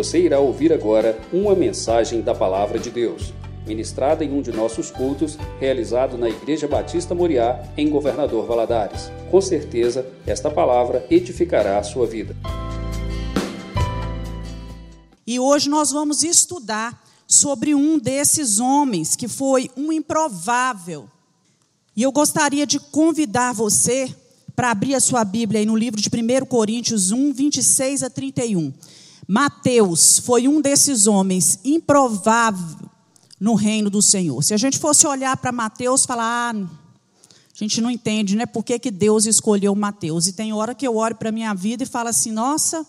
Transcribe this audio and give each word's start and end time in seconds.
Você 0.00 0.18
irá 0.18 0.40
ouvir 0.40 0.72
agora 0.72 1.20
uma 1.30 1.54
mensagem 1.54 2.22
da 2.22 2.34
Palavra 2.34 2.78
de 2.78 2.90
Deus, 2.90 3.34
ministrada 3.66 4.24
em 4.24 4.32
um 4.32 4.40
de 4.40 4.50
nossos 4.50 4.90
cultos, 4.90 5.36
realizado 5.58 6.16
na 6.16 6.26
Igreja 6.26 6.66
Batista 6.66 7.14
Moriá, 7.14 7.62
em 7.76 7.90
Governador 7.90 8.46
Valadares. 8.46 9.12
Com 9.30 9.42
certeza, 9.42 10.10
esta 10.26 10.50
palavra 10.50 11.06
edificará 11.10 11.78
a 11.78 11.82
sua 11.82 12.06
vida. 12.06 12.34
E 15.26 15.38
hoje 15.38 15.68
nós 15.68 15.90
vamos 15.90 16.22
estudar 16.22 17.04
sobre 17.26 17.74
um 17.74 17.98
desses 17.98 18.58
homens 18.58 19.14
que 19.14 19.28
foi 19.28 19.70
um 19.76 19.92
improvável. 19.92 21.10
E 21.94 22.02
eu 22.02 22.10
gostaria 22.10 22.66
de 22.66 22.80
convidar 22.80 23.52
você 23.52 24.08
para 24.56 24.70
abrir 24.70 24.94
a 24.94 25.00
sua 25.00 25.24
Bíblia 25.26 25.60
aí 25.60 25.66
no 25.66 25.76
livro 25.76 26.00
de 26.00 26.08
1 26.08 26.46
Coríntios 26.46 27.12
1, 27.12 27.34
26 27.34 28.02
a 28.02 28.08
31. 28.08 28.72
Mateus 29.32 30.18
foi 30.18 30.48
um 30.48 30.60
desses 30.60 31.06
homens 31.06 31.60
improvável 31.64 32.90
no 33.38 33.54
reino 33.54 33.88
do 33.88 34.02
Senhor. 34.02 34.42
Se 34.42 34.52
a 34.52 34.56
gente 34.56 34.76
fosse 34.76 35.06
olhar 35.06 35.36
para 35.36 35.52
Mateus 35.52 36.02
e 36.02 36.06
falar, 36.08 36.52
ah, 36.52 36.58
a 36.58 37.54
gente 37.54 37.80
não 37.80 37.88
entende, 37.88 38.34
né? 38.34 38.44
Por 38.44 38.64
que, 38.64 38.76
que 38.76 38.90
Deus 38.90 39.26
escolheu 39.26 39.72
Mateus? 39.76 40.26
E 40.26 40.32
tem 40.32 40.52
hora 40.52 40.74
que 40.74 40.84
eu 40.84 40.96
olho 40.96 41.14
para 41.14 41.28
a 41.28 41.32
minha 41.32 41.54
vida 41.54 41.84
e 41.84 41.86
falo 41.86 42.08
assim, 42.08 42.32
nossa, 42.32 42.84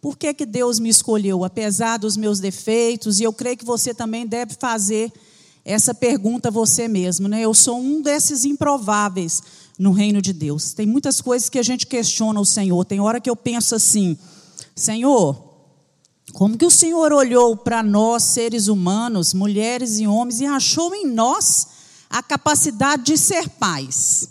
por 0.00 0.18
que, 0.18 0.34
que 0.34 0.44
Deus 0.44 0.80
me 0.80 0.88
escolheu, 0.88 1.44
apesar 1.44 1.98
dos 1.98 2.16
meus 2.16 2.40
defeitos? 2.40 3.20
E 3.20 3.22
eu 3.22 3.32
creio 3.32 3.56
que 3.56 3.64
você 3.64 3.94
também 3.94 4.26
deve 4.26 4.54
fazer 4.58 5.12
essa 5.64 5.94
pergunta 5.94 6.48
a 6.48 6.50
você 6.50 6.88
mesmo, 6.88 7.28
né? 7.28 7.42
Eu 7.42 7.54
sou 7.54 7.78
um 7.78 8.02
desses 8.02 8.44
improváveis 8.44 9.40
no 9.78 9.92
reino 9.92 10.20
de 10.20 10.32
Deus. 10.32 10.72
Tem 10.72 10.84
muitas 10.84 11.20
coisas 11.20 11.48
que 11.48 11.60
a 11.60 11.62
gente 11.62 11.86
questiona 11.86 12.40
o 12.40 12.44
Senhor. 12.44 12.84
Tem 12.84 12.98
hora 12.98 13.20
que 13.20 13.30
eu 13.30 13.36
penso 13.36 13.76
assim, 13.76 14.18
Senhor, 14.74 15.46
como 16.36 16.58
que 16.58 16.66
o 16.66 16.70
Senhor 16.70 17.14
olhou 17.14 17.56
para 17.56 17.82
nós, 17.82 18.22
seres 18.22 18.68
humanos, 18.68 19.32
mulheres 19.32 19.98
e 19.98 20.06
homens, 20.06 20.38
e 20.38 20.44
achou 20.44 20.94
em 20.94 21.06
nós 21.06 21.66
a 22.10 22.22
capacidade 22.22 23.04
de 23.04 23.16
ser 23.16 23.48
pais, 23.48 24.28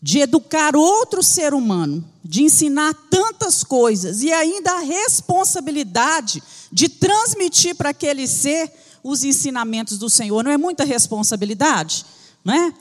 de 0.00 0.20
educar 0.20 0.76
outro 0.76 1.20
ser 1.20 1.52
humano, 1.52 2.08
de 2.24 2.44
ensinar 2.44 2.94
tantas 3.10 3.64
coisas 3.64 4.22
e 4.22 4.32
ainda 4.32 4.70
a 4.70 4.82
responsabilidade 4.82 6.40
de 6.70 6.88
transmitir 6.88 7.74
para 7.74 7.90
aquele 7.90 8.28
ser 8.28 8.72
os 9.02 9.24
ensinamentos 9.24 9.98
do 9.98 10.08
Senhor. 10.08 10.44
Não 10.44 10.52
é 10.52 10.56
muita 10.56 10.84
responsabilidade, 10.84 12.06
não 12.44 12.54
é? 12.54 12.72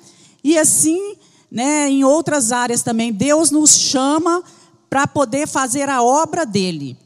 E 0.43 0.55
assim, 0.55 1.15
né, 1.49 1.89
em 1.89 2.03
outras 2.03 2.51
áreas 2.51 2.83
também, 2.83 3.11
Deus 3.11 3.49
nos 3.49 3.71
chama 3.71 4.43
para 4.87 5.07
poder 5.07 5.47
fazer 5.47 5.89
a 5.89 6.03
obra 6.03 6.45
dele. 6.45 7.01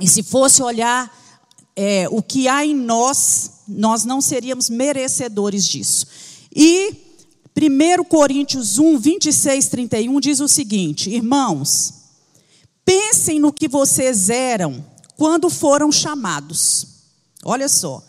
E 0.00 0.08
se 0.08 0.22
fosse 0.22 0.62
olhar 0.62 1.12
é, 1.76 2.08
o 2.10 2.22
que 2.22 2.48
há 2.48 2.64
em 2.64 2.74
nós, 2.74 3.50
nós 3.68 4.04
não 4.04 4.20
seríamos 4.20 4.68
merecedores 4.68 5.66
disso. 5.66 6.06
E 6.54 6.94
1 7.56 8.04
Coríntios 8.04 8.78
1, 8.78 8.98
26, 8.98 9.68
31 9.68 10.20
diz 10.20 10.40
o 10.40 10.48
seguinte: 10.48 11.10
Irmãos, 11.10 11.94
pensem 12.84 13.38
no 13.38 13.52
que 13.52 13.68
vocês 13.68 14.28
eram 14.28 14.84
quando 15.16 15.48
foram 15.48 15.92
chamados. 15.92 16.86
Olha 17.44 17.68
só. 17.68 18.02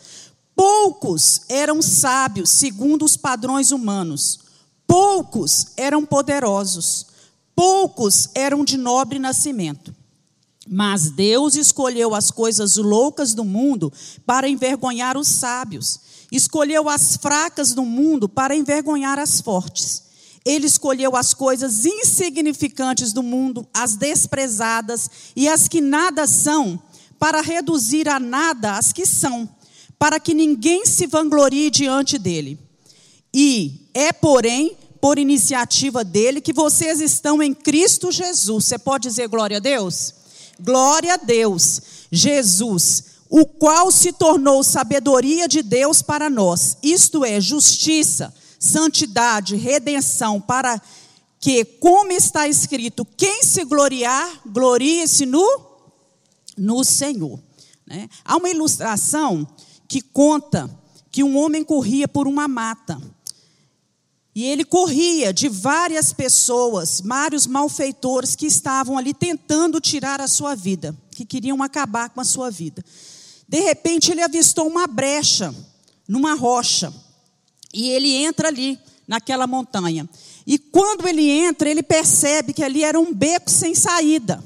Poucos 0.56 1.42
eram 1.50 1.82
sábios 1.82 2.50
segundo 2.50 3.04
os 3.04 3.18
padrões 3.18 3.72
humanos, 3.72 4.40
poucos 4.88 5.68
eram 5.76 6.06
poderosos, 6.06 7.08
poucos 7.54 8.30
eram 8.34 8.64
de 8.64 8.78
nobre 8.78 9.20
nascimento. 9.20 9.94
Mas 10.68 11.12
Deus 11.12 11.56
escolheu 11.56 12.16
as 12.16 12.32
coisas 12.32 12.78
loucas 12.78 13.34
do 13.34 13.46
mundo 13.46 13.94
para 14.26 14.50
envergonhar 14.50 15.18
os 15.18 15.28
sábios. 15.28 16.00
Escolheu 16.32 16.90
as 16.90 17.18
fracas 17.18 17.74
do 17.74 17.86
mundo 17.86 18.28
para 18.28 18.56
envergonhar 18.56 19.20
as 19.20 19.40
fortes. 19.40 20.04
Ele 20.44 20.68
escolheu 20.68 21.16
as 21.16 21.34
coisas 21.34 21.86
insignificantes 21.86 23.14
do 23.14 23.24
mundo, 23.24 23.68
as 23.74 23.96
desprezadas 23.96 25.10
e 25.36 25.48
as 25.48 25.68
que 25.68 25.82
nada 25.82 26.28
são, 26.28 26.80
para 27.20 27.42
reduzir 27.42 28.08
a 28.08 28.20
nada 28.20 28.78
as 28.78 28.92
que 28.92 29.06
são, 29.06 29.50
para 29.98 30.20
que 30.20 30.34
ninguém 30.34 30.86
se 30.86 31.08
vanglorie 31.08 31.72
diante 31.72 32.18
dele. 32.18 32.60
E 33.34 33.90
é, 33.94 34.14
porém, 34.14 34.78
por 35.02 35.20
iniciativa 35.20 36.04
dele 36.04 36.42
que 36.42 36.54
vocês 36.54 37.00
estão 37.00 37.42
em 37.42 37.54
Cristo 37.54 38.12
Jesus. 38.12 38.66
Você 38.66 38.78
pode 38.78 39.08
dizer 39.08 39.28
glória 39.28 39.58
a 39.58 39.60
Deus? 39.60 40.14
Glória 40.60 41.16
a 41.16 41.18
Deus, 41.18 41.82
Jesus, 42.12 43.04
o 43.30 43.46
qual 43.46 43.92
se 43.92 44.14
tornou 44.14 44.64
sabedoria 44.64 45.48
de 45.48 45.62
Deus 45.62 46.02
para 46.02 46.30
nós, 46.30 46.78
isto 46.82 47.26
é, 47.26 47.42
justiça, 47.42 48.34
santidade, 48.60 49.56
redenção, 49.56 50.40
para 50.40 50.82
que, 51.40 51.64
como 51.66 52.12
está 52.12 52.48
escrito, 52.48 53.06
quem 53.18 53.44
se 53.44 53.64
gloriar, 53.66 54.42
glorie-se 54.46 55.26
no, 55.26 55.62
no 56.58 56.84
Senhor. 56.84 57.40
Né? 57.86 58.10
Há 58.24 58.38
uma 58.38 58.50
ilustração 58.50 59.48
que 59.88 60.02
conta 60.02 60.70
que 61.12 61.24
um 61.24 61.38
homem 61.38 61.64
corria 61.64 62.08
por 62.08 62.28
uma 62.28 62.48
mata. 62.48 63.00
E 64.36 64.44
ele 64.44 64.66
corria 64.66 65.34
de 65.34 65.48
várias 65.48 66.12
pessoas, 66.12 67.00
vários 67.00 67.48
malfeitores 67.48 68.36
que 68.36 68.46
estavam 68.46 68.98
ali 68.98 69.14
tentando 69.14 69.80
tirar 69.80 70.20
a 70.20 70.28
sua 70.28 70.54
vida, 70.54 70.94
que 71.12 71.24
queriam 71.24 71.64
acabar 71.64 72.10
com 72.10 72.20
a 72.20 72.26
sua 72.26 72.52
vida. 72.52 72.84
De 73.48 73.62
repente, 73.62 74.12
ele 74.12 74.22
avistou 74.22 74.68
uma 74.68 74.88
brecha 74.88 75.56
numa 76.06 76.34
rocha. 76.34 76.94
E 77.74 77.88
ele 77.90 78.14
entra 78.14 78.50
ali, 78.50 78.78
naquela 79.08 79.48
montanha. 79.48 80.08
E 80.46 80.60
quando 80.60 81.08
ele 81.08 81.30
entra, 81.30 81.70
ele 81.70 81.82
percebe 81.82 82.52
que 82.52 82.64
ali 82.64 82.84
era 82.84 83.00
um 83.00 83.14
beco 83.14 83.50
sem 83.50 83.74
saída. 83.74 84.44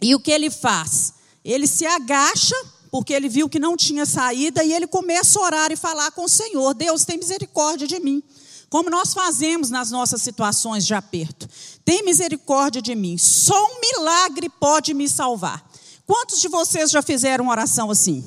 E 0.00 0.14
o 0.14 0.20
que 0.20 0.30
ele 0.30 0.48
faz? 0.48 1.14
Ele 1.44 1.66
se 1.66 1.84
agacha, 1.84 2.54
porque 2.92 3.12
ele 3.12 3.28
viu 3.28 3.48
que 3.48 3.58
não 3.58 3.76
tinha 3.76 4.06
saída, 4.06 4.62
e 4.62 4.72
ele 4.72 4.86
começa 4.86 5.40
a 5.40 5.42
orar 5.42 5.72
e 5.72 5.76
falar 5.76 6.12
com 6.12 6.24
o 6.24 6.28
Senhor: 6.28 6.72
Deus, 6.72 7.04
tem 7.04 7.18
misericórdia 7.18 7.88
de 7.88 7.98
mim 7.98 8.22
como 8.68 8.90
nós 8.90 9.14
fazemos 9.14 9.70
nas 9.70 9.90
nossas 9.90 10.22
situações 10.22 10.84
de 10.84 10.94
aperto. 10.94 11.48
Tem 11.84 12.04
misericórdia 12.04 12.82
de 12.82 12.94
mim, 12.94 13.16
só 13.16 13.54
um 13.54 13.80
milagre 13.80 14.48
pode 14.48 14.92
me 14.92 15.08
salvar. 15.08 15.64
Quantos 16.06 16.40
de 16.40 16.48
vocês 16.48 16.90
já 16.90 17.02
fizeram 17.02 17.48
oração 17.48 17.90
assim? 17.90 18.24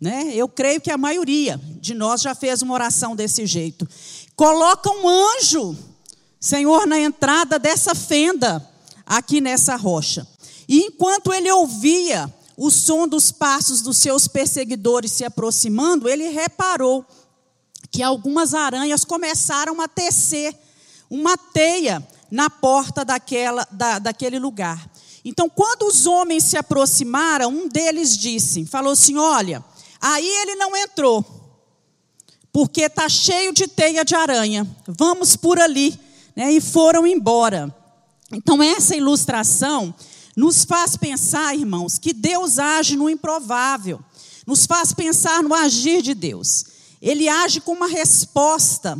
Né? 0.00 0.32
Eu 0.34 0.48
creio 0.48 0.80
que 0.80 0.90
a 0.90 0.98
maioria 0.98 1.60
de 1.80 1.94
nós 1.94 2.20
já 2.20 2.34
fez 2.34 2.62
uma 2.62 2.74
oração 2.74 3.14
desse 3.14 3.46
jeito. 3.46 3.88
Coloca 4.36 4.90
um 4.90 5.08
anjo, 5.08 5.76
Senhor, 6.40 6.86
na 6.86 6.98
entrada 6.98 7.58
dessa 7.58 7.94
fenda, 7.94 8.66
aqui 9.06 9.40
nessa 9.40 9.76
rocha. 9.76 10.26
E 10.68 10.80
enquanto 10.80 11.32
ele 11.32 11.50
ouvia 11.50 12.32
o 12.56 12.70
som 12.70 13.06
dos 13.06 13.30
passos 13.32 13.82
dos 13.82 13.96
seus 13.96 14.28
perseguidores 14.28 15.12
se 15.12 15.24
aproximando, 15.24 16.08
ele 16.08 16.28
reparou 16.28 17.04
que 17.94 18.02
algumas 18.02 18.54
aranhas 18.54 19.04
começaram 19.04 19.80
a 19.80 19.86
tecer 19.86 20.52
uma 21.08 21.36
teia 21.36 22.04
na 22.28 22.50
porta 22.50 23.04
daquela, 23.04 23.64
da, 23.70 24.00
daquele 24.00 24.36
lugar. 24.36 24.90
Então, 25.24 25.48
quando 25.48 25.86
os 25.86 26.04
homens 26.04 26.42
se 26.42 26.56
aproximaram, 26.56 27.50
um 27.50 27.68
deles 27.68 28.18
disse, 28.18 28.66
falou 28.66 28.94
assim: 28.94 29.16
Olha, 29.16 29.64
aí 30.00 30.26
ele 30.26 30.56
não 30.56 30.76
entrou, 30.76 31.24
porque 32.52 32.80
está 32.80 33.08
cheio 33.08 33.52
de 33.52 33.68
teia 33.68 34.04
de 34.04 34.16
aranha, 34.16 34.66
vamos 34.88 35.36
por 35.36 35.60
ali. 35.60 35.96
Né? 36.34 36.50
E 36.50 36.60
foram 36.60 37.06
embora. 37.06 37.72
Então, 38.32 38.60
essa 38.60 38.96
ilustração 38.96 39.94
nos 40.36 40.64
faz 40.64 40.96
pensar, 40.96 41.54
irmãos, 41.54 41.96
que 41.96 42.12
Deus 42.12 42.58
age 42.58 42.96
no 42.96 43.08
improvável, 43.08 44.00
nos 44.44 44.66
faz 44.66 44.92
pensar 44.92 45.44
no 45.44 45.54
agir 45.54 46.02
de 46.02 46.12
Deus 46.12 46.73
ele 47.04 47.28
age 47.28 47.60
com 47.60 47.72
uma 47.72 47.86
resposta 47.86 48.98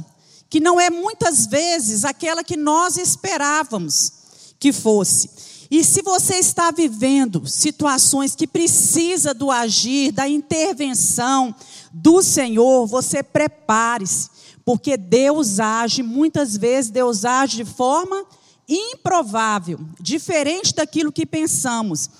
que 0.50 0.60
não 0.60 0.78
é 0.78 0.90
muitas 0.90 1.46
vezes 1.46 2.04
aquela 2.04 2.44
que 2.44 2.54
nós 2.54 2.98
esperávamos 2.98 4.12
que 4.60 4.74
fosse. 4.74 5.30
E 5.70 5.82
se 5.82 6.02
você 6.02 6.34
está 6.34 6.70
vivendo 6.70 7.46
situações 7.46 8.36
que 8.36 8.46
precisa 8.46 9.32
do 9.32 9.50
agir, 9.50 10.12
da 10.12 10.28
intervenção 10.28 11.54
do 11.90 12.22
Senhor, 12.22 12.86
você 12.86 13.22
prepare-se, 13.22 14.28
porque 14.66 14.98
Deus 14.98 15.58
age, 15.58 16.02
muitas 16.02 16.58
vezes 16.58 16.90
Deus 16.90 17.24
age 17.24 17.56
de 17.56 17.64
forma 17.64 18.26
improvável, 18.68 19.80
diferente 19.98 20.74
daquilo 20.74 21.10
que 21.10 21.24
pensamos. 21.24 22.10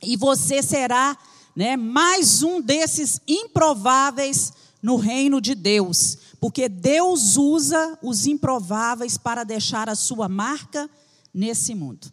E 0.00 0.16
você 0.16 0.62
será, 0.62 1.18
né, 1.56 1.76
mais 1.76 2.44
um 2.44 2.60
desses 2.60 3.20
improváveis 3.26 4.52
no 4.82 4.96
reino 4.96 5.40
de 5.40 5.54
Deus, 5.54 6.18
porque 6.40 6.68
Deus 6.68 7.36
usa 7.36 7.98
os 8.02 8.26
improváveis 8.26 9.18
para 9.18 9.44
deixar 9.44 9.88
a 9.88 9.94
sua 9.94 10.28
marca 10.28 10.88
nesse 11.34 11.74
mundo. 11.74 12.12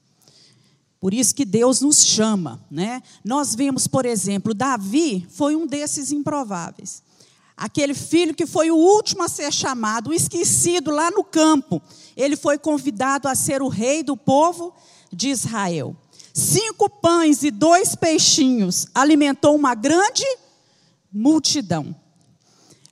Por 0.99 1.13
isso 1.13 1.35
que 1.35 1.45
Deus 1.45 1.81
nos 1.81 2.03
chama, 2.03 2.65
né? 2.71 3.03
Nós 3.23 3.53
vemos, 3.53 3.85
por 3.85 4.05
exemplo, 4.05 4.53
Davi 4.53 5.27
foi 5.29 5.55
um 5.55 5.67
desses 5.67 6.11
improváveis. 6.11 7.03
Aquele 7.55 7.93
filho 7.93 8.33
que 8.33 8.45
foi 8.45 8.71
o 8.71 8.75
último 8.75 9.23
a 9.23 9.29
ser 9.29 9.53
chamado, 9.53 10.13
esquecido 10.13 10.91
lá 10.91 11.11
no 11.11 11.23
campo. 11.23 11.81
Ele 12.17 12.35
foi 12.35 12.57
convidado 12.57 13.27
a 13.27 13.35
ser 13.35 13.61
o 13.61 13.67
rei 13.67 14.03
do 14.03 14.17
povo 14.17 14.73
de 15.13 15.29
Israel. 15.29 15.95
Cinco 16.33 16.89
pães 16.89 17.43
e 17.43 17.51
dois 17.51 17.95
peixinhos 17.95 18.87
alimentou 18.93 19.55
uma 19.55 19.73
grande 19.73 20.25
multidão. 21.13 21.95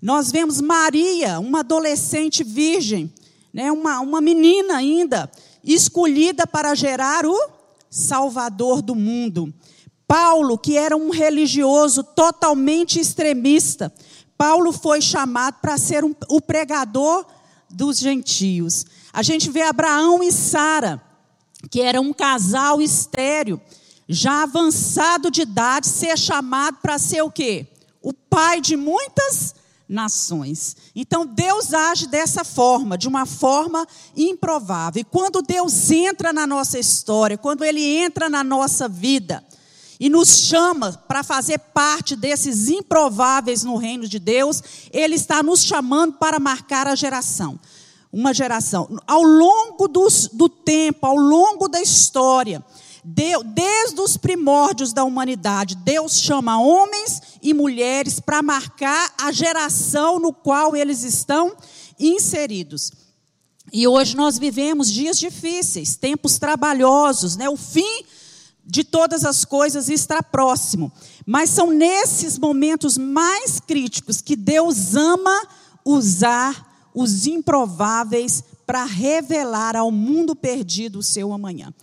Nós 0.04 0.34
vemos 0.34 0.60
Maria, 0.60 1.40
uma 1.40 1.62
adolescente 1.62 2.44
virgem, 2.44 3.10
né, 3.54 3.72
uma, 3.72 4.02
uma 4.02 4.20
menina 4.20 4.76
ainda, 4.76 5.32
escolhida 5.64 6.46
para 6.46 6.76
gerar 6.76 7.26
o 7.26 7.34
Salvador 7.90 8.82
do 8.82 8.96
mundo. 8.96 9.54
Paulo, 10.06 10.58
que 10.58 10.78
era 10.78 10.98
um 10.98 11.10
religioso 11.10 12.04
totalmente 12.04 13.00
extremista, 13.00 13.94
Paulo 14.38 14.74
foi 14.74 15.00
chamado 15.00 15.60
para 15.62 15.78
ser 15.78 16.04
um, 16.04 16.14
o 16.28 16.42
pregador 16.42 17.26
dos 17.70 17.98
gentios. 17.98 18.86
A 19.14 19.24
gente 19.24 19.50
vê 19.50 19.62
Abraão 19.62 20.22
e 20.22 20.34
Sara, 20.34 21.02
que 21.72 21.80
era 21.80 22.02
um 22.02 22.12
casal 22.12 22.82
estéreo, 22.82 23.62
já 24.10 24.44
avançado 24.44 25.32
de 25.32 25.44
idade, 25.44 25.88
ser 25.88 26.18
chamado 26.18 26.80
para 26.82 27.00
ser 27.00 27.22
o 27.22 27.32
quê? 27.32 27.68
O 28.02 28.12
pai 28.12 28.60
de 28.60 28.76
muitas 28.76 29.62
nações. 29.88 30.76
Então 30.96 31.26
Deus 31.26 31.74
age 31.74 32.08
dessa 32.08 32.44
forma, 32.44 32.98
de 32.98 33.08
uma 33.08 33.26
forma 33.26 33.88
improvável. 34.16 35.02
E 35.02 35.04
quando 35.04 35.42
Deus 35.42 35.92
entra 35.92 36.32
na 36.32 36.48
nossa 36.48 36.80
história, 36.80 37.38
quando 37.38 37.64
Ele 37.64 37.82
entra 37.82 38.30
na 38.30 38.44
nossa 38.44 38.88
vida 38.88 39.44
e 40.00 40.10
nos 40.10 40.30
chama 40.40 40.92
para 41.08 41.24
fazer 41.24 41.60
parte 41.60 42.16
desses 42.16 42.70
improváveis 42.70 43.64
no 43.64 43.78
reino 43.78 44.08
de 44.08 44.20
Deus, 44.20 44.62
Ele 44.92 45.16
está 45.16 45.44
nos 45.44 45.64
chamando 45.64 46.14
para 46.14 46.40
marcar 46.40 46.88
a 46.88 46.96
geração. 46.96 47.60
Uma 48.12 48.34
geração. 48.34 49.00
Ao 49.08 49.24
longo 49.24 49.88
do, 49.88 50.08
do 50.34 50.48
tempo, 50.48 51.06
ao 51.06 51.16
longo 51.16 51.68
da 51.68 51.82
história, 51.82 52.64
Deus, 53.04 53.44
desde 53.48 54.00
os 54.00 54.16
primórdios 54.16 54.94
da 54.94 55.04
humanidade, 55.04 55.76
Deus 55.76 56.20
chama 56.20 56.60
homens 56.60 57.22
e 57.42 57.54
mulheres 57.54 58.20
para 58.20 58.42
marcar 58.42 59.14
a 59.18 59.32
geração 59.32 60.20
no 60.20 60.32
qual 60.32 60.76
eles 60.76 61.04
estão 61.04 61.56
inseridos. 62.00 62.92
E 63.72 63.88
hoje 63.88 64.16
nós 64.16 64.38
vivemos 64.38 64.90
dias 64.90 65.20
difíceis, 65.20 65.96
tempos 65.96 66.38
trabalhosos, 66.38 67.36
né? 67.36 67.50
O 67.50 67.58
fim 67.58 68.06
de 68.66 68.84
todas 68.84 69.26
as 69.26 69.44
coisas 69.44 69.90
está 69.90 70.24
próximo. 70.24 70.92
Mas 71.26 71.50
são 71.50 71.72
nesses 71.72 72.40
momentos 72.40 72.98
mais 72.98 73.60
críticos 73.60 74.22
que 74.22 74.36
Deus 74.36 74.96
ama 74.96 75.48
usar 75.84 76.90
os 76.94 77.28
improváveis 77.28 78.44
para 78.66 78.86
revelar 78.86 79.76
ao 79.76 79.92
mundo 79.92 80.36
perdido 80.36 81.00
o 81.00 81.04
seu 81.04 81.34
amanhã 81.34 81.74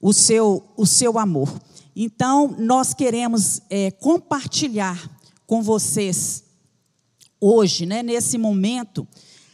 o 0.00 0.12
seu, 0.12 0.64
o 0.76 0.86
seu 0.86 1.18
amor. 1.18 1.60
Então, 1.94 2.54
nós 2.58 2.94
queremos 2.94 3.60
é, 3.68 3.90
compartilhar 3.90 5.10
com 5.46 5.62
vocês, 5.62 6.44
hoje, 7.40 7.84
né, 7.84 8.02
nesse 8.02 8.38
momento, 8.38 9.06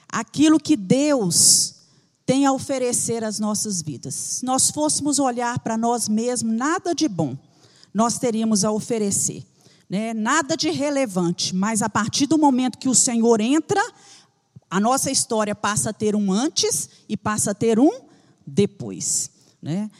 aquilo 0.09 0.61
que 0.61 0.77
Deus 0.77 1.75
tem 2.25 2.45
a 2.45 2.53
oferecer 2.53 3.25
às 3.25 3.39
nossas 3.39 3.81
vidas. 3.81 4.15
Se 4.15 4.45
nós 4.45 4.71
fôssemos 4.71 5.19
olhar 5.19 5.59
para 5.61 5.77
nós 5.77 6.09
mesmos, 6.09 6.55
nada 6.55 6.95
de 6.95 7.09
bom 7.09 7.37
nós 7.97 8.19
teríamos 8.19 8.63
a 8.63 8.71
oferecer. 8.71 9.43
Né? 9.89 10.13
Nada 10.13 10.55
de 10.55 10.69
relevante, 10.69 11.57
mas 11.57 11.81
a 11.81 11.89
partir 11.89 12.27
do 12.27 12.37
momento 12.37 12.77
que 12.77 12.91
o 12.91 12.95
Senhor 12.95 13.41
entra, 13.41 13.81
a 14.69 14.79
nossa 14.79 15.11
história 15.11 15.55
passa 15.55 15.89
a 15.89 15.93
ter 15.95 16.15
um 16.15 16.31
antes 16.31 16.91
e 17.09 17.17
passa 17.17 17.53
a 17.53 17.55
ter 17.55 17.79
um 17.79 17.91
depois. 18.47 19.31
Né? 19.63 19.91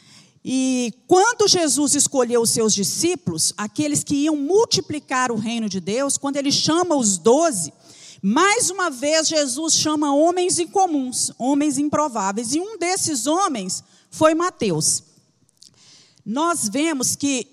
E 0.49 0.93
quando 1.05 1.45
Jesus 1.45 1.93
escolheu 1.93 2.41
os 2.41 2.51
seus 2.51 2.73
discípulos, 2.73 3.51
aqueles 3.57 4.01
que 4.01 4.15
iam 4.15 4.37
multiplicar 4.37 5.29
o 5.29 5.35
reino 5.35 5.67
de 5.67 5.81
Deus, 5.81 6.17
quando 6.17 6.37
ele 6.37 6.53
chama 6.53 6.95
os 6.95 7.17
doze, 7.17 7.73
mais 8.21 8.69
uma 8.69 8.89
vez 8.89 9.27
Jesus 9.27 9.73
chama 9.73 10.15
homens 10.15 10.57
incomuns, 10.57 11.33
homens 11.37 11.77
improváveis. 11.77 12.55
E 12.55 12.61
um 12.61 12.77
desses 12.77 13.27
homens 13.27 13.83
foi 14.09 14.33
Mateus. 14.33 15.03
Nós 16.25 16.69
vemos 16.69 17.13
que 17.13 17.45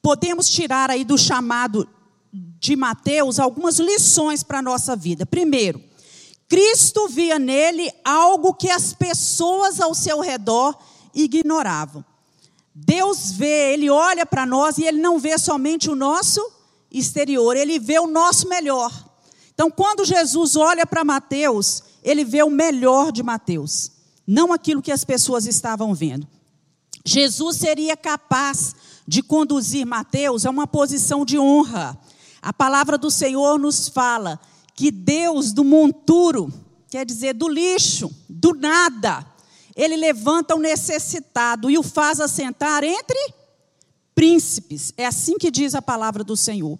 podemos 0.00 0.48
tirar 0.48 0.92
aí 0.92 1.04
do 1.04 1.18
chamado 1.18 1.88
de 2.32 2.76
Mateus 2.76 3.40
algumas 3.40 3.80
lições 3.80 4.44
para 4.44 4.60
a 4.60 4.62
nossa 4.62 4.94
vida. 4.94 5.26
Primeiro, 5.26 5.82
Cristo 6.48 7.08
via 7.08 7.38
nele 7.38 7.90
algo 8.04 8.54
que 8.54 8.70
as 8.70 8.92
pessoas 8.92 9.80
ao 9.80 9.94
seu 9.94 10.20
redor 10.20 10.76
ignoravam. 11.14 12.04
Deus 12.74 13.30
vê, 13.30 13.72
ele 13.72 13.88
olha 13.88 14.26
para 14.26 14.44
nós 14.44 14.78
e 14.78 14.84
ele 14.84 15.00
não 15.00 15.18
vê 15.18 15.38
somente 15.38 15.88
o 15.88 15.94
nosso 15.94 16.44
exterior, 16.90 17.56
ele 17.56 17.78
vê 17.78 17.98
o 17.98 18.06
nosso 18.06 18.48
melhor. 18.48 18.92
Então, 19.54 19.70
quando 19.70 20.04
Jesus 20.04 20.56
olha 20.56 20.84
para 20.84 21.04
Mateus, 21.04 21.82
ele 22.02 22.24
vê 22.24 22.42
o 22.42 22.50
melhor 22.50 23.12
de 23.12 23.22
Mateus, 23.22 23.92
não 24.26 24.52
aquilo 24.52 24.82
que 24.82 24.90
as 24.90 25.04
pessoas 25.04 25.46
estavam 25.46 25.94
vendo. 25.94 26.26
Jesus 27.04 27.58
seria 27.58 27.96
capaz 27.96 28.74
de 29.06 29.22
conduzir 29.22 29.86
Mateus 29.86 30.44
a 30.44 30.50
uma 30.50 30.66
posição 30.66 31.24
de 31.24 31.38
honra. 31.38 31.96
A 32.42 32.52
palavra 32.52 32.98
do 32.98 33.10
Senhor 33.10 33.58
nos 33.58 33.88
fala 33.88 34.40
que 34.74 34.90
Deus 34.90 35.52
do 35.52 35.64
monturo, 35.64 36.52
quer 36.88 37.06
dizer, 37.06 37.34
do 37.34 37.48
lixo, 37.48 38.10
do 38.28 38.52
nada, 38.52 39.24
ele 39.76 39.96
levanta 39.96 40.54
o 40.54 40.58
necessitado 40.58 41.70
e 41.70 41.78
o 41.78 41.82
faz 41.82 42.20
assentar 42.20 42.84
entre 42.84 43.34
príncipes. 44.14 44.92
É 44.96 45.06
assim 45.06 45.36
que 45.36 45.50
diz 45.50 45.74
a 45.74 45.82
palavra 45.82 46.22
do 46.22 46.36
Senhor. 46.36 46.78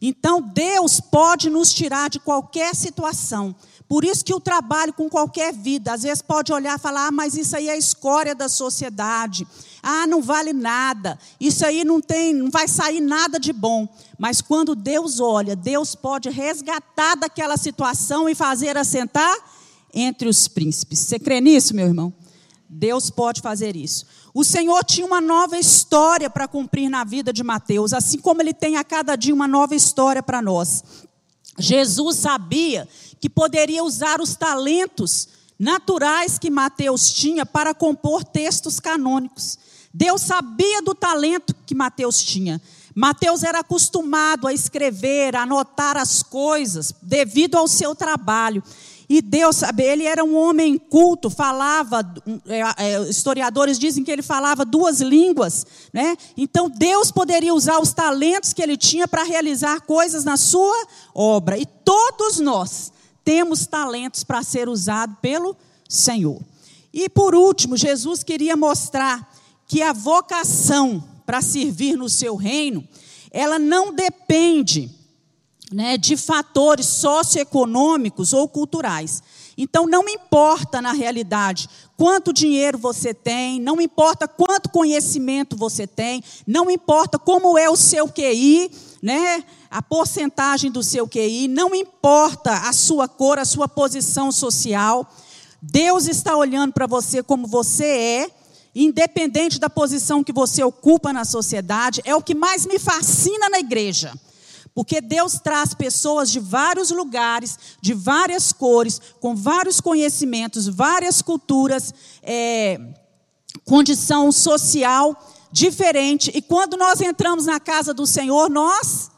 Então, 0.00 0.40
Deus 0.40 1.00
pode 1.00 1.48
nos 1.48 1.72
tirar 1.72 2.10
de 2.10 2.18
qualquer 2.18 2.74
situação. 2.74 3.54
Por 3.88 4.04
isso 4.04 4.24
que 4.24 4.34
o 4.34 4.40
trabalho 4.40 4.92
com 4.92 5.08
qualquer 5.08 5.52
vida, 5.52 5.92
às 5.92 6.02
vezes 6.02 6.22
pode 6.22 6.52
olhar 6.52 6.78
e 6.78 6.82
falar: 6.82 7.08
ah, 7.08 7.12
mas 7.12 7.36
isso 7.36 7.56
aí 7.56 7.68
é 7.68 7.72
a 7.72 7.76
escória 7.76 8.34
da 8.34 8.48
sociedade. 8.48 9.46
Ah, 9.82 10.06
não 10.06 10.22
vale 10.22 10.52
nada. 10.52 11.18
Isso 11.38 11.64
aí 11.66 11.84
não 11.84 12.00
tem, 12.00 12.32
não 12.32 12.50
vai 12.50 12.66
sair 12.66 13.00
nada 13.00 13.38
de 13.38 13.52
bom. 13.52 13.86
Mas 14.18 14.40
quando 14.40 14.74
Deus 14.74 15.20
olha, 15.20 15.54
Deus 15.54 15.94
pode 15.94 16.30
resgatar 16.30 17.14
daquela 17.14 17.56
situação 17.56 18.28
e 18.28 18.34
fazer 18.34 18.78
assentar 18.78 19.36
entre 19.92 20.28
os 20.28 20.48
príncipes. 20.48 21.00
Você 21.00 21.18
crê 21.18 21.40
nisso, 21.40 21.74
meu 21.74 21.86
irmão? 21.86 22.12
Deus 22.68 23.10
pode 23.10 23.40
fazer 23.42 23.76
isso. 23.76 24.06
O 24.34 24.42
Senhor 24.42 24.82
tinha 24.82 25.06
uma 25.06 25.20
nova 25.20 25.56
história 25.56 26.28
para 26.28 26.48
cumprir 26.48 26.88
na 26.88 27.04
vida 27.04 27.32
de 27.32 27.44
Mateus, 27.44 27.92
assim 27.92 28.18
como 28.18 28.42
ele 28.42 28.52
tem 28.52 28.76
a 28.76 28.82
cada 28.82 29.14
dia 29.14 29.32
uma 29.32 29.46
nova 29.46 29.76
história 29.76 30.20
para 30.20 30.42
nós. 30.42 30.82
Jesus 31.56 32.16
sabia 32.16 32.88
que 33.20 33.30
poderia 33.30 33.84
usar 33.84 34.20
os 34.20 34.34
talentos 34.34 35.28
naturais 35.56 36.36
que 36.36 36.50
Mateus 36.50 37.12
tinha 37.12 37.46
para 37.46 37.72
compor 37.72 38.24
textos 38.24 38.80
canônicos. 38.80 39.56
Deus 39.92 40.22
sabia 40.22 40.82
do 40.82 40.96
talento 40.96 41.54
que 41.64 41.72
Mateus 41.72 42.20
tinha. 42.20 42.60
Mateus 42.92 43.44
era 43.44 43.60
acostumado 43.60 44.48
a 44.48 44.52
escrever, 44.52 45.36
a 45.36 45.42
anotar 45.42 45.96
as 45.96 46.24
coisas, 46.24 46.92
devido 47.00 47.56
ao 47.56 47.68
seu 47.68 47.94
trabalho. 47.94 48.64
E 49.08 49.20
Deus, 49.20 49.56
sabe, 49.56 49.82
ele 49.82 50.04
era 50.04 50.24
um 50.24 50.36
homem 50.36 50.78
culto, 50.78 51.28
falava, 51.28 52.00
é, 52.46 52.60
é, 52.78 53.02
historiadores 53.02 53.78
dizem 53.78 54.02
que 54.02 54.10
ele 54.10 54.22
falava 54.22 54.64
duas 54.64 55.00
línguas, 55.00 55.66
né? 55.92 56.16
Então 56.36 56.70
Deus 56.70 57.10
poderia 57.10 57.54
usar 57.54 57.78
os 57.78 57.92
talentos 57.92 58.52
que 58.52 58.62
ele 58.62 58.76
tinha 58.76 59.06
para 59.06 59.22
realizar 59.22 59.82
coisas 59.82 60.24
na 60.24 60.36
sua 60.36 60.86
obra. 61.14 61.58
E 61.58 61.66
todos 61.66 62.40
nós 62.40 62.92
temos 63.22 63.66
talentos 63.66 64.24
para 64.24 64.42
ser 64.42 64.68
usado 64.68 65.16
pelo 65.20 65.56
Senhor. 65.88 66.40
E 66.92 67.08
por 67.08 67.34
último, 67.34 67.76
Jesus 67.76 68.22
queria 68.22 68.56
mostrar 68.56 69.30
que 69.66 69.82
a 69.82 69.92
vocação 69.92 71.02
para 71.26 71.40
servir 71.40 71.96
no 71.96 72.08
seu 72.08 72.36
reino, 72.36 72.86
ela 73.30 73.58
não 73.58 73.92
depende 73.92 74.90
né, 75.74 75.98
de 75.98 76.16
fatores 76.16 76.86
socioeconômicos 76.86 78.32
ou 78.32 78.48
culturais. 78.48 79.20
Então, 79.58 79.88
não 79.88 80.08
importa 80.08 80.80
na 80.80 80.92
realidade 80.92 81.68
quanto 81.96 82.32
dinheiro 82.32 82.78
você 82.78 83.12
tem, 83.12 83.60
não 83.60 83.80
importa 83.80 84.28
quanto 84.28 84.68
conhecimento 84.68 85.56
você 85.56 85.84
tem, 85.84 86.22
não 86.46 86.70
importa 86.70 87.18
como 87.18 87.58
é 87.58 87.68
o 87.68 87.74
seu 87.74 88.06
QI, 88.06 88.70
né, 89.02 89.42
a 89.68 89.82
porcentagem 89.82 90.70
do 90.70 90.80
seu 90.80 91.08
QI, 91.08 91.48
não 91.48 91.74
importa 91.74 92.52
a 92.68 92.72
sua 92.72 93.08
cor, 93.08 93.40
a 93.40 93.44
sua 93.44 93.66
posição 93.66 94.30
social. 94.30 95.04
Deus 95.60 96.06
está 96.06 96.36
olhando 96.36 96.72
para 96.72 96.86
você 96.86 97.20
como 97.20 97.48
você 97.48 97.84
é, 97.84 98.30
independente 98.76 99.58
da 99.58 99.68
posição 99.68 100.22
que 100.22 100.32
você 100.32 100.62
ocupa 100.62 101.12
na 101.12 101.24
sociedade. 101.24 102.00
É 102.04 102.14
o 102.14 102.22
que 102.22 102.34
mais 102.34 102.64
me 102.64 102.78
fascina 102.78 103.48
na 103.48 103.58
igreja. 103.58 104.12
Porque 104.74 105.00
Deus 105.00 105.34
traz 105.34 105.72
pessoas 105.72 106.30
de 106.30 106.40
vários 106.40 106.90
lugares, 106.90 107.56
de 107.80 107.94
várias 107.94 108.52
cores, 108.52 109.00
com 109.20 109.36
vários 109.36 109.80
conhecimentos, 109.80 110.66
várias 110.66 111.22
culturas, 111.22 111.94
é, 112.22 112.80
condição 113.64 114.32
social 114.32 115.16
diferente. 115.52 116.32
E 116.34 116.42
quando 116.42 116.76
nós 116.76 117.00
entramos 117.00 117.46
na 117.46 117.60
casa 117.60 117.94
do 117.94 118.04
Senhor, 118.04 118.50
nós 118.50 119.10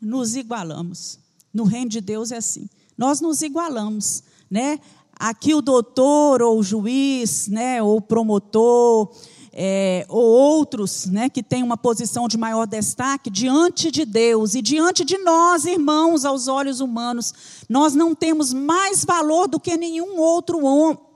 nos 0.00 0.34
igualamos. 0.34 1.18
No 1.52 1.64
reino 1.64 1.90
de 1.90 2.00
Deus 2.00 2.32
é 2.32 2.38
assim. 2.38 2.66
Nós 2.96 3.20
nos 3.20 3.42
igualamos, 3.42 4.22
né? 4.50 4.80
Aqui 5.14 5.54
o 5.54 5.60
doutor 5.60 6.40
ou 6.40 6.58
o 6.58 6.62
juiz, 6.62 7.46
né, 7.46 7.80
ou 7.82 7.98
o 7.98 8.00
promotor, 8.00 9.14
é, 9.52 10.06
ou 10.08 10.24
outros 10.24 11.06
né, 11.06 11.28
que 11.28 11.42
têm 11.42 11.62
uma 11.62 11.76
posição 11.76 12.26
de 12.26 12.38
maior 12.38 12.66
destaque, 12.66 13.28
diante 13.28 13.90
de 13.90 14.04
Deus 14.04 14.54
e 14.54 14.62
diante 14.62 15.04
de 15.04 15.18
nós, 15.18 15.66
irmãos, 15.66 16.24
aos 16.24 16.48
olhos 16.48 16.80
humanos, 16.80 17.34
nós 17.68 17.94
não 17.94 18.14
temos 18.14 18.52
mais 18.52 19.04
valor 19.04 19.46
do 19.46 19.60
que 19.60 19.76
nenhum 19.76 20.18
outro, 20.18 20.60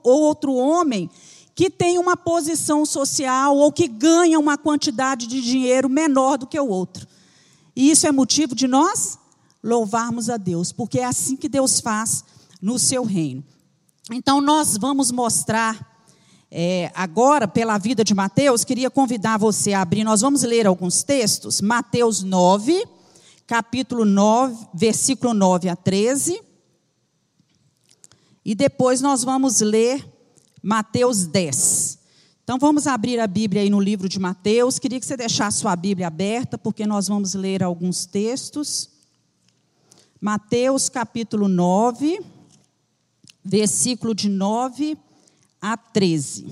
outro 0.03 0.53
homem 0.53 1.09
que 1.55 1.71
tem 1.71 1.97
uma 1.97 2.15
posição 2.15 2.85
social 2.85 3.57
ou 3.57 3.71
que 3.71 3.87
ganha 3.87 4.39
uma 4.39 4.59
quantidade 4.59 5.25
de 5.25 5.41
dinheiro 5.41 5.89
menor 5.89 6.37
do 6.37 6.45
que 6.45 6.59
o 6.59 6.67
outro. 6.67 7.07
E 7.75 7.89
isso 7.89 8.05
é 8.05 8.11
motivo 8.11 8.53
de 8.53 8.67
nós 8.67 9.17
louvarmos 9.63 10.29
a 10.29 10.37
Deus, 10.37 10.71
porque 10.71 10.99
é 10.99 11.05
assim 11.05 11.35
que 11.35 11.49
Deus 11.49 11.79
faz 11.79 12.23
no 12.61 12.77
seu 12.77 13.03
reino. 13.03 13.43
Então, 14.11 14.39
nós 14.39 14.77
vamos 14.77 15.11
mostrar 15.11 15.86
é, 16.49 16.89
agora, 16.95 17.47
pela 17.47 17.77
vida 17.77 18.03
de 18.03 18.13
Mateus, 18.13 18.63
queria 18.63 18.89
convidar 18.89 19.37
você 19.37 19.73
a 19.73 19.81
abrir, 19.81 20.03
nós 20.03 20.21
vamos 20.21 20.43
ler 20.43 20.65
alguns 20.65 21.03
textos. 21.03 21.59
Mateus 21.59 22.23
9, 22.23 22.85
capítulo 23.45 24.05
9, 24.05 24.67
versículo 24.73 25.33
9 25.33 25.67
a 25.67 25.75
13. 25.75 26.41
E 28.45 28.55
depois 28.55 29.01
nós 29.01 29.25
vamos 29.25 29.59
ler 29.59 30.05
Mateus 30.63 31.27
10. 31.27 31.99
Então 32.45 32.57
vamos 32.57 32.87
abrir 32.87 33.19
a 33.19 33.27
Bíblia 33.27 33.61
aí 33.61 33.69
no 33.69 33.81
livro 33.81 34.07
de 34.07 34.17
Mateus. 34.17 34.79
Queria 34.79 35.01
que 35.01 35.05
você 35.05 35.17
deixasse 35.17 35.59
sua 35.59 35.75
Bíblia 35.75 36.07
aberta, 36.07 36.57
porque 36.57 36.87
nós 36.87 37.09
vamos 37.09 37.33
ler 37.33 37.61
alguns 37.61 38.05
textos. 38.05 38.89
Mateus 40.21 40.87
capítulo 40.87 41.49
9, 41.49 42.21
versículo 43.43 44.15
de 44.15 44.29
9 44.29 44.97
a 45.61 45.75
13. 45.75 46.47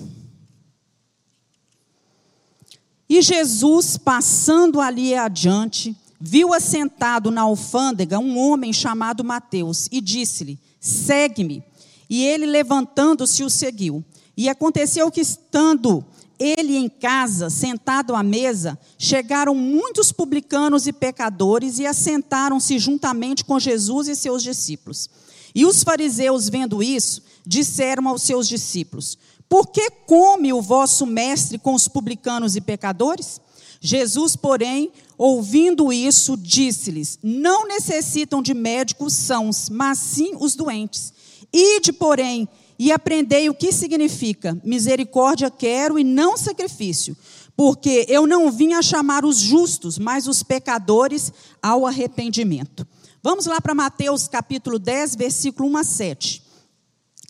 E 3.08 3.22
Jesus, 3.22 3.98
passando 3.98 4.82
ali 4.82 5.14
adiante, 5.14 5.96
viu 6.20 6.54
assentado 6.54 7.30
na 7.30 7.42
alfândega 7.42 8.18
um 8.18 8.38
homem 8.38 8.74
chamado 8.74 9.24
Mateus 9.24 9.88
e 9.92 10.02
disse-lhe: 10.02 10.60
Segue-me. 10.80 11.64
E 12.10 12.24
ele, 12.24 12.46
levantando-se, 12.46 13.44
o 13.44 13.50
seguiu. 13.50 14.04
E 14.36 14.50
aconteceu 14.50 15.10
que, 15.12 15.22
estando 15.22 16.06
ele 16.38 16.76
em 16.76 16.90
casa, 16.90 17.50
sentado 17.50 18.16
à 18.16 18.22
mesa, 18.22 18.78
chegaram 18.98 19.56
muitos 19.56 20.12
publicanos 20.12 20.86
e 20.86 20.94
pecadores 20.94 21.80
e 21.80 21.86
assentaram-se 21.86 22.78
juntamente 22.78 23.46
com 23.46 23.60
Jesus 23.60 24.08
e 24.08 24.16
seus 24.16 24.44
discípulos. 24.44 25.10
E 25.56 25.66
os 25.66 25.82
fariseus, 25.84 26.50
vendo 26.50 26.84
isso, 26.84 27.24
disseram 27.48 28.10
aos 28.10 28.22
seus 28.24 28.46
discípulos: 28.48 29.18
Por 29.48 29.68
que 29.68 29.90
come 30.06 30.52
o 30.52 30.62
vosso 30.62 31.06
mestre 31.06 31.58
com 31.58 31.74
os 31.74 31.88
publicanos 31.88 32.58
e 32.58 32.62
pecadores? 32.62 33.40
Jesus, 33.80 34.36
porém, 34.36 34.92
ouvindo 35.18 35.94
isso, 35.94 36.36
disse-lhes: 36.36 37.18
Não 37.24 37.66
necessitam 37.66 38.42
de 38.42 38.54
médicos 38.54 39.14
sãos, 39.14 39.70
mas 39.70 39.98
sim 39.98 40.34
os 40.38 40.56
doentes. 40.56 41.14
Ide, 41.54 41.94
porém, 41.94 42.50
e 42.78 42.92
aprendei 42.92 43.50
o 43.50 43.54
que 43.54 43.72
significa: 43.72 44.60
misericórdia 44.64 45.50
quero 45.50 45.98
e 45.98 46.04
não 46.04 46.38
sacrifício, 46.38 47.16
porque 47.56 48.06
eu 48.10 48.28
não 48.28 48.52
vim 48.52 48.74
a 48.74 48.82
chamar 48.82 49.24
os 49.24 49.38
justos, 49.38 49.98
mas 49.98 50.28
os 50.28 50.44
pecadores 50.44 51.32
ao 51.62 51.86
arrependimento. 51.86 52.86
Vamos 53.26 53.48
lá 53.48 53.60
para 53.60 53.74
Mateus 53.74 54.28
capítulo 54.28 54.78
10, 54.78 55.16
versículo 55.16 55.68
1 55.70 55.78
a 55.78 55.84
7. 55.84 56.44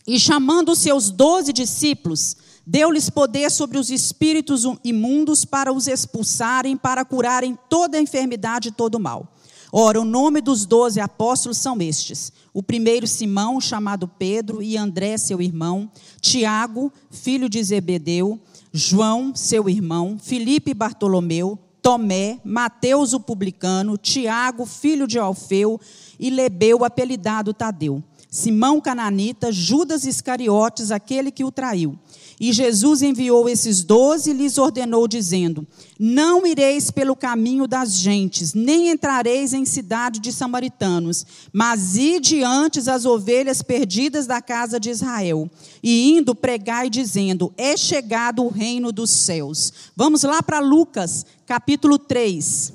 E 0.06 0.20
chamando 0.20 0.72
os 0.72 0.78
seus 0.80 1.08
doze 1.10 1.54
discípulos, 1.54 2.36
deu-lhes 2.66 3.08
poder 3.08 3.50
sobre 3.50 3.78
os 3.78 3.88
espíritos 3.88 4.64
imundos 4.84 5.46
para 5.46 5.72
os 5.72 5.88
expulsarem, 5.88 6.76
para 6.76 7.02
curarem 7.02 7.58
toda 7.70 7.96
a 7.96 8.00
enfermidade 8.02 8.68
e 8.68 8.72
todo 8.72 8.96
o 8.96 9.00
mal. 9.00 9.32
Ora, 9.72 9.98
o 9.98 10.04
nome 10.04 10.42
dos 10.42 10.66
doze 10.66 11.00
apóstolos 11.00 11.56
são 11.56 11.80
estes: 11.80 12.30
o 12.52 12.62
primeiro 12.62 13.06
Simão, 13.06 13.58
chamado 13.58 14.06
Pedro, 14.06 14.62
e 14.62 14.76
André, 14.76 15.16
seu 15.16 15.40
irmão, 15.40 15.90
Tiago, 16.20 16.92
filho 17.10 17.48
de 17.48 17.64
Zebedeu, 17.64 18.38
João, 18.70 19.34
seu 19.34 19.66
irmão, 19.66 20.18
Filipe 20.22 20.72
e 20.72 20.74
Bartolomeu, 20.74 21.58
Tomé, 21.86 22.40
Mateus 22.42 23.12
o 23.12 23.20
publicano, 23.20 23.96
Tiago, 23.96 24.66
filho 24.66 25.06
de 25.06 25.20
Alfeu, 25.20 25.80
e 26.18 26.30
Lebeu, 26.30 26.84
apelidado 26.84 27.54
Tadeu. 27.54 28.02
Simão 28.28 28.80
Cananita, 28.80 29.52
Judas 29.52 30.04
Iscariotes, 30.04 30.90
aquele 30.90 31.30
que 31.30 31.44
o 31.44 31.52
traiu. 31.52 31.96
E 32.38 32.52
Jesus 32.52 33.00
enviou 33.00 33.48
esses 33.48 33.82
doze 33.82 34.30
e 34.30 34.34
lhes 34.34 34.58
ordenou, 34.58 35.08
dizendo: 35.08 35.66
Não 35.98 36.46
ireis 36.46 36.90
pelo 36.90 37.16
caminho 37.16 37.66
das 37.66 37.94
gentes, 37.98 38.52
nem 38.52 38.90
entrareis 38.90 39.54
em 39.54 39.64
cidade 39.64 40.20
de 40.20 40.30
samaritanos, 40.32 41.24
mas 41.52 41.96
ide 41.96 42.42
antes 42.42 42.88
as 42.88 43.06
ovelhas 43.06 43.62
perdidas 43.62 44.26
da 44.26 44.42
casa 44.42 44.78
de 44.78 44.90
Israel. 44.90 45.50
E 45.82 46.10
indo, 46.10 46.34
pregai, 46.34 46.90
dizendo: 46.90 47.52
É 47.56 47.76
chegado 47.76 48.44
o 48.44 48.50
reino 48.50 48.92
dos 48.92 49.10
céus. 49.10 49.72
Vamos 49.96 50.22
lá 50.22 50.42
para 50.42 50.60
Lucas, 50.60 51.24
capítulo 51.46 51.98
3. 51.98 52.72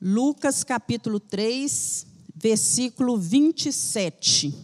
Lucas, 0.00 0.64
capítulo 0.64 1.20
3 1.20 2.14
versículo 2.44 3.16
27. 3.16 4.54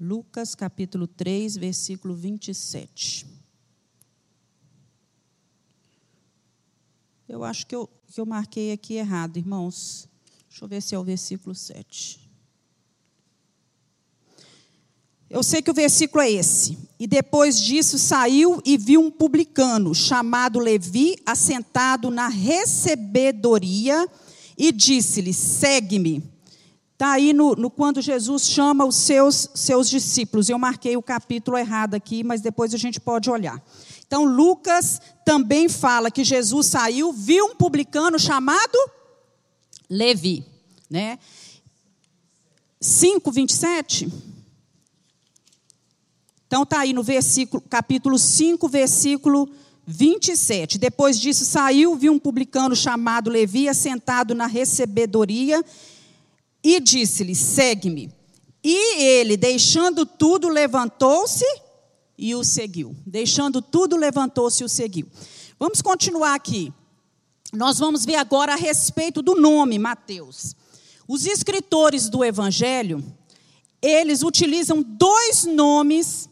Lucas 0.00 0.54
capítulo 0.54 1.08
3, 1.08 1.56
versículo 1.56 2.14
27. 2.14 3.26
Eu 7.28 7.42
acho 7.42 7.66
que 7.66 7.74
eu, 7.74 7.88
que 8.06 8.20
eu 8.20 8.24
marquei 8.24 8.70
aqui 8.70 8.94
errado, 8.94 9.38
irmãos. 9.38 10.08
Deixa 10.48 10.64
eu 10.64 10.68
ver 10.68 10.80
se 10.80 10.94
é 10.94 10.98
o 10.98 11.02
versículo 11.02 11.54
7. 11.54 12.28
Eu 15.28 15.42
sei 15.42 15.60
que 15.60 15.70
o 15.70 15.74
versículo 15.74 16.22
é 16.22 16.30
esse. 16.30 16.78
E 16.98 17.06
depois 17.06 17.60
disso 17.60 17.98
saiu 17.98 18.62
e 18.64 18.78
viu 18.78 19.00
um 19.00 19.10
publicano 19.10 19.94
chamado 19.94 20.58
Levi 20.58 21.16
assentado 21.26 22.10
na 22.10 22.28
recebedoria 22.28 24.08
e 24.56 24.72
disse-lhe: 24.72 25.34
Segue-me. 25.34 26.37
Está 26.98 27.12
aí 27.12 27.32
no, 27.32 27.54
no, 27.54 27.70
quando 27.70 28.02
Jesus 28.02 28.48
chama 28.48 28.84
os 28.84 28.96
seus, 28.96 29.48
seus 29.54 29.88
discípulos. 29.88 30.48
Eu 30.48 30.58
marquei 30.58 30.96
o 30.96 31.02
capítulo 31.02 31.56
errado 31.56 31.94
aqui, 31.94 32.24
mas 32.24 32.40
depois 32.40 32.74
a 32.74 32.76
gente 32.76 32.98
pode 32.98 33.30
olhar. 33.30 33.62
Então, 34.04 34.24
Lucas 34.24 35.00
também 35.24 35.68
fala 35.68 36.10
que 36.10 36.24
Jesus 36.24 36.66
saiu, 36.66 37.12
viu 37.12 37.44
um 37.44 37.54
publicano 37.54 38.18
chamado 38.18 38.76
Levi. 39.88 40.44
Né? 40.90 41.20
5, 42.80 43.30
27. 43.30 44.12
Então 46.48 46.64
está 46.64 46.80
aí 46.80 46.92
no 46.92 47.04
versículo, 47.04 47.62
capítulo 47.70 48.18
5, 48.18 48.68
versículo 48.68 49.48
27. 49.86 50.78
Depois 50.78 51.16
disso 51.16 51.44
saiu, 51.44 51.94
viu 51.94 52.12
um 52.12 52.18
publicano 52.18 52.74
chamado 52.74 53.30
Levi 53.30 53.72
sentado 53.72 54.34
na 54.34 54.46
recebedoria 54.46 55.64
e 56.68 56.80
disse-lhe: 56.80 57.34
"Segue-me". 57.34 58.12
E 58.62 59.00
ele, 59.02 59.36
deixando 59.36 60.04
tudo, 60.04 60.48
levantou-se 60.48 61.44
e 62.18 62.34
o 62.34 62.44
seguiu. 62.44 62.94
Deixando 63.06 63.62
tudo, 63.62 63.96
levantou-se 63.96 64.62
e 64.62 64.66
o 64.66 64.68
seguiu. 64.68 65.06
Vamos 65.58 65.80
continuar 65.80 66.34
aqui. 66.34 66.72
Nós 67.52 67.78
vamos 67.78 68.04
ver 68.04 68.16
agora 68.16 68.52
a 68.52 68.56
respeito 68.56 69.22
do 69.22 69.34
nome 69.34 69.78
Mateus. 69.78 70.54
Os 71.06 71.24
escritores 71.24 72.10
do 72.10 72.22
evangelho, 72.22 73.02
eles 73.80 74.22
utilizam 74.22 74.82
dois 74.82 75.44
nomes 75.44 76.28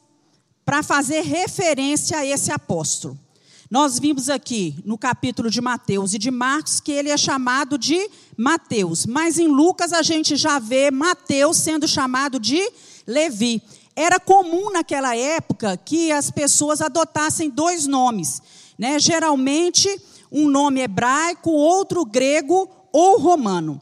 para 0.67 0.83
fazer 0.83 1.23
referência 1.23 2.19
a 2.19 2.27
esse 2.27 2.53
apóstolo. 2.53 3.19
Nós 3.69 3.99
vimos 3.99 4.31
aqui 4.31 4.77
no 4.85 4.97
capítulo 4.97 5.51
de 5.51 5.61
Mateus 5.61 6.15
e 6.15 6.19
de 6.19 6.31
Marcos 6.31 6.79
que 6.79 6.93
ele 6.93 7.11
é 7.11 7.17
chamado 7.17 7.77
de 7.77 8.09
Mateus, 8.37 9.05
mas 9.07 9.41
em 9.41 9.49
Lucas 9.49 9.93
a 9.93 10.03
gente 10.03 10.37
já 10.37 10.61
vê 10.61 10.89
Mateus 10.93 11.57
sendo 11.57 11.89
chamado 11.89 12.39
de 12.39 12.61
Levi. 13.05 13.61
Era 13.97 14.21
comum 14.21 14.71
naquela 14.71 15.17
época 15.17 15.77
que 15.77 16.13
as 16.13 16.31
pessoas 16.31 16.81
adotassem 16.81 17.51
dois 17.51 17.89
nomes, 17.89 18.41
né? 18.79 19.01
geralmente 19.01 19.89
um 20.31 20.49
nome 20.49 20.81
hebraico, 20.81 21.51
outro 21.51 22.05
grego 22.05 22.71
ou 22.93 23.19
romano. 23.19 23.81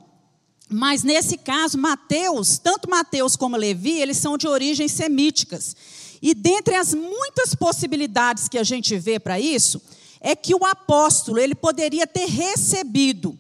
Mas 0.66 1.02
nesse 1.02 1.36
caso, 1.36 1.76
Mateus, 1.76 2.56
tanto 2.56 2.88
Mateus 2.88 3.36
como 3.36 3.54
Levi, 3.54 4.00
eles 4.00 4.16
são 4.16 4.38
de 4.38 4.48
origens 4.48 4.92
semíticas. 4.92 5.76
E 6.20 6.34
dentre 6.34 6.74
as 6.74 6.94
muitas 6.94 7.54
possibilidades 7.54 8.48
que 8.48 8.58
a 8.58 8.64
gente 8.64 8.96
vê 8.96 9.18
para 9.18 9.38
isso, 9.38 9.80
é 10.20 10.34
que 10.34 10.54
o 10.54 10.64
apóstolo 10.64 11.38
ele 11.38 11.54
poderia 11.54 12.06
ter 12.06 12.26
recebido 12.26 13.38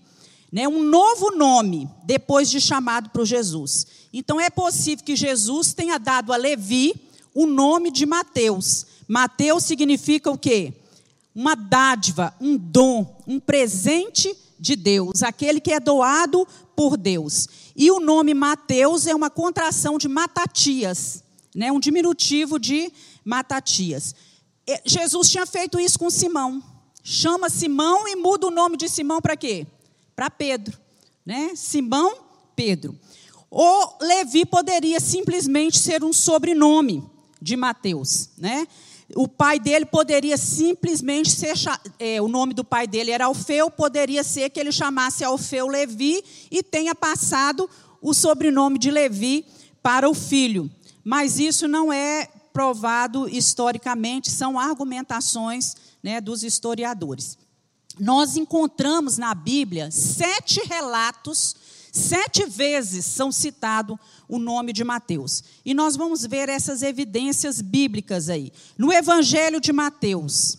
né, 0.52 0.68
um 0.68 0.82
novo 0.84 1.30
nome 1.34 1.88
depois 2.04 2.48
de 2.48 2.60
chamado 2.60 3.10
por 3.10 3.24
Jesus. 3.24 3.86
Então 4.12 4.38
é 4.38 4.48
possível 4.48 5.04
que 5.04 5.16
Jesus 5.16 5.72
tenha 5.72 5.98
dado 5.98 6.32
a 6.32 6.36
Levi 6.36 6.94
o 7.34 7.46
nome 7.46 7.90
de 7.90 8.06
Mateus. 8.06 8.86
Mateus 9.08 9.64
significa 9.64 10.30
o 10.30 10.38
quê? 10.38 10.72
Uma 11.34 11.56
dádiva, 11.56 12.32
um 12.40 12.56
dom, 12.56 13.20
um 13.26 13.40
presente 13.40 14.36
de 14.60 14.76
Deus, 14.76 15.24
aquele 15.24 15.60
que 15.60 15.72
é 15.72 15.80
doado 15.80 16.46
por 16.76 16.96
Deus. 16.96 17.48
E 17.74 17.90
o 17.90 17.98
nome 17.98 18.32
Mateus 18.32 19.08
é 19.08 19.14
uma 19.14 19.28
contração 19.28 19.98
de 19.98 20.06
Matatias, 20.06 21.23
né, 21.54 21.70
um 21.70 21.78
diminutivo 21.78 22.58
de 22.58 22.92
Matatias. 23.24 24.14
Jesus 24.84 25.30
tinha 25.30 25.46
feito 25.46 25.78
isso 25.78 25.98
com 25.98 26.10
Simão. 26.10 26.62
Chama 27.02 27.50
Simão 27.50 28.08
e 28.08 28.16
muda 28.16 28.46
o 28.46 28.50
nome 28.50 28.76
de 28.76 28.88
Simão 28.88 29.20
para 29.20 29.36
quê? 29.36 29.66
Para 30.16 30.30
Pedro. 30.30 30.78
Né? 31.24 31.52
Simão, 31.54 32.16
Pedro. 32.56 32.98
Ou 33.50 33.98
Levi 34.00 34.44
poderia 34.44 34.98
simplesmente 34.98 35.78
ser 35.78 36.02
um 36.02 36.12
sobrenome 36.12 37.04
de 37.40 37.56
Mateus. 37.56 38.30
Né? 38.38 38.66
O 39.14 39.28
pai 39.28 39.60
dele 39.60 39.84
poderia 39.84 40.36
simplesmente 40.36 41.30
ser. 41.30 41.54
É, 41.98 42.20
o 42.20 42.26
nome 42.26 42.54
do 42.54 42.64
pai 42.64 42.86
dele 42.86 43.10
era 43.10 43.26
Alfeu, 43.26 43.70
poderia 43.70 44.24
ser 44.24 44.50
que 44.50 44.58
ele 44.58 44.72
chamasse 44.72 45.22
Alfeu 45.22 45.68
Levi 45.68 46.24
e 46.50 46.62
tenha 46.62 46.94
passado 46.94 47.68
o 48.00 48.14
sobrenome 48.14 48.78
de 48.78 48.90
Levi 48.90 49.44
para 49.82 50.08
o 50.08 50.14
filho 50.14 50.70
mas 51.04 51.38
isso 51.38 51.68
não 51.68 51.92
é 51.92 52.28
provado 52.52 53.28
historicamente, 53.28 54.30
são 54.30 54.58
argumentações 54.58 55.74
né, 56.02 56.20
dos 56.20 56.42
historiadores. 56.42 57.36
Nós 57.98 58.36
encontramos 58.36 59.18
na 59.18 59.34
Bíblia 59.34 59.90
sete 59.90 60.60
relatos, 60.66 61.54
sete 61.92 62.46
vezes 62.46 63.04
são 63.04 63.30
citado 63.30 63.98
o 64.28 64.38
nome 64.38 64.72
de 64.72 64.82
Mateus. 64.82 65.44
E 65.64 65.74
nós 65.74 65.96
vamos 65.96 66.24
ver 66.24 66.48
essas 66.48 66.82
evidências 66.82 67.60
bíblicas 67.60 68.28
aí. 68.28 68.52
No 68.78 68.92
Evangelho 68.92 69.60
de 69.60 69.72
Mateus. 69.72 70.58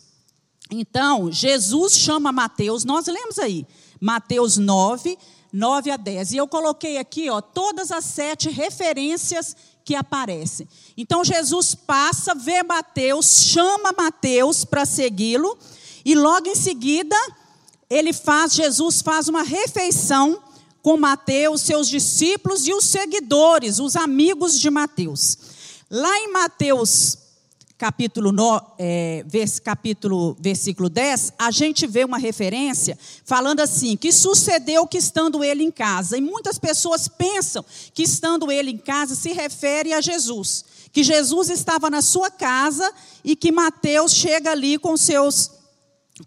Então, 0.72 1.32
Jesus 1.32 1.98
chama 1.98 2.32
Mateus, 2.32 2.84
nós 2.84 3.06
lemos 3.06 3.38
aí, 3.38 3.68
Mateus 4.02 4.58
9, 4.58 5.18
9 5.54 5.92
a 5.92 5.98
10. 5.98 6.34
E 6.34 6.38
eu 6.38 6.48
coloquei 6.48 6.98
aqui 6.98 7.30
ó, 7.30 7.40
todas 7.40 7.92
as 7.92 8.04
sete 8.04 8.50
referências 8.50 9.56
que 9.86 9.96
aparece. 9.96 10.68
Então 10.98 11.24
Jesus 11.24 11.76
passa, 11.76 12.34
vê 12.34 12.64
Mateus, 12.64 13.46
chama 13.46 13.94
Mateus 13.96 14.66
para 14.66 14.86
segui-lo, 14.86 15.58
e 16.04 16.16
logo 16.16 16.50
em 16.50 16.56
seguida 16.56 17.16
ele 17.88 18.12
faz, 18.12 18.54
Jesus 18.54 19.02
faz 19.02 19.28
uma 19.28 19.44
refeição 19.44 20.42
com 20.82 20.98
Mateus, 20.98 21.62
seus 21.62 21.88
discípulos 21.88 22.68
e 22.68 22.74
os 22.74 22.86
seguidores, 22.86 23.80
os 23.80 23.96
amigos 23.96 24.60
de 24.60 24.70
Mateus. 24.70 25.38
Lá 25.90 26.18
em 26.18 26.32
Mateus 26.32 27.18
capítulo, 27.78 28.32
no, 28.32 28.62
é, 28.80 29.24
vers, 29.28 29.60
capítulo, 29.60 30.36
versículo 30.40 30.90
10, 30.90 31.34
a 31.38 31.52
gente 31.52 31.86
vê 31.86 32.06
uma 32.06 32.18
referência 32.18 32.98
falando 33.24 33.60
assim: 33.60 33.98
que 33.98 34.12
sucedeu 34.12 34.88
que 34.88 34.98
estando 34.98 35.44
ele 35.44 35.64
em 35.64 35.72
casa. 35.72 36.18
E 36.18 36.22
muitas 36.22 36.58
pessoas 36.58 37.08
pensam 37.08 37.66
que 37.94 38.04
estando 38.04 38.52
ele 38.52 38.72
em 38.72 38.78
casa 38.78 39.16
se 39.16 39.32
refere 39.34 39.94
a 39.94 40.02
Jesus. 40.02 40.66
Que 40.92 41.04
Jesus 41.04 41.50
estava 41.50 41.90
na 41.90 42.02
sua 42.02 42.32
casa 42.32 42.90
e 43.24 43.36
que 43.36 43.52
Mateus 43.52 44.14
chega 44.14 44.52
ali 44.52 44.78
com 44.78 44.96
seus 44.96 45.52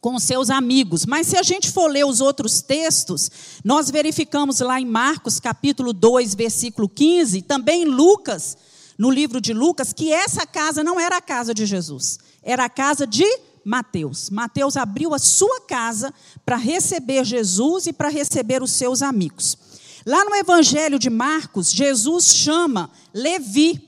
com 0.03 0.19
seus 0.19 0.51
amigos. 0.51 1.07
Mas 1.07 1.29
se 1.29 1.39
a 1.39 1.43
gente 1.43 1.71
for 1.71 1.91
ler 1.91 2.05
os 2.05 2.21
outros 2.21 2.61
textos, 2.61 3.31
nós 3.65 3.91
verificamos 3.91 4.61
lá 4.61 4.79
em 4.79 4.85
Marcos 4.85 5.41
capítulo 5.41 5.95
2, 5.95 6.35
versículo 6.35 6.91
15, 6.91 7.41
também 7.41 7.87
Lucas 7.87 8.55
no 8.99 9.11
livro 9.11 9.41
de 9.41 9.55
Lucas 9.55 9.93
que 9.93 10.13
essa 10.13 10.45
casa 10.45 10.83
não 10.83 10.99
era 10.99 11.19
a 11.19 11.23
casa 11.23 11.55
de 11.55 11.65
Jesus, 11.65 12.19
era 12.43 12.65
a 12.65 12.69
casa 12.69 13.07
de 13.07 13.25
Mateus. 13.65 14.29
Mateus 14.29 14.77
abriu 14.77 15.15
a 15.15 15.19
sua 15.19 15.61
casa 15.61 16.13
para 16.45 16.57
receber 16.57 17.25
Jesus 17.25 17.87
e 17.87 17.93
para 17.93 18.09
receber 18.09 18.61
os 18.61 18.73
seus 18.73 19.01
amigos. 19.01 19.57
Lá 20.05 20.25
no 20.25 20.35
Evangelho 20.35 20.99
de 20.99 21.09
Marcos, 21.09 21.71
Jesus 21.71 22.35
chama 22.35 22.91
Levi, 23.15 23.81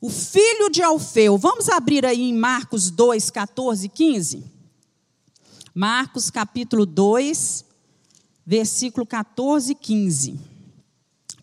o 0.00 0.08
filho 0.08 0.70
de 0.70 0.82
Alfeu. 0.82 1.36
Vamos 1.36 1.68
abrir 1.68 2.06
aí 2.06 2.22
em 2.22 2.34
Marcos 2.34 2.90
2, 2.90 3.30
14 3.30 3.86
e 3.86 3.88
15? 3.88 4.44
Marcos 5.74 6.30
capítulo 6.30 6.86
2, 6.86 7.64
versículo 8.46 9.04
14 9.04 9.72
e 9.72 9.74
15 9.74 10.53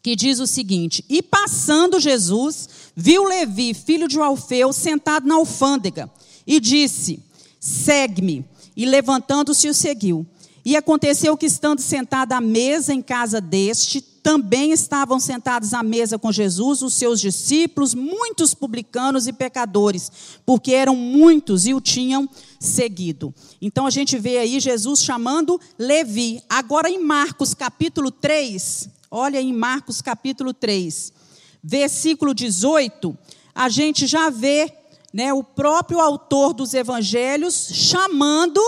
que 0.01 0.15
diz 0.15 0.39
o 0.39 0.47
seguinte: 0.47 1.03
E 1.09 1.21
passando 1.21 1.99
Jesus, 1.99 2.69
viu 2.95 3.23
Levi, 3.23 3.73
filho 3.73 4.07
de 4.07 4.19
Alfeu, 4.19 4.73
sentado 4.73 5.27
na 5.27 5.35
alfândega, 5.35 6.09
e 6.45 6.59
disse: 6.59 7.19
Segue-me. 7.59 8.45
E 8.75 8.85
levantando-se, 8.85 9.67
o 9.67 9.73
seguiu. 9.73 10.25
E 10.63 10.75
aconteceu 10.75 11.35
que, 11.35 11.45
estando 11.45 11.81
sentado 11.81 12.33
à 12.33 12.41
mesa 12.41 12.93
em 12.93 13.01
casa 13.01 13.41
deste, 13.41 13.99
também 13.99 14.71
estavam 14.71 15.19
sentados 15.19 15.73
à 15.73 15.81
mesa 15.81 16.19
com 16.19 16.31
Jesus 16.31 16.81
os 16.81 16.93
seus 16.93 17.19
discípulos, 17.19 17.95
muitos 17.95 18.53
publicanos 18.53 19.25
e 19.27 19.33
pecadores, 19.33 20.11
porque 20.45 20.73
eram 20.73 20.95
muitos 20.95 21.65
e 21.65 21.73
o 21.73 21.81
tinham 21.81 22.29
seguido. 22.59 23.33
Então 23.59 23.87
a 23.87 23.89
gente 23.89 24.17
vê 24.19 24.37
aí 24.37 24.59
Jesus 24.59 25.03
chamando 25.03 25.59
Levi. 25.77 26.41
Agora 26.47 26.89
em 26.89 27.03
Marcos 27.03 27.55
capítulo 27.55 28.11
3, 28.11 28.89
Olha 29.13 29.41
em 29.41 29.51
Marcos 29.51 30.01
capítulo 30.01 30.53
3, 30.53 31.11
versículo 31.61 32.33
18, 32.33 33.17
a 33.53 33.67
gente 33.67 34.07
já 34.07 34.29
vê 34.29 34.73
né, 35.13 35.33
o 35.33 35.43
próprio 35.43 35.99
autor 35.99 36.53
dos 36.53 36.73
evangelhos 36.73 37.71
chamando 37.73 38.61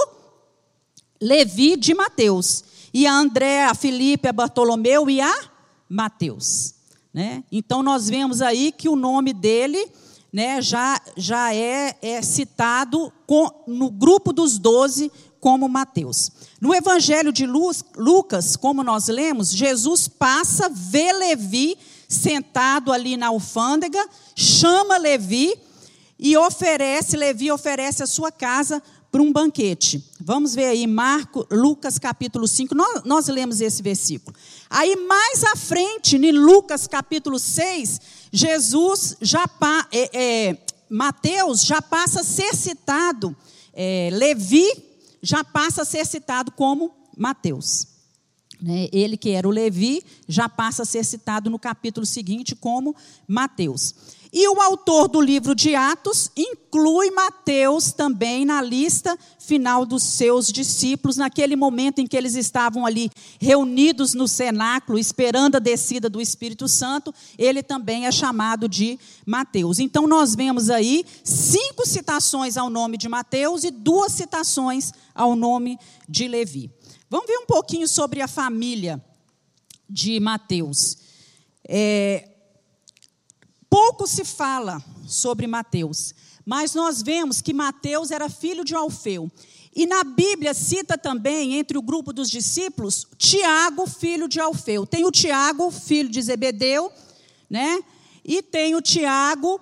Levi 1.21 1.77
de 1.77 1.93
Mateus. 1.93 2.61
E 2.93 3.07
a 3.07 3.13
André, 3.13 3.63
a 3.63 3.73
Filipe, 3.73 4.27
a 4.27 4.33
Bartolomeu 4.33 5.09
e 5.09 5.21
a 5.21 5.33
Mateus. 5.87 6.75
Né? 7.13 7.45
Então 7.49 7.81
nós 7.81 8.09
vemos 8.09 8.41
aí 8.41 8.73
que 8.73 8.89
o 8.89 8.97
nome 8.97 9.31
dele 9.31 9.89
né, 10.31 10.61
já, 10.61 11.01
já 11.15 11.55
é, 11.55 11.97
é 12.01 12.21
citado 12.21 13.13
com, 13.25 13.49
no 13.65 13.89
grupo 13.89 14.33
dos 14.33 14.59
doze 14.59 15.09
como 15.43 15.67
Mateus. 15.67 16.31
No 16.61 16.73
Evangelho 16.73 17.29
de 17.29 17.45
Lucas, 17.45 18.55
como 18.55 18.81
nós 18.81 19.09
lemos, 19.09 19.51
Jesus 19.51 20.07
passa, 20.07 20.69
vê 20.69 21.11
Levi 21.11 21.77
sentado 22.07 22.93
ali 22.93 23.17
na 23.17 23.27
alfândega, 23.27 23.99
chama 24.33 24.97
Levi 24.97 25.53
e 26.17 26.37
oferece, 26.37 27.17
Levi 27.17 27.51
oferece 27.51 28.01
a 28.01 28.07
sua 28.07 28.31
casa 28.31 28.81
para 29.11 29.21
um 29.21 29.33
banquete. 29.33 30.01
Vamos 30.17 30.55
ver 30.55 30.67
aí, 30.67 30.87
Marco, 30.87 31.45
Lucas 31.51 31.99
capítulo 31.99 32.47
5, 32.47 32.73
nós, 32.73 33.03
nós 33.03 33.27
lemos 33.27 33.59
esse 33.59 33.83
versículo. 33.83 34.33
Aí 34.69 34.95
mais 34.95 35.43
à 35.43 35.57
frente, 35.57 36.15
em 36.15 36.31
Lucas 36.31 36.87
capítulo 36.87 37.37
6, 37.37 37.99
Jesus 38.31 39.17
já, 39.19 39.43
é, 39.91 40.09
é, 40.13 40.57
Mateus 40.89 41.65
já 41.65 41.81
passa 41.81 42.21
a 42.21 42.23
ser 42.23 42.55
citado, 42.55 43.35
é, 43.73 44.09
Levi 44.13 44.92
já 45.23 45.41
passa 45.41 45.83
a 45.83 45.85
ser 45.85 46.05
citado 46.05 46.51
como 46.51 46.93
Mateus. 47.17 47.87
né, 48.61 48.89
ele 48.91 49.17
que 49.17 49.31
era 49.31 49.47
o 49.47 49.51
Levi, 49.51 50.03
já 50.27 50.47
passa 50.47 50.83
a 50.83 50.85
ser 50.85 51.03
citado 51.03 51.49
no 51.49 51.57
capítulo 51.57 52.05
seguinte 52.05 52.55
como 52.55 52.95
Mateus. 53.27 53.95
E 54.35 54.47
o 54.47 54.59
autor 54.59 55.07
do 55.07 55.21
livro 55.21 55.53
de 55.53 55.75
Atos 55.75 56.31
inclui 56.35 57.11
Mateus 57.11 57.91
também 57.91 58.43
na 58.45 58.63
lista 58.63 59.15
final 59.37 59.85
dos 59.85 60.01
seus 60.01 60.51
discípulos, 60.51 61.17
naquele 61.17 61.55
momento 61.55 61.99
em 61.99 62.07
que 62.07 62.17
eles 62.17 62.33
estavam 62.33 62.83
ali 62.83 63.11
reunidos 63.39 64.15
no 64.15 64.27
cenáculo, 64.27 64.97
esperando 64.97 65.57
a 65.57 65.59
descida 65.59 66.09
do 66.09 66.19
Espírito 66.19 66.67
Santo, 66.67 67.13
ele 67.37 67.61
também 67.61 68.07
é 68.07 68.11
chamado 68.11 68.67
de 68.67 68.97
Mateus. 69.23 69.77
Então 69.77 70.07
nós 70.07 70.33
vemos 70.33 70.71
aí 70.71 71.05
cinco 71.23 71.85
citações 71.85 72.57
ao 72.57 72.71
nome 72.71 72.97
de 72.97 73.07
Mateus 73.07 73.63
e 73.63 73.69
duas 73.69 74.13
citações 74.13 74.91
ao 75.13 75.35
nome 75.35 75.77
de 76.09 76.27
Levi. 76.27 76.71
Vamos 77.07 77.27
ver 77.27 77.37
um 77.37 77.45
pouquinho 77.45 77.87
sobre 77.87 78.19
a 78.19 78.27
família 78.27 78.99
de 79.87 80.19
Mateus. 80.19 80.97
É, 81.69 82.32
pouco 83.73 84.05
se 84.05 84.23
fala 84.23 84.79
sobre 85.03 85.47
Mateus, 85.47 86.13
mas 86.45 86.75
nós 86.75 87.01
vemos 87.01 87.41
que 87.41 87.55
Mateus 87.55 88.11
era 88.11 88.29
filho 88.29 88.63
de 88.63 88.75
Alfeu. 88.75 89.31
E 89.75 89.87
na 89.87 90.03
Bíblia 90.03 90.53
cita 90.53 90.95
também, 90.95 91.55
entre 91.55 91.75
o 91.75 91.81
grupo 91.81 92.13
dos 92.13 92.29
discípulos, 92.29 93.07
Tiago, 93.17 93.87
filho 93.87 94.27
de 94.27 94.39
Alfeu. 94.39 94.85
Tem 94.85 95.03
o 95.05 95.09
Tiago, 95.09 95.71
filho 95.71 96.07
de 96.07 96.21
Zebedeu, 96.21 96.91
né? 97.49 97.83
E 98.23 98.43
tem 98.43 98.75
o 98.75 98.81
Tiago, 98.81 99.59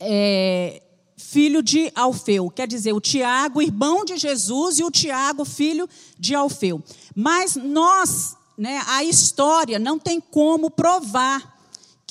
é, 0.00 0.80
filho 1.14 1.62
de 1.62 1.92
Alfeu. 1.94 2.48
Quer 2.48 2.66
dizer, 2.66 2.94
o 2.94 3.00
Tiago, 3.00 3.60
irmão 3.60 4.06
de 4.06 4.16
Jesus, 4.16 4.78
e 4.78 4.84
o 4.84 4.90
Tiago, 4.90 5.44
filho 5.44 5.86
de 6.18 6.34
Alfeu. 6.34 6.82
Mas 7.14 7.56
nós, 7.56 8.34
né, 8.56 8.82
a 8.86 9.04
história 9.04 9.78
não 9.78 9.98
tem 9.98 10.18
como 10.18 10.70
provar 10.70 11.51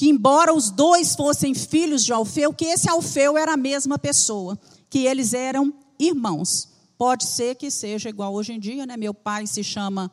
que, 0.01 0.09
embora 0.09 0.51
os 0.51 0.71
dois 0.71 1.15
fossem 1.15 1.53
filhos 1.53 2.03
de 2.03 2.11
Alfeu, 2.11 2.51
que 2.51 2.65
esse 2.65 2.89
Alfeu 2.89 3.37
era 3.37 3.53
a 3.53 3.57
mesma 3.57 3.99
pessoa, 3.99 4.59
que 4.89 5.05
eles 5.05 5.31
eram 5.31 5.71
irmãos. 5.99 6.69
Pode 6.97 7.23
ser 7.23 7.53
que 7.53 7.69
seja 7.69 8.09
igual 8.09 8.33
hoje 8.33 8.51
em 8.51 8.59
dia, 8.59 8.83
né? 8.87 8.97
Meu 8.97 9.13
pai 9.13 9.45
se 9.45 9.63
chama 9.63 10.11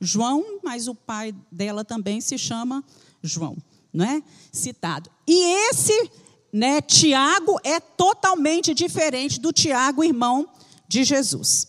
João, 0.00 0.58
mas 0.64 0.88
o 0.88 0.94
pai 0.94 1.32
dela 1.52 1.84
também 1.84 2.20
se 2.20 2.36
chama 2.36 2.82
João, 3.22 3.56
não 3.92 4.04
é? 4.04 4.20
Citado. 4.50 5.08
E 5.24 5.68
esse 5.70 6.10
né, 6.52 6.80
Tiago 6.80 7.60
é 7.62 7.78
totalmente 7.78 8.74
diferente 8.74 9.38
do 9.38 9.52
Tiago, 9.52 10.02
irmão 10.02 10.48
de 10.88 11.04
Jesus. 11.04 11.68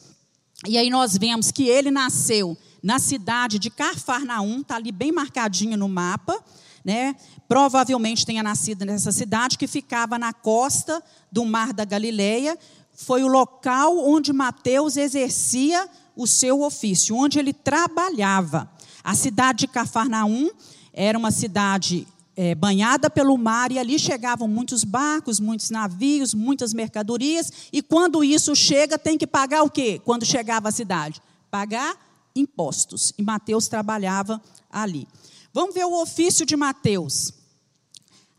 E 0.68 0.76
aí 0.76 0.90
nós 0.90 1.16
vemos 1.16 1.52
que 1.52 1.68
ele 1.68 1.92
nasceu 1.92 2.58
na 2.82 2.98
cidade 2.98 3.60
de 3.60 3.70
Carfarnaum, 3.70 4.62
está 4.62 4.78
ali 4.78 4.92
bem 4.92 5.12
marcadinho 5.12 5.78
no 5.78 5.88
mapa, 5.88 6.44
né? 6.84 7.16
Provavelmente 7.50 8.28
tenha 8.28 8.44
nascido 8.44 8.86
nessa 8.86 9.12
cidade 9.12 9.58
que 9.58 9.66
ficava 9.66 10.20
na 10.20 10.32
costa 10.32 11.04
do 11.32 11.44
Mar 11.44 11.74
da 11.74 11.84
Galileia. 11.84 12.56
Foi 12.94 13.24
o 13.24 13.28
local 13.28 13.98
onde 14.08 14.32
Mateus 14.32 14.96
exercia 14.96 15.90
o 16.16 16.28
seu 16.28 16.62
ofício, 16.62 17.16
onde 17.16 17.40
ele 17.40 17.52
trabalhava. 17.52 18.70
A 19.04 19.16
cidade 19.16 19.62
de 19.62 19.68
Cafarnaum 19.68 20.52
era 20.94 21.18
uma 21.18 21.32
cidade 21.32 22.08
é, 22.36 22.54
banhada 22.54 23.10
pelo 23.10 23.36
mar, 23.36 23.72
e 23.72 23.80
ali 23.80 23.98
chegavam 23.98 24.48
muitos 24.48 24.84
barcos, 24.84 25.40
muitos 25.40 25.72
navios, 25.72 26.36
muitas 26.36 26.72
mercadorias, 26.72 27.52
e 27.74 27.82
quando 27.82 28.24
isso 28.24 28.56
chega, 28.56 29.00
tem 29.00 29.18
que 29.18 29.26
pagar 29.26 29.64
o 29.64 29.72
quê? 29.72 30.00
Quando 30.06 30.24
chegava 30.24 30.70
à 30.70 30.72
cidade? 30.72 31.20
Pagar 31.50 31.98
impostos. 32.36 33.12
E 33.18 33.24
Mateus 33.24 33.68
trabalhava 33.68 34.40
ali. 34.72 35.08
Vamos 35.52 35.74
ver 35.74 35.86
o 35.86 36.00
ofício 36.00 36.46
de 36.46 36.56
Mateus. 36.56 37.39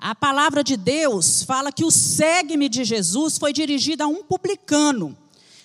A 0.02 0.14
palavra 0.14 0.64
de 0.64 0.78
Deus 0.78 1.42
fala 1.42 1.70
que 1.70 1.84
o 1.84 1.90
segue-me 1.90 2.70
de 2.70 2.84
Jesus 2.84 3.36
foi 3.36 3.52
dirigido 3.52 4.02
a 4.02 4.06
um 4.06 4.24
publicano. 4.24 5.14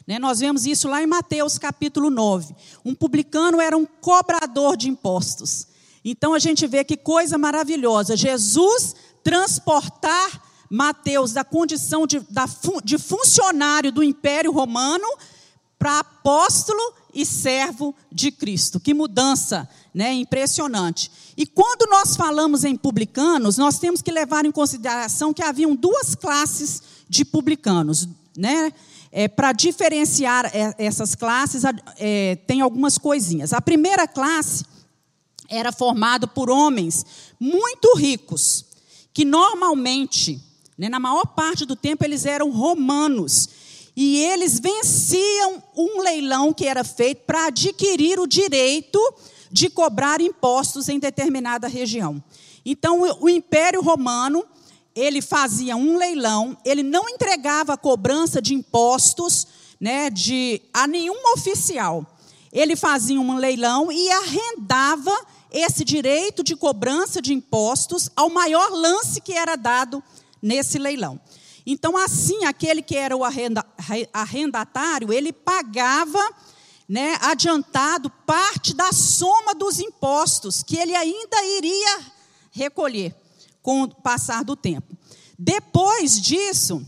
Né, 0.05 0.19
nós 0.19 0.41
vemos 0.41 0.65
isso 0.65 0.89
lá 0.89 1.01
em 1.01 1.07
Mateus 1.07 1.57
capítulo 1.57 2.09
9. 2.09 2.53
Um 2.83 2.93
publicano 2.93 3.61
era 3.61 3.77
um 3.77 3.85
cobrador 3.85 4.75
de 4.75 4.89
impostos. 4.89 5.67
Então 6.03 6.33
a 6.33 6.39
gente 6.39 6.67
vê 6.67 6.83
que 6.83 6.97
coisa 6.97 7.37
maravilhosa. 7.37 8.17
Jesus 8.17 8.93
transportar 9.23 10.43
Mateus 10.69 11.31
da 11.31 11.45
condição 11.45 12.05
de, 12.05 12.19
da, 12.29 12.45
de 12.83 12.97
funcionário 12.97 13.89
do 13.89 14.03
Império 14.03 14.51
Romano 14.51 15.07
para 15.79 15.99
apóstolo 15.99 16.93
e 17.15 17.25
servo 17.25 17.95
de 18.11 18.29
Cristo. 18.29 18.79
Que 18.79 18.93
mudança, 18.93 19.67
né? 19.93 20.13
Impressionante. 20.13 21.09
E 21.37 21.45
quando 21.45 21.89
nós 21.89 22.17
falamos 22.17 22.65
em 22.65 22.75
publicanos, 22.75 23.57
nós 23.57 23.79
temos 23.79 24.01
que 24.01 24.11
levar 24.11 24.45
em 24.45 24.51
consideração 24.51 25.33
que 25.33 25.41
haviam 25.41 25.73
duas 25.73 26.13
classes 26.13 26.83
de 27.07 27.23
publicanos, 27.23 28.07
né? 28.37 28.73
É, 29.11 29.29
para 29.29 29.53
diferenciar 29.53 30.51
é, 30.53 30.75
essas 30.77 31.15
classes, 31.15 31.63
é, 31.97 32.35
tem 32.47 32.59
algumas 32.59 32.97
coisinhas. 32.97 33.53
A 33.53 33.61
primeira 33.61 34.05
classe 34.05 34.65
era 35.49 35.71
formado 35.71 36.27
por 36.27 36.49
homens 36.49 37.05
muito 37.39 37.95
ricos, 37.95 38.65
que 39.13 39.23
normalmente, 39.23 40.41
né, 40.77 40.89
na 40.89 40.99
maior 40.99 41.25
parte 41.27 41.65
do 41.65 41.77
tempo, 41.77 42.03
eles 42.03 42.25
eram 42.25 42.51
romanos. 42.51 43.49
E 43.95 44.17
eles 44.17 44.59
venciam 44.59 45.63
um 45.75 46.01
leilão 46.01 46.53
que 46.53 46.65
era 46.65 46.83
feito 46.83 47.23
para 47.25 47.47
adquirir 47.47 48.19
o 48.19 48.27
direito 48.27 48.99
de 49.51 49.69
cobrar 49.69 50.19
impostos 50.19 50.89
em 50.89 50.99
determinada 50.99 51.67
região. 51.67 52.21
Então, 52.65 53.01
o 53.21 53.29
Império 53.29 53.81
Romano, 53.81 54.43
ele 54.93 55.21
fazia 55.21 55.77
um 55.77 55.97
leilão, 55.97 56.57
ele 56.65 56.83
não 56.83 57.07
entregava 57.07 57.73
a 57.73 57.77
cobrança 57.77 58.41
de 58.41 58.53
impostos 58.53 59.47
né, 59.79 60.09
de, 60.09 60.61
a 60.73 60.87
nenhum 60.87 61.33
oficial. 61.33 62.05
Ele 62.51 62.75
fazia 62.75 63.19
um 63.19 63.37
leilão 63.37 63.91
e 63.91 64.09
arrendava 64.09 65.11
esse 65.51 65.85
direito 65.85 66.43
de 66.43 66.55
cobrança 66.55 67.21
de 67.21 67.33
impostos 67.33 68.09
ao 68.15 68.29
maior 68.29 68.69
lance 68.71 69.21
que 69.21 69.33
era 69.33 69.55
dado 69.55 70.03
nesse 70.41 70.77
leilão. 70.77 71.19
Então, 71.65 71.97
assim, 71.97 72.45
aquele 72.45 72.81
que 72.81 72.95
era 72.95 73.17
o 73.17 73.23
arrenda, 73.23 73.65
arrendatário, 74.13 75.11
ele 75.11 75.33
pagava 75.33 76.19
né, 76.87 77.17
adiantado 77.21 78.09
parte 78.25 78.75
da 78.75 78.91
soma 78.91 79.55
dos 79.55 79.79
impostos 79.79 80.61
que 80.61 80.77
ele 80.77 80.95
ainda 80.95 81.43
iria 81.43 81.99
recolher 82.51 83.15
com 83.61 83.83
o 83.83 83.87
passar 83.87 84.43
do 84.43 84.55
tempo. 84.55 84.95
Depois 85.37 86.21
disso, 86.21 86.85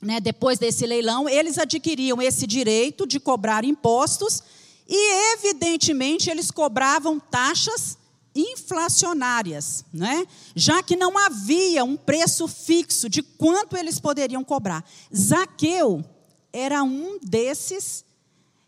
né, 0.00 0.20
depois 0.20 0.58
desse 0.58 0.86
leilão, 0.86 1.28
eles 1.28 1.58
adquiriam 1.58 2.22
esse 2.22 2.46
direito 2.46 3.06
de 3.06 3.18
cobrar 3.18 3.64
impostos 3.64 4.42
e, 4.88 5.34
evidentemente, 5.34 6.30
eles 6.30 6.50
cobravam 6.50 7.18
taxas 7.18 7.98
inflacionárias, 8.34 9.84
né? 9.92 10.26
já 10.54 10.82
que 10.82 10.96
não 10.96 11.16
havia 11.18 11.84
um 11.84 11.96
preço 11.96 12.48
fixo 12.48 13.08
de 13.08 13.22
quanto 13.22 13.76
eles 13.76 14.00
poderiam 14.00 14.42
cobrar. 14.42 14.84
Zaqueu 15.14 16.04
era 16.52 16.82
um 16.82 17.18
desses 17.22 18.04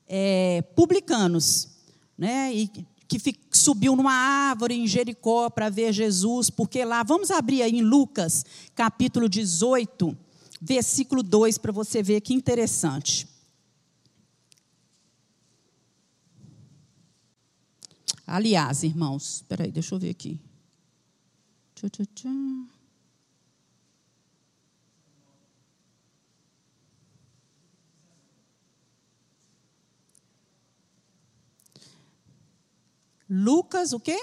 é, 0.09 0.63
publicanos, 0.75 1.69
né? 2.17 2.53
e 2.53 2.69
que 3.07 3.21
subiu 3.53 3.95
numa 3.95 4.13
árvore 4.13 4.75
em 4.75 4.87
Jericó 4.87 5.49
para 5.49 5.69
ver 5.69 5.93
Jesus, 5.93 6.51
porque 6.51 6.85
lá, 6.85 7.03
vamos 7.03 7.31
abrir 7.31 7.63
aí 7.63 7.79
em 7.79 7.83
Lucas, 7.83 8.45
capítulo 8.75 9.29
18, 9.29 10.17
versículo 10.61 11.23
2, 11.23 11.59
para 11.59 11.73
você 11.73 12.03
ver 12.03 12.21
que 12.21 12.35
interessante. 12.35 13.29
Aliás, 18.27 18.83
irmãos, 18.83 19.37
espera 19.37 19.65
aí, 19.65 19.73
deixa 19.73 19.95
eu 19.95 19.99
ver 19.99 20.11
aqui. 20.11 20.41
Tchau, 21.75 21.91
tchau, 21.91 22.07
tchau. 22.15 22.69
Lucas, 33.29 33.93
o 33.93 34.01
quê? 34.01 34.19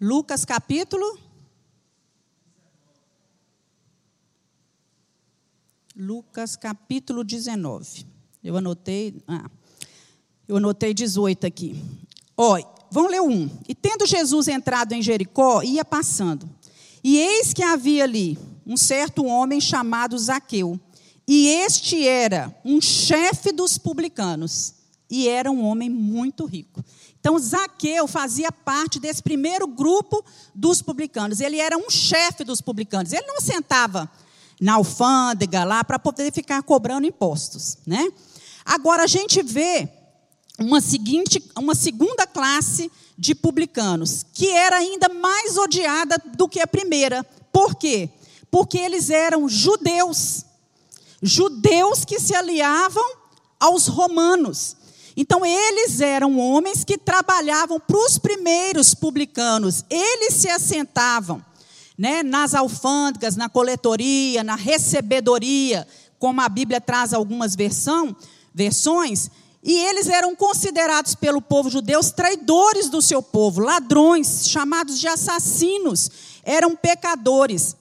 Lucas 0.00 0.44
capítulo 0.44 1.18
Lucas 5.98 6.54
capítulo 6.54 7.24
19. 7.24 8.06
Eu 8.44 8.56
anotei, 8.56 9.20
ah, 9.26 9.50
eu 10.46 10.56
anotei 10.56 10.94
18 10.94 11.44
aqui. 11.44 11.74
Ó, 12.40 12.56
vamos 12.88 13.10
ler 13.10 13.20
um. 13.20 13.50
E 13.68 13.74
tendo 13.74 14.06
Jesus 14.06 14.46
entrado 14.46 14.92
em 14.92 15.02
Jericó, 15.02 15.60
ia 15.62 15.84
passando. 15.84 16.48
E 17.02 17.18
eis 17.18 17.52
que 17.52 17.64
havia 17.64 18.04
ali 18.04 18.38
um 18.64 18.76
certo 18.76 19.24
homem 19.24 19.60
chamado 19.60 20.16
Zaqueu. 20.16 20.78
E 21.26 21.48
este 21.48 22.06
era 22.06 22.54
um 22.64 22.80
chefe 22.80 23.50
dos 23.50 23.76
publicanos. 23.76 24.74
e 25.10 25.26
era 25.26 25.50
um 25.50 25.64
homem 25.64 25.88
muito 25.88 26.44
rico. 26.44 26.84
Então, 27.18 27.38
Zaqueu 27.38 28.06
fazia 28.06 28.52
parte 28.52 29.00
desse 29.00 29.22
primeiro 29.22 29.66
grupo 29.66 30.22
dos 30.54 30.82
publicanos. 30.82 31.40
Ele 31.40 31.58
era 31.58 31.78
um 31.78 31.88
chefe 31.88 32.44
dos 32.44 32.60
publicanos. 32.60 33.14
Ele 33.14 33.26
não 33.26 33.40
sentava 33.40 34.10
na 34.60 34.74
alfândega 34.74 35.64
lá 35.64 35.82
para 35.82 35.98
poder 35.98 36.30
ficar 36.30 36.62
cobrando 36.62 37.06
impostos, 37.06 37.78
né? 37.86 38.06
Agora 38.66 39.04
a 39.04 39.06
gente 39.06 39.42
vê 39.42 39.88
uma 40.58 40.80
seguinte, 40.80 41.42
uma 41.56 41.74
segunda 41.74 42.26
classe 42.26 42.90
de 43.16 43.34
publicanos, 43.34 44.24
que 44.32 44.48
era 44.50 44.76
ainda 44.76 45.08
mais 45.08 45.56
odiada 45.56 46.16
do 46.36 46.48
que 46.48 46.60
a 46.60 46.66
primeira. 46.66 47.24
Por 47.52 47.76
quê? 47.76 48.08
Porque 48.50 48.78
eles 48.78 49.10
eram 49.10 49.48
judeus. 49.48 50.44
Judeus 51.22 52.04
que 52.04 52.18
se 52.18 52.34
aliavam 52.34 53.04
aos 53.58 53.86
romanos. 53.86 54.76
Então, 55.16 55.44
eles 55.44 56.00
eram 56.00 56.38
homens 56.38 56.84
que 56.84 56.96
trabalhavam 56.96 57.80
para 57.80 57.98
os 57.98 58.18
primeiros 58.18 58.94
publicanos. 58.94 59.84
Eles 59.90 60.34
se 60.34 60.48
assentavam 60.48 61.44
né, 61.98 62.22
nas 62.22 62.54
alfândegas, 62.54 63.34
na 63.34 63.48
coletoria, 63.48 64.44
na 64.44 64.54
recebedoria, 64.54 65.86
como 66.20 66.40
a 66.40 66.48
Bíblia 66.48 66.80
traz 66.80 67.12
algumas 67.12 67.56
versão, 67.56 68.16
versões, 68.54 69.28
e 69.62 69.72
eles 69.72 70.08
eram 70.08 70.36
considerados 70.36 71.14
pelo 71.14 71.42
povo 71.42 71.68
judeu 71.68 72.00
traidores 72.14 72.88
do 72.88 73.02
seu 73.02 73.22
povo, 73.22 73.60
ladrões, 73.60 74.48
chamados 74.48 75.00
de 75.00 75.08
assassinos, 75.08 76.10
eram 76.44 76.76
pecadores. 76.76 77.76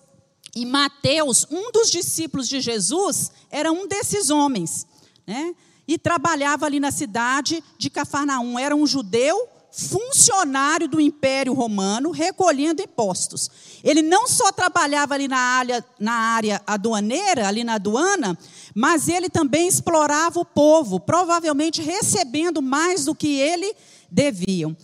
E 0.55 0.65
Mateus, 0.65 1.45
um 1.51 1.71
dos 1.71 1.91
discípulos 1.91 2.49
de 2.49 2.59
Jesus, 2.59 3.31
era 3.51 3.71
um 3.71 3.87
desses 3.87 4.29
homens, 4.29 4.87
né? 5.25 5.53
E 5.87 5.97
trabalhava 5.97 6.65
ali 6.65 6.79
na 6.79 6.91
cidade 6.91 7.63
de 7.77 7.89
Cafarnaum. 7.89 8.57
Era 8.59 8.75
um 8.75 8.85
judeu 8.85 9.47
funcionário 9.77 10.87
do 10.87 10.99
Império 10.99 11.53
Romano, 11.53 12.09
recolhendo 12.09 12.81
impostos. 12.81 13.49
Ele 13.83 14.01
não 14.01 14.27
só 14.27 14.51
trabalhava 14.51 15.13
ali 15.13 15.27
na 15.27 15.37
área, 15.37 15.85
na 15.99 16.13
área 16.13 16.61
aduaneira, 16.65 17.47
ali 17.47 17.63
na 17.63 17.75
aduana, 17.75 18.35
mas 18.73 19.07
ele 19.07 19.29
também 19.29 19.67
explorava 19.67 20.39
o 20.39 20.45
povo, 20.45 20.99
provavelmente 20.99 21.81
recebendo 21.81 22.59
mais 22.59 23.05
do 23.05 23.13
que 23.13 23.39
ele 23.39 23.75
deviam. 24.09 24.75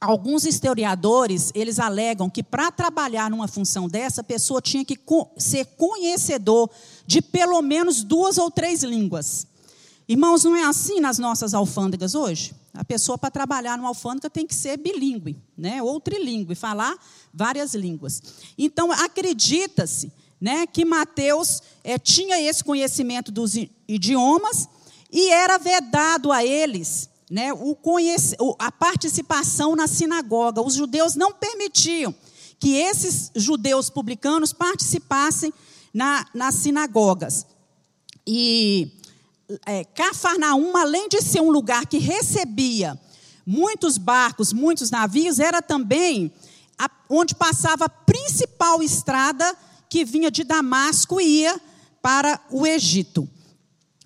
Alguns 0.00 0.44
historiadores, 0.44 1.50
eles 1.54 1.80
alegam 1.80 2.30
que 2.30 2.42
para 2.42 2.70
trabalhar 2.70 3.28
numa 3.30 3.48
função 3.48 3.88
dessa, 3.88 4.20
a 4.20 4.24
pessoa 4.24 4.60
tinha 4.60 4.84
que 4.84 4.98
ser 5.38 5.64
conhecedor 5.76 6.70
de 7.04 7.20
pelo 7.20 7.60
menos 7.62 8.04
duas 8.04 8.38
ou 8.38 8.50
três 8.50 8.84
línguas. 8.84 9.46
Irmãos, 10.08 10.44
não 10.44 10.54
é 10.54 10.64
assim 10.64 11.00
nas 11.00 11.18
nossas 11.18 11.54
alfândegas 11.54 12.14
hoje? 12.14 12.54
A 12.74 12.84
pessoa, 12.84 13.16
para 13.16 13.30
trabalhar 13.30 13.78
numa 13.78 13.88
alfândega, 13.88 14.28
tem 14.28 14.46
que 14.46 14.54
ser 14.54 14.76
bilíngue, 14.76 15.36
né? 15.56 15.80
ou 15.80 16.00
trilíngue, 16.00 16.56
falar 16.56 16.96
várias 17.32 17.72
línguas. 17.74 18.20
Então, 18.58 18.90
acredita-se 18.90 20.12
né, 20.40 20.66
que 20.66 20.84
Mateus 20.84 21.62
é, 21.84 21.96
tinha 21.98 22.40
esse 22.40 22.64
conhecimento 22.64 23.30
dos 23.30 23.54
idiomas 23.88 24.68
e 25.10 25.30
era 25.30 25.56
vedado 25.56 26.32
a 26.32 26.44
eles 26.44 27.08
né, 27.30 27.52
o 27.52 27.74
conhece, 27.74 28.36
a 28.58 28.70
participação 28.70 29.74
na 29.74 29.86
sinagoga. 29.86 30.60
Os 30.60 30.74
judeus 30.74 31.14
não 31.14 31.32
permitiam 31.32 32.14
que 32.58 32.76
esses 32.76 33.30
judeus 33.34 33.88
publicanos 33.88 34.52
participassem 34.52 35.52
na, 35.92 36.26
nas 36.34 36.56
sinagogas. 36.56 37.46
E 38.26 38.90
é, 39.66 39.84
Cafarnaum, 39.84 40.76
além 40.76 41.08
de 41.08 41.20
ser 41.22 41.40
um 41.40 41.50
lugar 41.50 41.86
que 41.86 41.98
recebia 41.98 42.98
muitos 43.46 43.98
barcos, 43.98 44.52
muitos 44.52 44.90
navios, 44.90 45.38
era 45.38 45.60
também 45.60 46.32
a, 46.78 46.90
onde 47.08 47.34
passava 47.34 47.86
a 47.86 47.88
principal 47.88 48.82
estrada 48.82 49.56
que 49.88 50.04
vinha 50.04 50.30
de 50.30 50.44
Damasco 50.44 51.20
e 51.20 51.42
ia 51.42 51.60
para 52.02 52.40
o 52.50 52.66
Egito. 52.66 53.28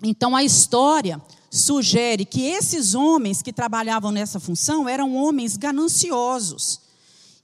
Então 0.03 0.35
a 0.35 0.43
história 0.43 1.21
sugere 1.51 2.25
que 2.25 2.41
esses 2.43 2.93
homens 2.93 3.41
que 3.41 3.51
trabalhavam 3.51 4.11
nessa 4.11 4.39
função 4.39 4.87
eram 4.87 5.15
homens 5.15 5.57
gananciosos 5.57 6.81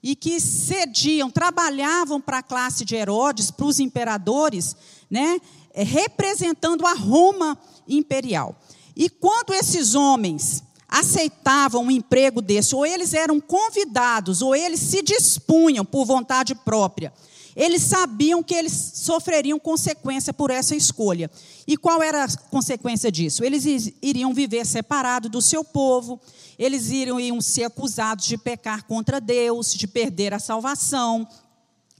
e 0.01 0.15
que 0.15 0.39
cediam, 0.39 1.31
trabalhavam 1.31 2.21
para 2.21 2.37
a 2.37 2.43
classe 2.43 2.85
de 2.85 2.95
Herodes, 2.95 3.49
para 3.49 3.65
os 3.65 3.79
imperadores, 3.79 4.75
né, 5.09 5.39
representando 5.73 6.85
a 6.85 6.93
Roma 6.93 7.57
imperial. 7.87 8.55
E 8.95 9.09
quando 9.09 9.53
esses 9.53 9.95
homens 9.95 10.63
aceitavam 10.87 11.83
um 11.83 11.91
emprego 11.91 12.41
desse, 12.41 12.75
ou 12.75 12.85
eles 12.85 13.13
eram 13.13 13.39
convidados, 13.41 14.41
ou 14.41 14.55
eles 14.55 14.79
se 14.79 15.01
dispunham 15.01 15.83
por 15.83 16.05
vontade 16.05 16.55
própria, 16.55 17.11
eles 17.55 17.83
sabiam 17.83 18.43
que 18.43 18.53
eles 18.53 18.73
sofreriam 18.95 19.57
consequência 19.57 20.33
por 20.33 20.51
essa 20.51 20.75
escolha. 20.75 21.31
E 21.65 21.77
qual 21.77 22.03
era 22.03 22.25
a 22.25 22.37
consequência 22.49 23.09
disso? 23.11 23.43
Eles 23.43 23.65
iriam 24.01 24.33
viver 24.33 24.65
separados 24.65 25.31
do 25.31 25.41
seu 25.41 25.63
povo, 25.63 26.19
eles 26.59 26.89
iriam 26.89 27.39
ser 27.39 27.63
acusados 27.63 28.25
de 28.25 28.37
pecar 28.37 28.85
contra 28.85 29.21
Deus, 29.21 29.73
de 29.73 29.87
perder 29.87 30.33
a 30.33 30.39
salvação, 30.39 31.27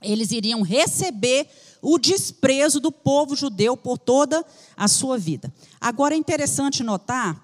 eles 0.01 0.31
iriam 0.31 0.61
receber 0.61 1.47
o 1.81 1.97
desprezo 1.97 2.79
do 2.79 2.91
povo 2.91 3.35
judeu 3.35 3.77
por 3.77 3.97
toda 3.97 4.43
a 4.75 4.87
sua 4.87 5.17
vida. 5.17 5.53
Agora 5.85 6.15
é 6.15 6.17
interessante 6.17 6.81
notar, 6.81 7.39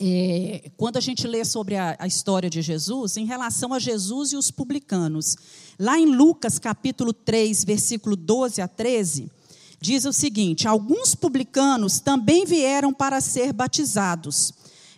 é, 0.00 0.68
quando 0.76 0.96
a 0.96 1.00
gente 1.00 1.28
lê 1.28 1.44
sobre 1.44 1.76
a, 1.76 1.94
a 1.96 2.08
história 2.08 2.50
de 2.50 2.60
Jesus, 2.60 3.16
em 3.16 3.24
relação 3.24 3.72
a 3.72 3.78
Jesus 3.78 4.32
e 4.32 4.36
os 4.36 4.50
publicanos. 4.50 5.36
Lá 5.78 5.96
em 5.96 6.06
Lucas 6.06 6.58
capítulo 6.58 7.12
3, 7.12 7.62
versículo 7.62 8.16
12 8.16 8.60
a 8.60 8.66
13, 8.66 9.30
diz 9.80 10.04
o 10.04 10.12
seguinte: 10.12 10.66
Alguns 10.66 11.14
publicanos 11.14 12.00
também 12.00 12.44
vieram 12.44 12.92
para 12.92 13.20
ser 13.20 13.52
batizados. 13.52 14.52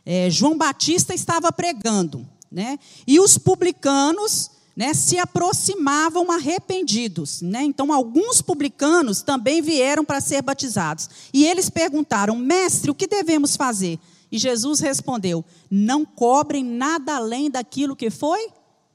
É, 0.06 0.30
João 0.30 0.56
Batista 0.56 1.12
estava 1.12 1.52
pregando, 1.52 2.26
né? 2.50 2.78
E 3.06 3.20
os 3.20 3.36
publicanos 3.36 4.52
né, 4.76 4.92
se 4.92 5.18
aproximavam 5.18 6.30
arrependidos. 6.30 7.40
Né? 7.42 7.62
Então, 7.62 7.92
alguns 7.92 8.42
publicanos 8.42 9.22
também 9.22 9.62
vieram 9.62 10.04
para 10.04 10.20
ser 10.20 10.42
batizados. 10.42 11.08
E 11.32 11.44
eles 11.46 11.70
perguntaram: 11.70 12.36
Mestre, 12.36 12.90
o 12.90 12.94
que 12.94 13.06
devemos 13.06 13.56
fazer? 13.56 13.98
E 14.30 14.38
Jesus 14.38 14.80
respondeu: 14.80 15.44
Não 15.70 16.04
cobrem 16.04 16.64
nada 16.64 17.16
além 17.16 17.50
daquilo 17.50 17.96
que 17.96 18.10
foi 18.10 18.48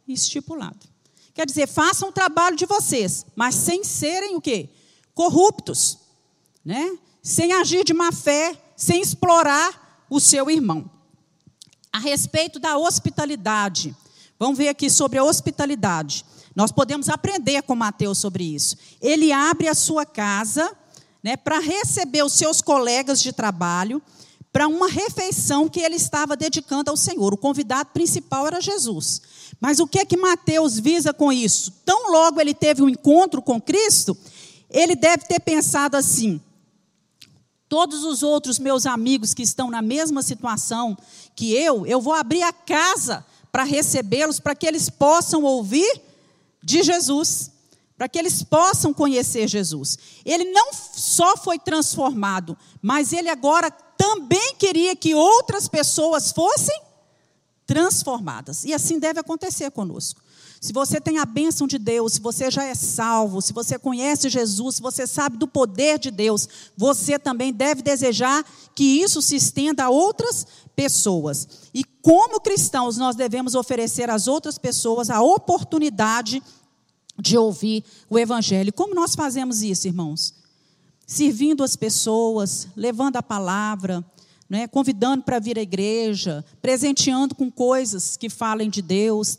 estipulado. 0.08 0.88
Quer 1.34 1.46
dizer, 1.46 1.68
façam 1.68 2.10
o 2.10 2.12
trabalho 2.12 2.58
de 2.58 2.66
vocês, 2.66 3.26
mas 3.36 3.56
sem 3.56 3.84
serem 3.84 4.36
o 4.36 4.42
quê? 4.42 4.70
Corruptos, 5.14 6.00
né? 6.66 6.98
Sem 7.24 7.54
agir 7.54 7.86
de 7.86 7.94
má 7.94 8.12
fé, 8.12 8.62
sem 8.76 9.02
explorar 9.02 10.06
o 10.10 10.20
seu 10.20 10.50
irmão. 10.50 10.90
A 11.94 12.00
respeito 12.00 12.60
da 12.60 12.78
hospitalidade, 12.78 13.96
Vamos 14.40 14.58
ver 14.58 14.70
aqui 14.70 14.90
sobre 14.90 15.20
a 15.20 15.24
hospitalidade. 15.24 16.24
Nós 16.56 16.72
podemos 16.72 17.10
aprender 17.10 17.62
com 17.64 17.76
Mateus 17.76 18.20
sobre 18.20 18.56
isso. 18.56 18.78
Ele 19.02 19.34
abre 19.34 19.68
a 19.68 19.76
sua 19.76 20.06
casa 20.06 20.74
né, 21.22 21.36
para 21.36 21.60
receber 21.60 22.24
os 22.24 22.32
seus 22.32 22.62
colegas 22.62 23.22
de 23.22 23.34
trabalho 23.34 24.02
para 24.52 24.68
uma 24.68 24.88
refeição 24.88 25.68
que 25.68 25.82
ele 25.82 25.96
estava 25.96 26.38
dedicando 26.38 26.90
ao 26.90 26.96
Senhor. 26.96 27.34
O 27.34 27.38
convidado 27.38 27.90
principal 27.90 28.48
era 28.48 28.62
Jesus. 28.62 29.22
Mas 29.60 29.80
o 29.80 29.88
que 29.88 30.00
é 30.00 30.06
que 30.06 30.16
Mateus 30.16 30.80
visa 30.80 31.14
com 31.14 31.34
isso? 31.34 31.72
Tão 31.86 32.10
logo 32.10 32.40
ele 32.40 32.54
teve 32.54 32.82
um 32.82 32.90
encontro 32.90 33.42
com 33.42 33.60
Cristo, 33.60 34.18
ele 34.70 34.96
deve 34.96 35.26
ter 35.26 35.40
pensado 35.42 35.98
assim: 35.98 36.42
todos 37.68 38.04
os 38.06 38.24
outros 38.24 38.58
meus 38.58 38.86
amigos 38.86 39.34
que 39.34 39.44
estão 39.44 39.70
na 39.70 39.82
mesma 39.82 40.22
situação 40.22 40.98
que 41.36 41.54
eu, 41.54 41.86
eu 41.86 42.00
vou 42.00 42.14
abrir 42.14 42.42
a 42.42 42.54
casa 42.54 43.26
para 43.52 43.64
recebê-los, 43.64 44.40
para 44.40 44.56
que 44.56 44.68
eles 44.68 44.90
possam 44.90 45.44
ouvir 45.44 46.02
de 46.62 46.84
Jesus, 46.84 47.52
para 47.98 48.08
que 48.08 48.18
eles 48.18 48.44
possam 48.44 48.94
conhecer 48.94 49.48
Jesus. 49.48 49.98
Ele 50.24 50.46
não 50.46 50.72
só 50.74 51.36
foi 51.36 51.60
transformado, 51.60 52.58
mas 52.82 53.12
ele 53.12 53.30
agora 53.30 53.70
também 53.72 54.56
queria 54.56 54.96
que 54.96 55.14
outras 55.14 55.68
pessoas 55.68 56.32
fossem 56.32 56.80
transformadas. 57.66 58.64
E 58.64 58.74
assim 58.74 58.98
deve 59.00 59.20
acontecer 59.20 59.70
conosco. 59.72 60.22
Se 60.62 60.74
você 60.74 61.00
tem 61.00 61.18
a 61.18 61.26
bênção 61.26 61.66
de 61.66 61.78
Deus, 61.78 62.14
se 62.14 62.20
você 62.20 62.52
já 62.52 62.66
é 62.66 62.76
salvo, 62.76 63.42
se 63.42 63.54
você 63.54 63.80
conhece 63.80 64.28
Jesus, 64.28 64.76
se 64.76 64.82
você 64.82 65.08
sabe 65.08 65.38
do 65.38 65.48
poder 65.48 65.98
de 65.98 66.12
Deus, 66.12 66.50
você 66.76 67.18
também 67.18 67.54
deve 67.54 67.82
desejar 67.82 68.44
que 68.76 68.84
isso 68.84 69.22
se 69.22 69.38
estenda 69.38 69.86
a 69.86 69.90
outras 69.90 70.46
pessoas. 70.76 71.48
E 71.74 71.84
como 72.02 72.42
cristãos, 72.42 72.98
nós 72.98 73.16
devemos 73.16 73.56
oferecer 73.56 74.10
às 74.10 74.28
outras 74.28 74.58
pessoas 74.58 75.10
a 75.10 75.22
oportunidade 75.22 76.44
de 77.18 77.38
ouvir 77.38 77.84
o 78.10 78.20
Evangelho. 78.20 78.74
Como 78.74 78.94
nós 78.94 79.16
fazemos 79.16 79.62
isso, 79.62 79.88
irmãos? 79.88 80.34
Servindo 81.08 81.64
as 81.64 81.78
pessoas, 81.78 82.68
levando 82.76 83.16
a 83.16 83.24
palavra, 83.24 84.04
né, 84.50 84.68
convidando 84.68 85.24
para 85.24 85.40
vir 85.40 85.58
à 85.58 85.62
igreja, 85.62 86.44
presenteando 86.62 87.34
com 87.34 87.50
coisas 87.50 88.18
que 88.18 88.30
falem 88.30 88.70
de 88.70 88.82
Deus, 88.82 89.38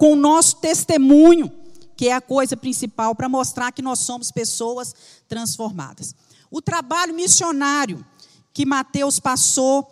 com 0.00 0.14
o 0.14 0.16
nosso 0.16 0.56
testemunho, 0.56 1.52
que 1.94 2.08
é 2.08 2.14
a 2.14 2.22
coisa 2.22 2.56
principal 2.56 3.14
para 3.14 3.28
mostrar 3.28 3.70
que 3.70 3.82
nós 3.82 3.98
somos 3.98 4.30
pessoas 4.30 4.94
transformadas. 5.28 6.14
O 6.50 6.62
trabalho 6.62 7.12
missionário 7.12 8.02
que 8.50 8.64
Mateus 8.64 9.20
passou 9.20 9.86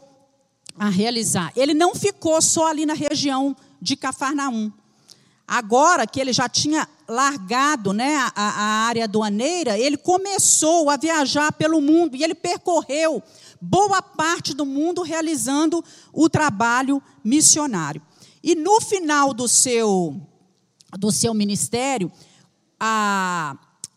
a 0.78 0.88
realizar, 0.88 1.52
ele 1.54 1.74
não 1.74 1.94
ficou 1.94 2.40
só 2.40 2.68
ali 2.68 2.86
na 2.86 2.94
região 2.94 3.54
de 3.82 3.96
Cafarnaum. 3.96 4.72
Agora 5.46 6.06
que 6.06 6.18
ele 6.18 6.32
já 6.32 6.48
tinha 6.48 6.88
largado 7.06 7.92
né, 7.92 8.16
a, 8.16 8.32
a 8.34 8.64
área 8.86 9.04
aduaneira, 9.04 9.78
ele 9.78 9.98
começou 9.98 10.88
a 10.88 10.96
viajar 10.96 11.52
pelo 11.52 11.82
mundo 11.82 12.16
e 12.16 12.24
ele 12.24 12.34
percorreu 12.34 13.22
boa 13.60 14.00
parte 14.00 14.54
do 14.54 14.64
mundo 14.64 15.02
realizando 15.02 15.84
o 16.14 16.30
trabalho 16.30 17.02
missionário. 17.22 18.00
E 18.48 18.54
no 18.54 18.80
final 18.80 19.34
do 19.34 19.46
seu, 19.46 20.18
do 20.98 21.12
seu 21.12 21.34
ministério, 21.34 22.10
a, 22.80 23.54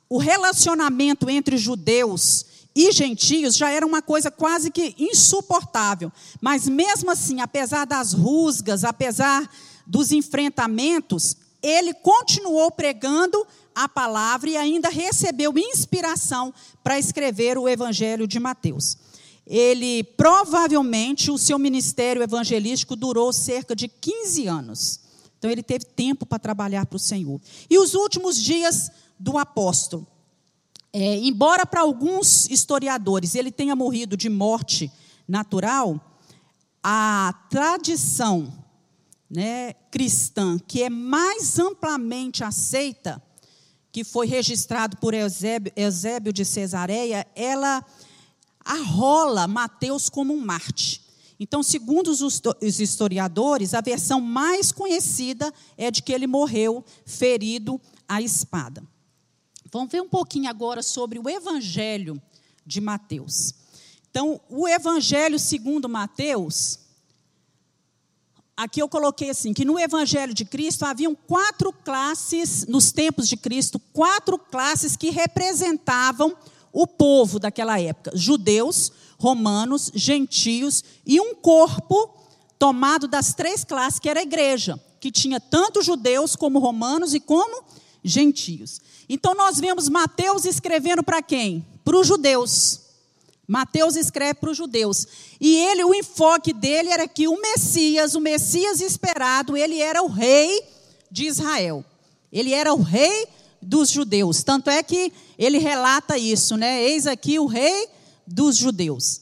o 0.09 0.17
relacionamento 0.17 1.29
entre 1.29 1.55
judeus 1.55 2.45
e 2.75 2.91
gentios 2.91 3.55
já 3.55 3.69
era 3.69 3.87
uma 3.87 4.01
coisa 4.01 4.29
quase 4.29 4.69
que 4.69 4.93
insuportável. 4.99 6.11
Mas 6.41 6.67
mesmo 6.67 7.09
assim, 7.11 7.39
apesar 7.39 7.85
das 7.85 8.11
rusgas, 8.11 8.83
apesar 8.83 9.49
dos 9.87 10.11
enfrentamentos, 10.11 11.37
ele 11.63 11.93
continuou 11.93 12.71
pregando 12.71 13.47
a 13.73 13.87
palavra 13.87 14.49
e 14.49 14.57
ainda 14.57 14.89
recebeu 14.89 15.57
inspiração 15.57 16.53
para 16.83 16.99
escrever 16.99 17.57
o 17.57 17.69
Evangelho 17.69 18.27
de 18.27 18.37
Mateus 18.37 18.97
ele 19.45 20.03
provavelmente 20.03 21.31
o 21.31 21.37
seu 21.37 21.57
ministério 21.57 22.21
evangelístico 22.21 22.95
durou 22.95 23.33
cerca 23.33 23.75
de 23.75 23.87
15 23.87 24.47
anos. 24.47 24.99
Então 25.37 25.49
ele 25.49 25.63
teve 25.63 25.85
tempo 25.85 26.25
para 26.25 26.37
trabalhar 26.37 26.85
para 26.85 26.95
o 26.95 26.99
Senhor. 26.99 27.41
E 27.69 27.77
os 27.79 27.93
últimos 27.93 28.41
dias 28.41 28.91
do 29.19 29.37
apóstolo. 29.37 30.05
É, 30.93 31.17
embora 31.17 31.65
para 31.65 31.81
alguns 31.81 32.49
historiadores 32.49 33.33
ele 33.33 33.51
tenha 33.51 33.75
morrido 33.75 34.17
de 34.17 34.29
morte 34.29 34.91
natural, 35.27 35.99
a 36.83 37.33
tradição 37.49 38.53
né, 39.29 39.73
cristã 39.89 40.59
que 40.59 40.83
é 40.83 40.89
mais 40.89 41.57
amplamente 41.57 42.43
aceita, 42.43 43.21
que 43.91 44.03
foi 44.03 44.27
registrado 44.27 44.97
por 44.97 45.13
Eusébio, 45.13 45.71
Eusébio 45.75 46.33
de 46.33 46.43
Cesareia, 46.43 47.25
ela 47.35 47.85
arrola 48.63 49.47
Mateus 49.47 50.09
como 50.09 50.33
um 50.33 50.39
Marte. 50.39 51.01
Então, 51.39 51.63
segundo 51.63 52.11
os 52.11 52.79
historiadores, 52.79 53.73
a 53.73 53.81
versão 53.81 54.21
mais 54.21 54.71
conhecida 54.71 55.51
é 55.75 55.89
de 55.89 56.03
que 56.03 56.13
ele 56.13 56.27
morreu 56.27 56.85
ferido 57.03 57.81
à 58.07 58.21
espada. 58.21 58.83
Vamos 59.71 59.91
ver 59.91 60.01
um 60.01 60.09
pouquinho 60.09 60.49
agora 60.49 60.83
sobre 60.83 61.17
o 61.17 61.27
Evangelho 61.27 62.21
de 62.63 62.79
Mateus. 62.79 63.55
Então, 64.11 64.39
o 64.49 64.67
Evangelho 64.67 65.39
segundo 65.39 65.89
Mateus, 65.89 66.77
aqui 68.55 68.81
eu 68.81 68.87
coloquei 68.89 69.31
assim, 69.31 69.51
que 69.53 69.65
no 69.65 69.79
Evangelho 69.79 70.33
de 70.33 70.45
Cristo 70.45 70.85
haviam 70.85 71.15
quatro 71.15 71.73
classes, 71.73 72.67
nos 72.67 72.91
tempos 72.91 73.27
de 73.27 73.35
Cristo, 73.35 73.79
quatro 73.79 74.37
classes 74.37 74.95
que 74.95 75.09
representavam 75.09 76.37
o 76.71 76.87
povo 76.87 77.39
daquela 77.39 77.79
época: 77.79 78.11
judeus, 78.15 78.91
romanos, 79.17 79.91
gentios 79.93 80.83
e 81.05 81.19
um 81.19 81.35
corpo 81.35 82.13
tomado 82.57 83.07
das 83.07 83.33
três 83.33 83.63
classes, 83.63 83.99
que 83.99 84.09
era 84.09 84.19
a 84.19 84.23
igreja, 84.23 84.79
que 84.99 85.11
tinha 85.11 85.39
tanto 85.39 85.81
judeus 85.81 86.35
como 86.35 86.59
romanos 86.59 87.13
e 87.13 87.19
como 87.19 87.63
gentios. 88.03 88.79
Então 89.09 89.33
nós 89.33 89.59
vemos 89.59 89.89
Mateus 89.89 90.45
escrevendo 90.45 91.03
para 91.03 91.21
quem? 91.21 91.65
Para 91.83 91.97
os 91.97 92.07
judeus. 92.07 92.79
Mateus 93.47 93.95
escreve 93.95 94.35
para 94.35 94.51
os 94.51 94.57
judeus. 94.57 95.05
E 95.39 95.57
ele, 95.57 95.83
o 95.83 95.93
enfoque 95.93 96.53
dele 96.53 96.89
era 96.89 97.07
que 97.07 97.27
o 97.27 97.41
Messias, 97.41 98.15
o 98.15 98.21
Messias 98.21 98.79
esperado, 98.79 99.57
ele 99.57 99.81
era 99.81 100.01
o 100.01 100.07
rei 100.07 100.63
de 101.11 101.25
Israel. 101.25 101.83
Ele 102.31 102.53
era 102.53 102.73
o 102.73 102.81
rei 102.81 103.27
dos 103.61 103.89
judeus. 103.89 104.43
Tanto 104.43 104.69
é 104.69 104.81
que 104.81 105.13
ele 105.37 105.57
relata 105.57 106.17
isso, 106.17 106.57
né? 106.57 106.83
Eis 106.83 107.05
aqui 107.05 107.37
o 107.39 107.45
rei 107.45 107.87
dos 108.25 108.55
judeus. 108.55 109.21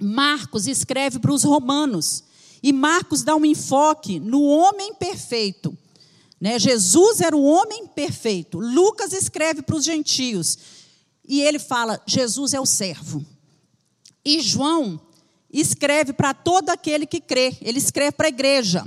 Marcos 0.00 0.66
escreve 0.66 1.18
para 1.18 1.32
os 1.32 1.44
romanos. 1.44 2.24
E 2.62 2.72
Marcos 2.72 3.22
dá 3.22 3.36
um 3.36 3.44
enfoque 3.44 4.18
no 4.18 4.42
homem 4.42 4.94
perfeito. 4.94 5.76
Né? 6.40 6.58
Jesus 6.58 7.20
era 7.20 7.36
o 7.36 7.44
homem 7.44 7.86
perfeito. 7.86 8.58
Lucas 8.58 9.12
escreve 9.12 9.62
para 9.62 9.76
os 9.76 9.84
gentios. 9.84 10.58
E 11.26 11.40
ele 11.40 11.58
fala: 11.58 12.02
Jesus 12.06 12.54
é 12.54 12.60
o 12.60 12.66
servo. 12.66 13.24
E 14.24 14.40
João 14.40 15.00
escreve 15.52 16.12
para 16.12 16.34
todo 16.34 16.70
aquele 16.70 17.06
que 17.06 17.20
crê. 17.20 17.56
Ele 17.60 17.78
escreve 17.78 18.12
para 18.12 18.26
a 18.26 18.28
igreja. 18.28 18.84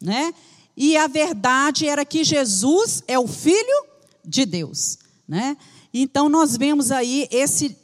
Né? 0.00 0.32
E 0.76 0.96
a 0.96 1.06
verdade 1.06 1.88
era 1.88 2.04
que 2.04 2.24
Jesus 2.24 3.02
é 3.06 3.18
o 3.18 3.26
Filho 3.26 3.86
de 4.26 4.44
Deus, 4.44 4.98
né? 5.26 5.56
Então 5.94 6.28
nós 6.28 6.56
vemos 6.56 6.90
aí 6.90 7.28
esse 7.30 7.76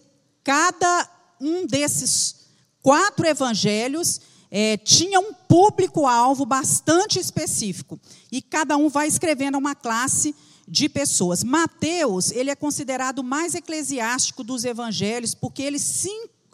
cada 0.44 1.09
um 1.40 1.66
desses 1.66 2.42
quatro 2.83 3.26
evangelhos 3.26 4.20
é, 4.50 4.76
tinha 4.76 5.18
um 5.18 5.33
público-alvo 5.33 6.44
bastante 6.44 7.18
específico 7.18 7.98
e 8.31 8.42
cada 8.42 8.76
um 8.76 8.88
vai 8.88 9.09
escrevendo 9.09 9.57
uma 9.57 9.74
classe 9.74 10.35
de 10.68 10.88
pessoas. 10.88 11.42
Mateus 11.42 12.31
ele 12.33 12.50
é 12.50 12.55
considerado 12.55 13.22
mais 13.22 13.55
eclesiástico 13.55 14.44
dos 14.44 14.64
evangelhos 14.64 15.35
porque 15.35 15.62
ele 15.62 15.78
se 15.78 16.11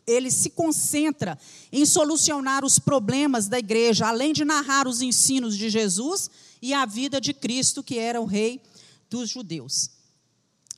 ele 0.07 0.31
se 0.31 0.49
concentra 0.49 1.39
em 1.71 1.85
solucionar 1.85 2.65
os 2.65 2.79
problemas 2.79 3.47
da 3.47 3.59
igreja, 3.59 4.07
além 4.07 4.33
de 4.33 4.43
narrar 4.43 4.89
os 4.89 5.03
ensinos 5.03 5.55
de 5.55 5.69
Jesus 5.69 6.31
e 6.63 6.73
a 6.73 6.87
vida 6.87 7.21
de 7.21 7.35
Cristo, 7.35 7.83
que 7.83 7.99
era 7.99 8.19
o 8.19 8.25
rei 8.25 8.63
dos 9.11 9.31
judeus. 9.31 9.91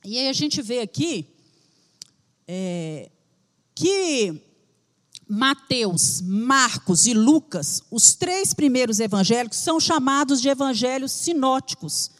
E 0.03 0.17
aí 0.17 0.27
a 0.27 0.33
gente 0.33 0.61
vê 0.61 0.79
aqui 0.79 1.27
é, 2.47 3.09
que 3.75 4.41
Mateus, 5.27 6.21
Marcos 6.21 7.05
e 7.05 7.13
Lucas, 7.13 7.81
os 7.89 8.13
três 8.13 8.53
primeiros 8.53 8.99
evangélicos, 8.99 9.59
são 9.59 9.79
chamados 9.79 10.41
de 10.41 10.49
evangelhos 10.49 11.11
sinóticos. 11.11 12.11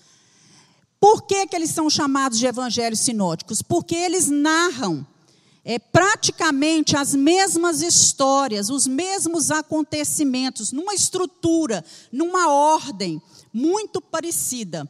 Por 0.99 1.23
que, 1.23 1.47
que 1.47 1.55
eles 1.55 1.71
são 1.71 1.89
chamados 1.89 2.37
de 2.37 2.45
evangelhos 2.45 2.99
sinóticos? 2.99 3.61
Porque 3.61 3.95
eles 3.95 4.27
narram 4.29 5.05
é, 5.65 5.77
praticamente 5.77 6.95
as 6.95 7.13
mesmas 7.13 7.81
histórias, 7.81 8.69
os 8.69 8.87
mesmos 8.87 9.51
acontecimentos, 9.51 10.71
numa 10.71 10.93
estrutura, 10.93 11.83
numa 12.11 12.51
ordem 12.51 13.21
muito 13.51 13.99
parecida. 13.99 14.89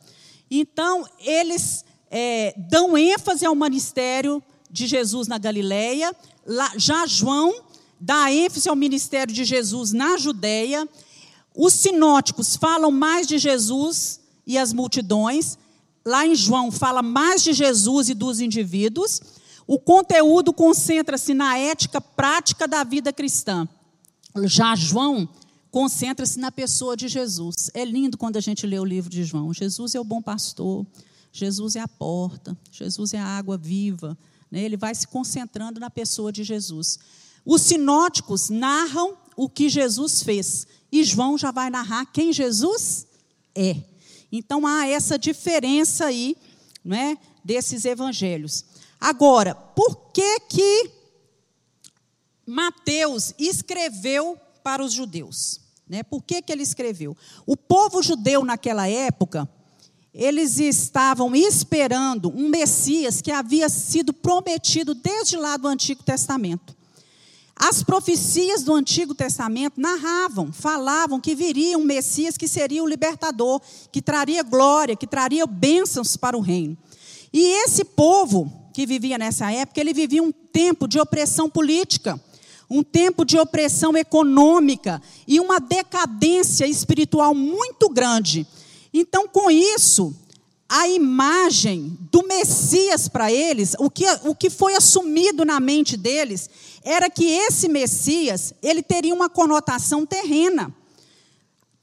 Então, 0.51 1.07
eles 1.17 1.85
é, 2.09 2.53
dão 2.69 2.97
ênfase 2.97 3.45
ao 3.45 3.55
ministério 3.55 4.43
de 4.69 4.85
Jesus 4.85 5.29
na 5.29 5.37
Galileia, 5.37 6.13
lá, 6.45 6.73
já 6.75 7.05
João 7.05 7.53
dá 7.99 8.31
ênfase 8.31 8.67
ao 8.67 8.75
ministério 8.75 9.33
de 9.33 9.45
Jesus 9.45 9.93
na 9.93 10.17
Judéia. 10.17 10.89
Os 11.55 11.73
sinóticos 11.73 12.55
falam 12.55 12.91
mais 12.91 13.27
de 13.27 13.37
Jesus 13.37 14.19
e 14.45 14.57
as 14.57 14.73
multidões. 14.73 15.57
Lá 16.05 16.25
em 16.25 16.33
João 16.35 16.71
fala 16.71 17.01
mais 17.01 17.43
de 17.43 17.53
Jesus 17.53 18.09
e 18.09 18.13
dos 18.13 18.39
indivíduos. 18.39 19.21
O 19.67 19.77
conteúdo 19.77 20.51
concentra-se 20.51 21.33
na 21.33 21.57
ética 21.57 22.01
prática 22.01 22.67
da 22.67 22.83
vida 22.83 23.13
cristã. 23.13 23.69
Já 24.43 24.75
João 24.75 25.29
concentra-se 25.71 26.38
na 26.38 26.51
pessoa 26.51 26.97
de 26.97 27.07
Jesus. 27.07 27.71
É 27.73 27.86
lindo 27.86 28.17
quando 28.17 28.36
a 28.36 28.41
gente 28.41 28.67
lê 28.67 28.77
o 28.77 28.86
livro 28.86 29.10
de 29.10 29.23
João. 29.23 29.53
Jesus 29.53 29.95
é 29.95 29.99
o 29.99 30.03
bom 30.03 30.21
pastor, 30.21 30.86
Jesus 31.31 31.77
é 31.77 31.79
a 31.79 31.88
porta, 31.88 32.55
Jesus 32.69 33.13
é 33.13 33.17
a 33.17 33.25
água 33.25 33.57
viva. 33.57 34.17
Né? 34.51 34.62
Ele 34.62 34.75
vai 34.75 34.93
se 34.93 35.07
concentrando 35.07 35.79
na 35.79 35.89
pessoa 35.89 36.31
de 36.31 36.43
Jesus. 36.43 36.99
Os 37.45 37.62
sinóticos 37.62 38.49
narram 38.49 39.17
o 39.36 39.49
que 39.49 39.69
Jesus 39.69 40.21
fez. 40.21 40.67
E 40.91 41.03
João 41.05 41.38
já 41.38 41.51
vai 41.51 41.69
narrar 41.69 42.05
quem 42.05 42.34
Jesus 42.34 43.07
é. 43.55 43.77
Então 44.29 44.67
há 44.67 44.86
essa 44.88 45.17
diferença 45.17 46.05
aí, 46.05 46.36
não 46.84 46.97
é, 46.97 47.17
desses 47.43 47.86
evangelhos. 47.86 48.65
Agora, 48.99 49.55
por 49.55 50.11
que 50.11 50.39
que 50.41 50.91
Mateus 52.45 53.34
escreveu 53.39 54.38
para 54.63 54.84
os 54.84 54.91
judeus? 54.91 55.61
Né? 55.91 56.03
Por 56.03 56.23
que, 56.23 56.41
que 56.41 56.53
ele 56.53 56.63
escreveu? 56.63 57.17
O 57.45 57.57
povo 57.57 58.01
judeu 58.01 58.45
naquela 58.45 58.87
época, 58.87 59.45
eles 60.13 60.57
estavam 60.57 61.35
esperando 61.35 62.29
um 62.33 62.47
Messias 62.47 63.21
que 63.21 63.29
havia 63.29 63.67
sido 63.67 64.13
prometido 64.13 64.93
desde 64.95 65.35
lá 65.35 65.57
do 65.57 65.67
Antigo 65.67 66.01
Testamento. 66.01 66.73
As 67.57 67.83
profecias 67.83 68.63
do 68.63 68.73
Antigo 68.73 69.13
Testamento 69.13 69.81
narravam, 69.81 70.53
falavam 70.53 71.19
que 71.19 71.35
viria 71.35 71.77
um 71.77 71.83
Messias 71.83 72.37
que 72.37 72.47
seria 72.47 72.81
o 72.81 72.87
libertador, 72.87 73.61
que 73.91 74.01
traria 74.01 74.43
glória, 74.43 74.95
que 74.95 75.05
traria 75.05 75.45
bênçãos 75.45 76.15
para 76.15 76.37
o 76.37 76.41
reino. 76.41 76.77
E 77.33 77.65
esse 77.65 77.83
povo 77.83 78.49
que 78.73 78.85
vivia 78.85 79.17
nessa 79.17 79.51
época, 79.51 79.81
ele 79.81 79.93
vivia 79.93 80.23
um 80.23 80.31
tempo 80.31 80.87
de 80.87 81.01
opressão 81.01 81.49
política, 81.49 82.17
um 82.72 82.82
tempo 82.82 83.26
de 83.26 83.38
opressão 83.38 83.97
econômica 83.97 85.01
e 85.28 85.41
uma 85.41 85.59
decadência 85.59 86.65
espiritual 86.65 87.36
muito 87.36 87.89
grande. 87.89 88.47
Então, 88.93 89.28
com 89.28 89.51
isso, 89.51 90.15
a 90.69 90.88
imagem 90.88 91.97
do 92.09 92.26
Messias 92.26 93.09
para 93.09 93.30
eles, 93.30 93.76
o 93.78 93.89
que, 93.89 94.05
o 94.24 94.34
que 94.34 94.49
foi 94.49 94.74
assumido 94.74 95.43
na 95.43 95.59
mente 95.59 95.97
deles, 95.97 96.49
era 96.82 97.09
que 97.09 97.26
esse 97.26 97.67
Messias, 97.67 98.53
ele 98.63 98.82
teria 98.82 99.13
uma 99.13 99.30
conotação 99.30 100.05
terrena, 100.05 100.74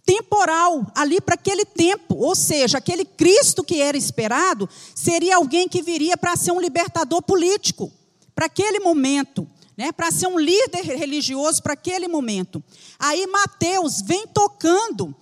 temporal, 0.06 0.90
ali 0.94 1.20
para 1.20 1.34
aquele 1.34 1.66
tempo. 1.66 2.14
Ou 2.16 2.34
seja, 2.34 2.78
aquele 2.78 3.04
Cristo 3.04 3.62
que 3.62 3.78
era 3.78 3.98
esperado, 3.98 4.66
seria 4.94 5.36
alguém 5.36 5.68
que 5.68 5.82
viria 5.82 6.16
para 6.16 6.34
ser 6.34 6.52
um 6.52 6.60
libertador 6.60 7.20
político, 7.20 7.92
para 8.34 8.46
aquele 8.46 8.80
momento. 8.80 9.46
Né, 9.78 9.92
para 9.92 10.10
ser 10.10 10.26
um 10.26 10.40
líder 10.40 10.82
religioso 10.82 11.62
para 11.62 11.74
aquele 11.74 12.08
momento. 12.08 12.60
Aí 12.98 13.28
Mateus 13.28 14.02
vem 14.02 14.26
tocando 14.26 15.14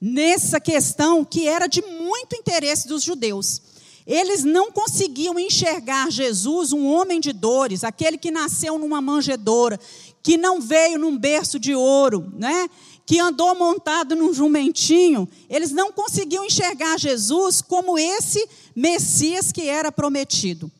nessa 0.00 0.58
questão 0.58 1.22
que 1.22 1.46
era 1.46 1.66
de 1.66 1.82
muito 1.82 2.34
interesse 2.34 2.88
dos 2.88 3.02
judeus. 3.02 3.60
Eles 4.06 4.44
não 4.44 4.72
conseguiam 4.72 5.38
enxergar 5.38 6.10
Jesus, 6.10 6.72
um 6.72 6.86
homem 6.86 7.20
de 7.20 7.34
dores, 7.34 7.84
aquele 7.84 8.16
que 8.16 8.30
nasceu 8.30 8.78
numa 8.78 9.02
manjedoura, 9.02 9.78
que 10.22 10.38
não 10.38 10.58
veio 10.58 10.98
num 10.98 11.18
berço 11.18 11.58
de 11.58 11.74
ouro, 11.74 12.32
né? 12.34 12.70
que 13.04 13.18
andou 13.18 13.54
montado 13.54 14.14
num 14.16 14.32
jumentinho, 14.34 15.28
eles 15.48 15.70
não 15.70 15.90
conseguiam 15.92 16.44
enxergar 16.44 16.98
Jesus 16.98 17.62
como 17.62 17.98
esse 17.98 18.46
Messias 18.74 19.50
que 19.52 19.66
era 19.66 19.90
prometido. 19.90 20.70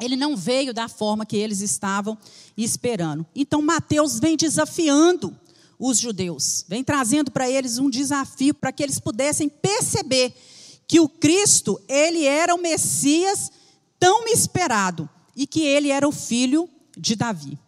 Ele 0.00 0.16
não 0.16 0.36
veio 0.36 0.74
da 0.74 0.88
forma 0.88 1.24
que 1.24 1.36
eles 1.36 1.60
estavam 1.60 2.18
esperando. 2.56 3.24
Então 3.34 3.62
Mateus 3.62 4.18
vem 4.18 4.36
desafiando 4.36 5.36
os 5.78 5.98
judeus. 5.98 6.64
Vem 6.68 6.82
trazendo 6.82 7.30
para 7.30 7.48
eles 7.48 7.78
um 7.78 7.88
desafio 7.88 8.54
para 8.54 8.72
que 8.72 8.82
eles 8.82 8.98
pudessem 8.98 9.48
perceber 9.48 10.34
que 10.86 11.00
o 11.00 11.08
Cristo, 11.08 11.80
ele 11.88 12.24
era 12.24 12.54
o 12.54 12.60
Messias 12.60 13.50
tão 13.98 14.26
esperado 14.28 15.08
e 15.36 15.46
que 15.46 15.62
ele 15.62 15.90
era 15.90 16.06
o 16.06 16.12
filho 16.12 16.68
de 16.96 17.16
Davi. 17.16 17.58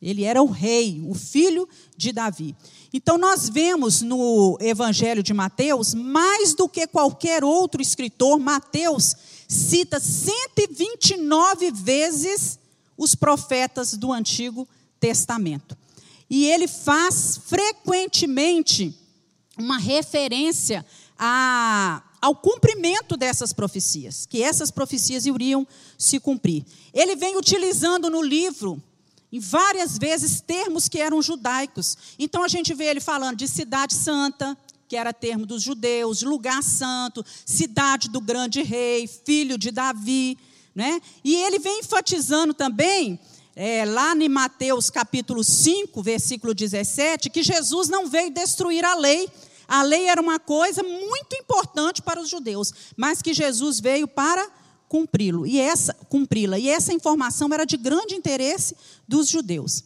Ele 0.00 0.24
era 0.24 0.42
o 0.42 0.46
rei, 0.46 1.02
o 1.06 1.14
filho 1.14 1.68
de 1.96 2.12
Davi. 2.12 2.54
Então 2.92 3.18
nós 3.18 3.48
vemos 3.48 4.02
no 4.02 4.56
Evangelho 4.60 5.22
de 5.22 5.34
Mateus, 5.34 5.94
mais 5.94 6.54
do 6.54 6.68
que 6.68 6.86
qualquer 6.86 7.42
outro 7.42 7.82
escritor, 7.82 8.38
Mateus 8.38 9.16
cita 9.54 9.98
129 10.00 11.70
vezes 11.70 12.58
os 12.96 13.14
profetas 13.14 13.94
do 13.94 14.12
Antigo 14.12 14.68
Testamento. 15.00 15.76
E 16.28 16.46
ele 16.46 16.66
faz 16.66 17.40
frequentemente 17.46 18.98
uma 19.56 19.78
referência 19.78 20.84
a, 21.18 22.02
ao 22.20 22.34
cumprimento 22.34 23.16
dessas 23.16 23.52
profecias, 23.52 24.26
que 24.26 24.42
essas 24.42 24.70
profecias 24.70 25.26
iriam 25.26 25.66
se 25.96 26.18
cumprir. 26.18 26.64
Ele 26.92 27.14
vem 27.14 27.36
utilizando 27.36 28.10
no 28.10 28.22
livro, 28.22 28.82
em 29.30 29.38
várias 29.38 29.98
vezes, 29.98 30.40
termos 30.40 30.88
que 30.88 31.00
eram 31.00 31.20
judaicos. 31.20 31.96
Então 32.18 32.42
a 32.42 32.48
gente 32.48 32.74
vê 32.74 32.86
ele 32.86 33.00
falando 33.00 33.36
de 33.36 33.46
cidade 33.48 33.94
santa, 33.94 34.56
que 34.88 34.96
era 34.96 35.12
termo 35.12 35.46
dos 35.46 35.62
judeus, 35.62 36.22
lugar 36.22 36.62
santo, 36.62 37.24
cidade 37.44 38.08
do 38.08 38.20
grande 38.20 38.62
rei, 38.62 39.06
filho 39.06 39.56
de 39.56 39.70
Davi. 39.70 40.38
Né? 40.74 41.00
E 41.22 41.36
ele 41.36 41.58
vem 41.58 41.80
enfatizando 41.80 42.52
também 42.52 43.18
é, 43.56 43.84
lá 43.84 44.14
em 44.16 44.28
Mateus 44.28 44.90
capítulo 44.90 45.44
5, 45.44 46.02
versículo 46.02 46.54
17, 46.54 47.30
que 47.30 47.42
Jesus 47.42 47.88
não 47.88 48.08
veio 48.08 48.30
destruir 48.30 48.84
a 48.84 48.94
lei. 48.94 49.28
A 49.66 49.82
lei 49.82 50.08
era 50.08 50.20
uma 50.20 50.38
coisa 50.38 50.82
muito 50.82 51.36
importante 51.36 52.02
para 52.02 52.20
os 52.20 52.28
judeus, 52.28 52.72
mas 52.96 53.22
que 53.22 53.32
Jesus 53.32 53.80
veio 53.80 54.06
para 54.06 54.46
cumpri-lo. 54.88 55.46
E 55.46 55.58
essa 55.58 55.94
cumpri-la. 56.08 56.58
E 56.58 56.68
essa 56.68 56.92
informação 56.92 57.48
era 57.52 57.64
de 57.64 57.76
grande 57.76 58.14
interesse 58.14 58.76
dos 59.08 59.28
judeus. 59.28 59.82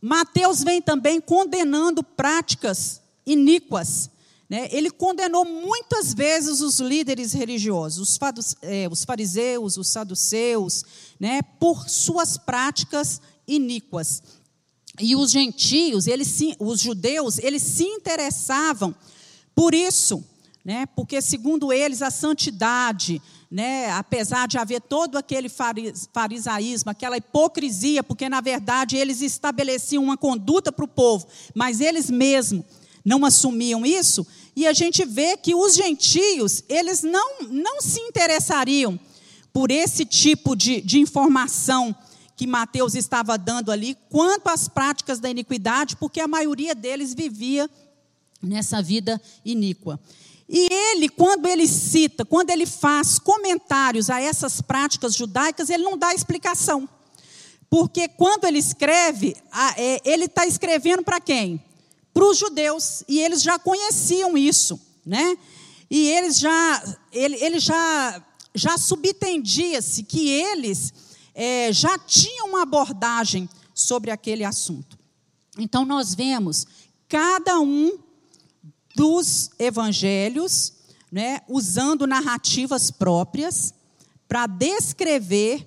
Mateus 0.00 0.62
vem 0.62 0.80
também 0.80 1.20
condenando 1.20 2.02
práticas 2.02 3.02
iníquas 3.26 4.10
né? 4.50 4.68
Ele 4.72 4.90
condenou 4.90 5.44
muitas 5.44 6.12
vezes 6.12 6.60
os 6.60 6.80
líderes 6.80 7.32
religiosos, 7.32 8.18
os, 8.20 8.56
é, 8.62 8.88
os 8.90 9.04
fariseus, 9.04 9.76
os 9.76 9.86
saduceus, 9.86 10.84
né? 11.20 11.40
por 11.60 11.88
suas 11.88 12.36
práticas 12.36 13.20
iníquas. 13.46 14.20
E 14.98 15.14
os 15.14 15.30
gentios, 15.30 16.08
eles 16.08 16.36
os 16.58 16.80
judeus, 16.80 17.38
eles 17.38 17.62
se 17.62 17.84
interessavam 17.84 18.92
por 19.54 19.72
isso, 19.72 20.24
né? 20.64 20.84
porque 20.96 21.22
segundo 21.22 21.72
eles 21.72 22.02
a 22.02 22.10
santidade, 22.10 23.22
né, 23.48 23.90
apesar 23.90 24.46
de 24.46 24.58
haver 24.58 24.80
todo 24.80 25.16
aquele 25.16 25.48
farisaísmo, 25.48 26.90
aquela 26.90 27.16
hipocrisia, 27.16 28.02
porque 28.02 28.28
na 28.28 28.40
verdade 28.40 28.96
eles 28.96 29.22
estabeleciam 29.22 30.02
uma 30.04 30.16
conduta 30.16 30.70
para 30.70 30.84
o 30.84 30.88
povo, 30.88 31.26
mas 31.54 31.80
eles 31.80 32.10
mesmos 32.10 32.64
não 33.04 33.24
assumiam 33.24 33.84
isso, 33.84 34.26
e 34.54 34.66
a 34.66 34.72
gente 34.72 35.04
vê 35.04 35.36
que 35.36 35.54
os 35.54 35.74
gentios, 35.74 36.62
eles 36.68 37.02
não, 37.02 37.42
não 37.48 37.80
se 37.80 38.00
interessariam 38.00 38.98
por 39.52 39.70
esse 39.70 40.04
tipo 40.04 40.54
de, 40.54 40.80
de 40.80 40.98
informação 40.98 41.94
que 42.36 42.46
Mateus 42.46 42.94
estava 42.94 43.36
dando 43.36 43.70
ali, 43.70 43.96
quanto 44.08 44.48
às 44.48 44.66
práticas 44.68 45.20
da 45.20 45.28
iniquidade, 45.28 45.96
porque 45.96 46.20
a 46.20 46.28
maioria 46.28 46.74
deles 46.74 47.14
vivia 47.14 47.68
nessa 48.42 48.80
vida 48.80 49.20
iníqua. 49.44 50.00
E 50.48 50.66
ele, 50.72 51.08
quando 51.08 51.46
ele 51.46 51.68
cita, 51.68 52.24
quando 52.24 52.50
ele 52.50 52.66
faz 52.66 53.18
comentários 53.18 54.10
a 54.10 54.20
essas 54.20 54.60
práticas 54.60 55.14
judaicas, 55.14 55.70
ele 55.70 55.84
não 55.84 55.96
dá 55.96 56.12
explicação. 56.12 56.88
Porque 57.68 58.08
quando 58.08 58.46
ele 58.46 58.58
escreve, 58.58 59.36
é, 59.76 60.00
ele 60.04 60.24
está 60.24 60.44
escrevendo 60.44 61.04
para 61.04 61.20
quem? 61.20 61.62
Para 62.20 62.28
os 62.28 62.36
judeus, 62.36 63.02
e 63.08 63.18
eles 63.18 63.40
já 63.40 63.58
conheciam 63.58 64.36
isso, 64.36 64.78
né? 65.06 65.38
E 65.90 66.06
eles 66.06 66.38
já, 66.38 66.98
ele, 67.10 67.42
ele 67.42 67.58
já, 67.58 68.22
já 68.54 68.76
subtendia-se 68.76 70.02
que 70.02 70.28
eles 70.28 70.92
é, 71.34 71.72
já 71.72 71.96
tinham 71.96 72.48
uma 72.48 72.60
abordagem 72.60 73.48
sobre 73.74 74.10
aquele 74.10 74.44
assunto. 74.44 74.98
Então 75.58 75.86
nós 75.86 76.14
vemos 76.14 76.66
cada 77.08 77.58
um 77.58 77.98
dos 78.94 79.48
evangelhos, 79.58 80.74
né, 81.10 81.40
usando 81.48 82.06
narrativas 82.06 82.90
próprias 82.90 83.72
para 84.28 84.46
descrever 84.46 85.66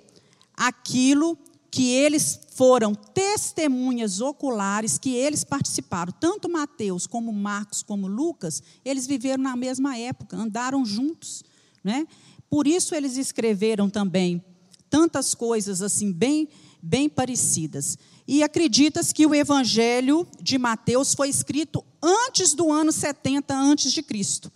aquilo 0.56 1.36
que 1.74 1.90
eles 1.90 2.40
foram 2.52 2.94
testemunhas 2.94 4.22
oculares 4.22 5.00
que 5.00 5.16
eles 5.16 5.44
participaram. 5.44 6.14
Tanto 6.20 6.48
Mateus 6.48 7.08
como 7.08 7.34
Marcos 7.34 7.82
como 7.82 8.06
Lucas, 8.06 8.62
eles 8.86 9.08
viveram 9.08 9.42
na 9.42 9.56
mesma 9.56 9.98
época, 9.98 10.38
andaram 10.38 10.86
juntos, 10.86 11.44
né? 11.84 12.06
Por 12.48 12.68
isso 12.68 12.94
eles 12.94 13.18
escreveram 13.18 13.90
também 13.90 14.40
tantas 14.88 15.34
coisas 15.34 15.82
assim 15.82 16.12
bem 16.12 16.48
bem 16.80 17.10
parecidas. 17.10 17.98
E 18.28 18.44
acreditas 18.44 19.12
que 19.12 19.26
o 19.26 19.34
evangelho 19.34 20.28
de 20.40 20.60
Mateus 20.60 21.16
foi 21.16 21.30
escrito 21.30 21.84
antes 22.04 22.54
do 22.54 22.72
ano 22.72 22.92
70 22.92 23.52
antes 23.52 23.92
de 23.92 24.04
Cristo. 24.04 24.52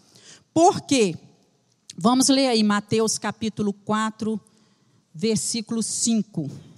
Por 0.54 0.82
quê? 0.82 1.16
Vamos 1.98 2.30
ler 2.30 2.50
aí 2.50 2.62
Mateus 2.62 3.18
capítulo 3.18 3.74
4, 3.74 4.40
versículo 5.16 5.82
5. 5.82 6.77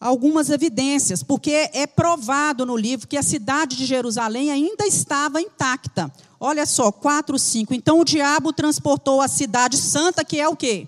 Algumas 0.00 0.50
evidências, 0.50 1.22
porque 1.22 1.70
é 1.72 1.86
provado 1.86 2.66
no 2.66 2.76
livro 2.76 3.08
que 3.08 3.16
a 3.16 3.22
cidade 3.22 3.76
de 3.76 3.86
Jerusalém 3.86 4.50
ainda 4.50 4.86
estava 4.86 5.40
intacta. 5.40 6.12
Olha 6.38 6.66
só, 6.66 6.92
4, 6.92 7.38
5. 7.38 7.74
Então 7.74 8.00
o 8.00 8.04
diabo 8.04 8.52
transportou 8.52 9.20
a 9.20 9.28
cidade 9.28 9.76
santa, 9.76 10.24
que 10.24 10.38
é 10.38 10.48
o 10.48 10.56
quê? 10.56 10.86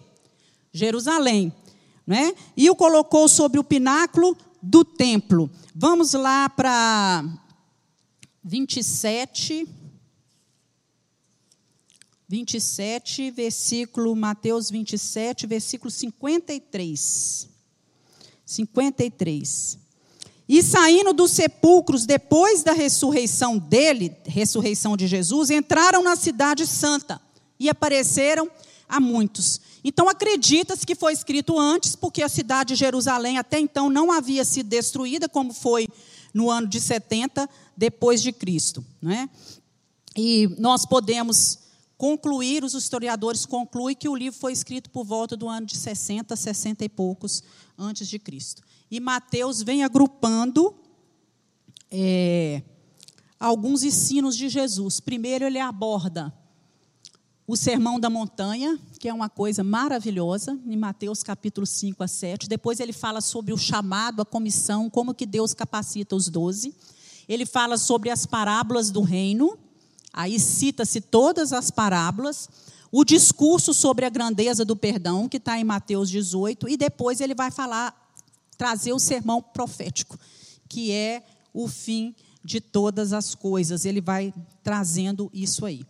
Jerusalém. 0.72 1.52
Né? 2.06 2.34
E 2.56 2.68
o 2.70 2.76
colocou 2.76 3.28
sobre 3.28 3.58
o 3.58 3.64
pináculo 3.64 4.36
do 4.62 4.84
templo. 4.84 5.50
Vamos 5.74 6.12
lá 6.12 6.48
para 6.48 7.24
27. 8.44 9.68
27, 12.30 13.30
versículo, 13.30 14.14
Mateus 14.14 14.70
27, 14.70 15.46
versículo 15.46 15.90
53. 15.90 17.57
53. 18.48 19.78
E 20.48 20.62
saindo 20.62 21.12
dos 21.12 21.32
sepulcros 21.32 22.06
depois 22.06 22.62
da 22.62 22.72
ressurreição 22.72 23.58
dele, 23.58 24.16
ressurreição 24.24 24.96
de 24.96 25.06
Jesus, 25.06 25.50
entraram 25.50 26.02
na 26.02 26.16
cidade 26.16 26.66
santa 26.66 27.20
e 27.60 27.68
apareceram 27.68 28.50
a 28.88 28.98
muitos. 28.98 29.60
Então 29.84 30.08
acredita-se 30.08 30.86
que 30.86 30.94
foi 30.94 31.12
escrito 31.12 31.58
antes, 31.58 31.94
porque 31.94 32.22
a 32.22 32.28
cidade 32.28 32.72
de 32.72 32.80
Jerusalém 32.80 33.36
até 33.36 33.58
então 33.60 33.90
não 33.90 34.10
havia 34.10 34.46
sido 34.46 34.70
destruída, 34.70 35.28
como 35.28 35.52
foi 35.52 35.86
no 36.32 36.50
ano 36.50 36.66
de 36.66 36.80
70 36.80 37.48
depois 37.76 38.22
de 38.22 38.32
Cristo, 38.32 38.82
não 39.02 39.12
é? 39.12 39.28
E 40.16 40.48
nós 40.58 40.86
podemos 40.86 41.58
concluir, 41.98 42.62
os 42.62 42.74
historiadores 42.74 43.44
concluem 43.44 43.96
que 43.96 44.08
o 44.08 44.14
livro 44.14 44.38
foi 44.38 44.52
escrito 44.52 44.88
por 44.88 45.04
volta 45.04 45.36
do 45.36 45.48
ano 45.48 45.66
de 45.66 45.76
60, 45.76 46.36
60 46.36 46.84
e 46.84 46.88
poucos 46.88 47.42
antes 47.76 48.08
de 48.08 48.20
Cristo. 48.20 48.62
E 48.88 49.00
Mateus 49.00 49.60
vem 49.60 49.82
agrupando 49.82 50.74
é, 51.90 52.62
alguns 53.38 53.82
ensinos 53.82 54.36
de 54.36 54.48
Jesus. 54.48 55.00
Primeiro, 55.00 55.44
ele 55.44 55.58
aborda 55.58 56.32
o 57.46 57.56
Sermão 57.56 57.98
da 57.98 58.08
Montanha, 58.08 58.78
que 59.00 59.08
é 59.08 59.12
uma 59.12 59.28
coisa 59.28 59.64
maravilhosa, 59.64 60.56
em 60.66 60.76
Mateus 60.76 61.22
capítulo 61.24 61.66
5 61.66 62.04
a 62.04 62.06
7. 62.06 62.48
Depois 62.48 62.78
ele 62.78 62.92
fala 62.92 63.20
sobre 63.20 63.52
o 63.52 63.58
chamado, 63.58 64.22
a 64.22 64.24
comissão, 64.24 64.88
como 64.88 65.14
que 65.14 65.26
Deus 65.26 65.52
capacita 65.52 66.14
os 66.14 66.28
doze. 66.28 66.74
Ele 67.28 67.44
fala 67.44 67.76
sobre 67.76 68.10
as 68.10 68.24
parábolas 68.24 68.90
do 68.90 69.00
reino, 69.00 69.58
aí 70.12 70.38
cita-se 70.38 71.00
todas 71.00 71.52
as 71.52 71.70
parábolas. 71.70 72.48
O 72.90 73.04
discurso 73.04 73.74
sobre 73.74 74.06
a 74.06 74.10
grandeza 74.10 74.64
do 74.64 74.74
perdão, 74.74 75.28
que 75.28 75.36
está 75.36 75.58
em 75.58 75.64
Mateus 75.64 76.08
18, 76.08 76.68
e 76.68 76.76
depois 76.76 77.20
ele 77.20 77.34
vai 77.34 77.50
falar 77.50 77.94
trazer 78.56 78.92
o 78.92 78.98
sermão 78.98 79.42
profético, 79.42 80.18
que 80.68 80.90
é 80.90 81.22
o 81.52 81.68
fim 81.68 82.14
de 82.42 82.60
todas 82.60 83.12
as 83.12 83.34
coisas. 83.34 83.84
Ele 83.84 84.00
vai 84.00 84.32
trazendo 84.62 85.30
isso 85.34 85.66
aí. 85.66 85.84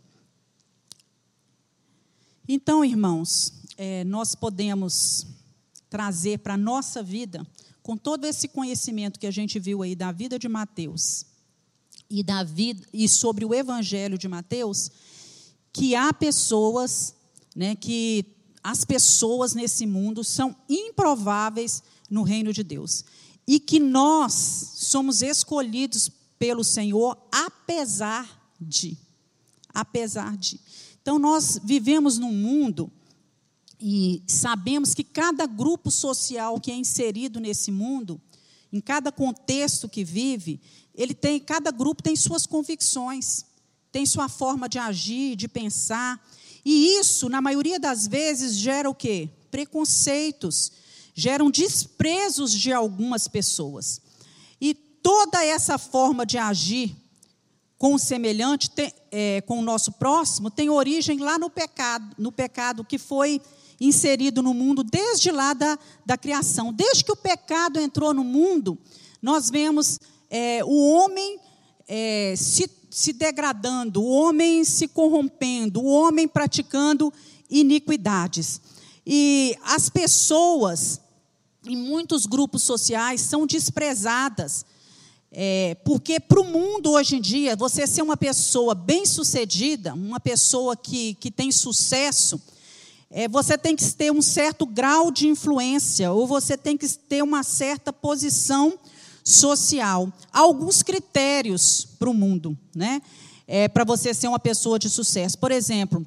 Então, 2.48 2.84
irmãos, 2.84 3.52
é, 3.76 4.02
nós 4.04 4.34
podemos 4.34 5.26
trazer 5.88 6.38
para 6.38 6.54
a 6.54 6.58
nossa 6.58 7.02
vida, 7.02 7.46
com 7.82 7.96
todo 7.96 8.24
esse 8.24 8.48
conhecimento 8.48 9.20
que 9.20 9.26
a 9.26 9.30
gente 9.30 9.58
viu 9.58 9.82
aí 9.82 9.94
da 9.94 10.10
vida 10.10 10.38
de 10.38 10.48
Mateus 10.48 11.27
e 12.10 12.22
da 12.22 12.42
vida 12.42 12.86
e 12.92 13.08
sobre 13.08 13.44
o 13.44 13.54
Evangelho 13.54 14.16
de 14.16 14.28
Mateus, 14.28 14.90
que 15.72 15.94
há 15.94 16.12
pessoas, 16.12 17.14
né, 17.54 17.74
que 17.76 18.24
as 18.62 18.84
pessoas 18.84 19.54
nesse 19.54 19.86
mundo 19.86 20.24
são 20.24 20.56
improváveis 20.68 21.82
no 22.10 22.22
reino 22.22 22.52
de 22.52 22.62
Deus. 22.62 23.04
E 23.46 23.58
que 23.58 23.80
nós 23.80 24.32
somos 24.74 25.22
escolhidos 25.22 26.10
pelo 26.38 26.62
Senhor 26.62 27.16
apesar 27.32 28.52
de. 28.60 28.96
Apesar 29.72 30.36
de. 30.36 30.60
Então, 31.00 31.18
nós 31.18 31.58
vivemos 31.64 32.18
num 32.18 32.32
mundo 32.32 32.90
e 33.80 34.22
sabemos 34.26 34.92
que 34.92 35.04
cada 35.04 35.46
grupo 35.46 35.90
social 35.90 36.60
que 36.60 36.70
é 36.70 36.74
inserido 36.74 37.40
nesse 37.40 37.70
mundo, 37.70 38.20
em 38.72 38.80
cada 38.80 39.10
contexto 39.10 39.88
que 39.88 40.04
vive, 40.04 40.60
ele 40.98 41.14
tem, 41.14 41.38
cada 41.38 41.70
grupo 41.70 42.02
tem 42.02 42.16
suas 42.16 42.44
convicções, 42.44 43.44
tem 43.92 44.04
sua 44.04 44.28
forma 44.28 44.68
de 44.68 44.80
agir, 44.80 45.36
de 45.36 45.46
pensar. 45.46 46.20
E 46.64 46.98
isso, 46.98 47.28
na 47.28 47.40
maioria 47.40 47.78
das 47.78 48.08
vezes, 48.08 48.56
gera 48.56 48.90
o 48.90 48.94
quê? 48.94 49.30
Preconceitos, 49.48 50.72
geram 51.14 51.52
desprezos 51.52 52.52
de 52.52 52.72
algumas 52.72 53.28
pessoas. 53.28 54.00
E 54.60 54.74
toda 54.74 55.44
essa 55.44 55.78
forma 55.78 56.26
de 56.26 56.36
agir 56.36 56.96
com 57.78 57.94
o 57.94 57.98
semelhante, 57.98 58.68
tem, 58.68 58.92
é, 59.12 59.40
com 59.42 59.60
o 59.60 59.62
nosso 59.62 59.92
próximo, 59.92 60.50
tem 60.50 60.68
origem 60.68 61.20
lá 61.20 61.38
no 61.38 61.48
pecado, 61.48 62.12
no 62.18 62.32
pecado 62.32 62.84
que 62.84 62.98
foi 62.98 63.40
inserido 63.80 64.42
no 64.42 64.52
mundo 64.52 64.82
desde 64.82 65.30
lá 65.30 65.54
da, 65.54 65.78
da 66.04 66.18
criação. 66.18 66.72
Desde 66.72 67.04
que 67.04 67.12
o 67.12 67.16
pecado 67.16 67.78
entrou 67.78 68.12
no 68.12 68.24
mundo, 68.24 68.76
nós 69.22 69.48
vemos 69.48 70.00
é, 70.30 70.64
o 70.64 70.92
homem 70.92 71.38
é, 71.86 72.34
se, 72.36 72.70
se 72.90 73.12
degradando, 73.12 74.02
o 74.02 74.08
homem 74.08 74.64
se 74.64 74.86
corrompendo, 74.88 75.80
o 75.80 75.86
homem 75.86 76.28
praticando 76.28 77.12
iniquidades. 77.50 78.60
E 79.06 79.56
as 79.64 79.88
pessoas 79.88 81.00
em 81.66 81.76
muitos 81.76 82.26
grupos 82.26 82.62
sociais 82.62 83.20
são 83.20 83.46
desprezadas. 83.46 84.64
É, 85.30 85.76
porque 85.84 86.18
para 86.18 86.40
o 86.40 86.44
mundo 86.44 86.92
hoje 86.92 87.16
em 87.16 87.20
dia, 87.20 87.54
você 87.54 87.86
ser 87.86 88.02
uma 88.02 88.16
pessoa 88.16 88.74
bem-sucedida, 88.74 89.92
uma 89.92 90.18
pessoa 90.18 90.74
que, 90.74 91.14
que 91.14 91.30
tem 91.30 91.52
sucesso, 91.52 92.40
é, 93.10 93.28
você 93.28 93.56
tem 93.56 93.76
que 93.76 93.84
ter 93.92 94.10
um 94.10 94.22
certo 94.22 94.66
grau 94.66 95.10
de 95.10 95.28
influência, 95.28 96.10
ou 96.12 96.26
você 96.26 96.56
tem 96.56 96.76
que 96.76 96.88
ter 96.88 97.22
uma 97.22 97.42
certa 97.42 97.92
posição 97.92 98.78
social. 99.24 100.12
Alguns 100.32 100.82
critérios 100.82 101.86
para 101.98 102.10
o 102.10 102.14
mundo, 102.14 102.56
né? 102.74 103.02
É, 103.46 103.68
para 103.68 103.84
você 103.84 104.12
ser 104.12 104.28
uma 104.28 104.38
pessoa 104.38 104.78
de 104.78 104.90
sucesso. 104.90 105.38
Por 105.38 105.50
exemplo, 105.50 106.06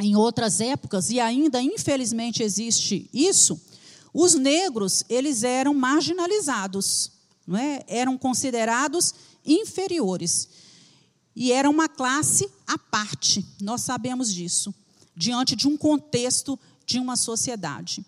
em 0.00 0.14
outras 0.14 0.60
épocas, 0.60 1.10
e 1.10 1.18
ainda 1.18 1.60
infelizmente 1.60 2.42
existe 2.42 3.08
isso, 3.12 3.60
os 4.12 4.34
negros, 4.34 5.04
eles 5.08 5.42
eram 5.42 5.74
marginalizados, 5.74 7.10
não 7.46 7.58
é? 7.58 7.82
eram 7.86 8.16
considerados 8.16 9.14
inferiores. 9.44 10.48
E 11.34 11.52
era 11.52 11.68
uma 11.68 11.88
classe 11.88 12.48
à 12.66 12.78
parte, 12.78 13.44
nós 13.60 13.82
sabemos 13.82 14.32
disso, 14.32 14.74
diante 15.14 15.54
de 15.54 15.68
um 15.68 15.76
contexto 15.76 16.58
de 16.86 16.98
uma 16.98 17.16
sociedade. 17.16 18.04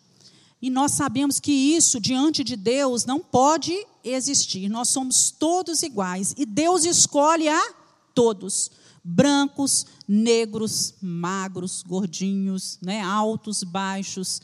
E 0.60 0.70
nós 0.70 0.92
sabemos 0.92 1.38
que 1.38 1.52
isso, 1.52 2.00
diante 2.00 2.42
de 2.42 2.56
Deus, 2.56 3.04
não 3.04 3.20
pode 3.20 3.74
existir. 4.12 4.68
Nós 4.68 4.88
somos 4.88 5.30
todos 5.30 5.82
iguais. 5.82 6.34
E 6.36 6.44
Deus 6.44 6.84
escolhe 6.84 7.48
a 7.48 7.74
todos: 8.14 8.70
brancos, 9.02 9.86
negros, 10.06 10.94
magros, 11.00 11.82
gordinhos, 11.86 12.78
né, 12.82 13.00
altos, 13.00 13.62
baixos, 13.62 14.40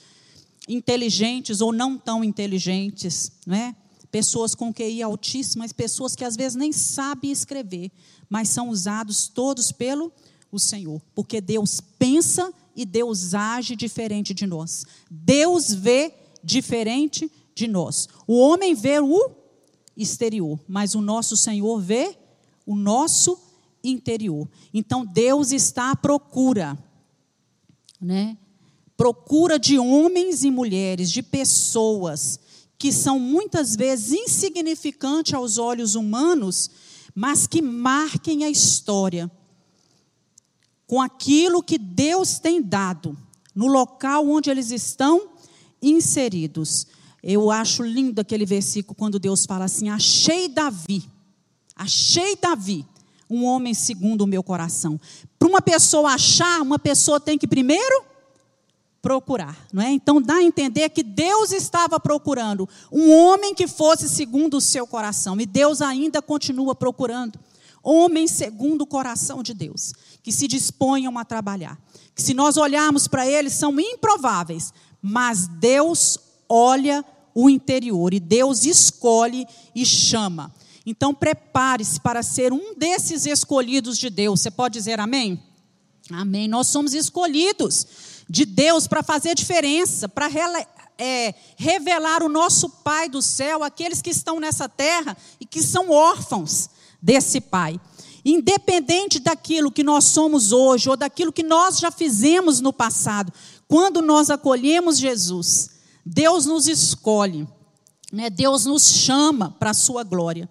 inteligentes 0.69 1.61
ou 1.61 1.73
não 1.73 1.99
tão 1.99 2.25
inteligentes, 2.25 3.33
né? 3.47 3.77
pessoas 4.15 4.55
com 4.55 4.73
QI 4.73 5.03
altíssimo, 5.03 5.63
mas 5.63 5.73
pessoas 5.73 6.15
que 6.15 6.25
às 6.25 6.37
vezes 6.37 6.55
nem 6.55 6.73
sabem 6.73 7.33
escrever, 7.33 7.91
mas 8.31 8.49
são 8.49 8.69
usados 8.69 9.27
todos 9.27 9.73
pelo 9.73 10.13
o 10.53 10.59
Senhor, 10.61 11.03
porque 11.17 11.41
Deus 11.41 11.81
pensa 11.99 12.55
e 12.77 12.85
Deus 12.87 13.35
age 13.35 13.75
diferente 13.75 14.33
de 14.33 14.47
nós. 14.47 14.85
Deus 15.11 15.75
vê 15.75 16.15
diferente 16.45 17.29
de 17.57 17.67
nós. 17.67 18.09
O 18.25 18.39
homem 18.39 18.73
vê 18.73 19.01
o 19.01 19.31
exterior, 19.97 20.59
mas 20.67 20.95
o 20.95 21.01
nosso 21.01 21.37
Senhor 21.37 21.81
vê 21.81 22.17
o 22.67 22.75
nosso 22.75 23.39
interior. 23.83 24.49
Então 24.73 25.05
Deus 25.05 25.53
está 25.53 25.91
à 25.91 25.97
procura, 25.97 26.79
né? 28.01 28.37
procura 28.97 29.59
de 29.59 29.79
homens 29.79 30.45
e 30.45 30.51
mulheres, 30.51 31.11
de 31.11 31.23
pessoas 31.23 32.39
que 32.79 32.93
são 32.93 33.19
muitas 33.19 33.77
vezes 33.77 34.13
insignificantes 34.13 35.35
aos 35.35 35.59
olhos 35.59 35.95
humanos, 35.95 36.71
mas 37.15 37.47
que 37.47 37.63
marquem 37.63 38.45
a 38.45 38.51
história 38.51 39.31
com 40.87 41.01
aquilo 41.01 41.63
que 41.63 41.79
Deus 41.79 42.39
tem 42.39 42.61
dado 42.61 43.17
no 43.55 43.67
local 43.67 44.29
onde 44.29 44.51
eles 44.51 44.71
estão 44.71 45.31
inseridos. 45.81 46.87
Eu 47.27 47.51
acho 47.51 47.83
lindo 47.83 48.21
aquele 48.21 48.45
versículo 48.45 48.95
quando 48.95 49.19
Deus 49.19 49.47
fala 49.47 49.65
assim: 49.65 49.89
Achei 49.89 50.47
Davi, 50.47 51.11
achei 51.75 52.37
Davi, 52.37 52.87
um 53.31 53.47
homem 53.47 53.73
segundo 53.73 54.21
o 54.23 54.27
meu 54.27 54.43
coração. 54.43 55.01
Para 55.39 55.49
uma 55.49 55.63
pessoa 55.63 56.13
achar, 56.13 56.61
uma 56.61 56.79
pessoa 56.79 57.19
tem 57.19 57.39
que 57.39 57.47
primeiro 57.47 58.05
procurar, 59.01 59.57
não 59.73 59.83
é? 59.83 59.91
Então 59.91 60.21
dá 60.21 60.35
a 60.35 60.43
entender 60.43 60.91
que 60.91 61.03
Deus 61.03 61.51
estava 61.51 61.99
procurando 61.99 62.69
um 62.93 63.11
homem 63.11 63.55
que 63.55 63.67
fosse 63.67 64.07
segundo 64.07 64.59
o 64.59 64.61
seu 64.61 64.87
coração 64.87 65.41
e 65.41 65.47
Deus 65.47 65.81
ainda 65.81 66.21
continua 66.21 66.75
procurando 66.75 67.39
homens 67.83 68.33
segundo 68.33 68.83
o 68.83 68.87
coração 68.87 69.43
de 69.43 69.55
Deus, 69.55 69.95
que 70.23 70.33
se 70.33 70.47
disponham 70.47 71.19
a 71.19 71.25
trabalhar. 71.25 71.79
Que 72.15 72.23
se 72.23 72.35
nós 72.35 72.59
olharmos 72.59 73.09
para 73.09 73.27
eles 73.27 73.55
são 73.55 73.79
improváveis, 73.81 74.73
mas 75.03 75.47
Deus 75.47 76.19
olha 76.49 77.05
o 77.35 77.51
interior 77.51 78.15
e 78.15 78.21
Deus 78.21 78.65
escolhe 78.65 79.47
e 79.75 79.85
chama. 79.85 80.55
Então 80.87 81.15
prepare-se 81.15 81.99
para 82.01 82.23
ser 82.23 82.53
um 82.53 82.75
desses 82.77 83.27
escolhidos 83.27 83.99
de 83.99 84.11
Deus. 84.11 84.41
Você 84.41 84.51
pode 84.51 84.75
dizer 84.75 85.01
amém? 85.01 85.43
Amém. 86.11 86.47
Nós 86.47 86.69
somos 86.69 86.93
escolhidos 86.93 87.87
de 88.29 88.45
Deus 88.45 88.87
para 88.87 89.03
fazer 89.03 89.35
diferença, 89.35 90.09
para 90.09 90.29
é, 90.99 91.35
revelar 91.57 92.23
o 92.23 92.29
nosso 92.29 92.69
Pai 92.69 93.09
do 93.09 93.23
céu, 93.23 93.65
aqueles 93.65 94.03
que 94.03 94.11
estão 94.11 94.39
nessa 94.39 94.69
terra 94.69 95.17
e 95.41 95.47
que 95.47 95.63
são 95.63 95.91
órfãos 95.91 96.69
desse 97.01 97.41
Pai. 97.41 97.81
Independente 98.25 99.19
daquilo 99.19 99.71
que 99.71 99.83
nós 99.83 100.05
somos 100.05 100.53
hoje 100.53 100.89
ou 100.89 100.97
daquilo 100.97 101.33
que 101.33 101.43
nós 101.43 101.79
já 101.79 101.91
fizemos 101.91 102.61
no 102.61 102.73
passado, 102.73 103.33
quando 103.67 104.01
nós 104.01 104.31
acolhemos 104.31 104.99
Jesus, 104.99 105.74
Deus 106.05 106.47
nos 106.47 106.67
escolhe, 106.69 107.47
né? 108.13 108.29
Deus 108.29 108.65
nos 108.65 108.85
chama 108.85 109.51
para 109.59 109.71
a 109.71 109.75
sua 109.75 110.03
glória. 110.03 110.49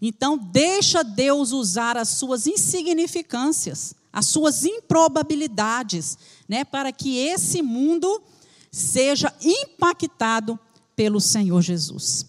Então, 0.00 0.36
deixa 0.36 1.02
Deus 1.02 1.52
usar 1.52 1.96
as 1.96 2.08
suas 2.10 2.46
insignificâncias, 2.46 3.94
as 4.12 4.26
suas 4.26 4.64
improbabilidades, 4.64 6.18
né? 6.48 6.64
para 6.64 6.92
que 6.92 7.16
esse 7.18 7.62
mundo 7.62 8.22
seja 8.70 9.32
impactado 9.40 10.58
pelo 10.96 11.20
Senhor 11.20 11.62
Jesus. 11.62 12.26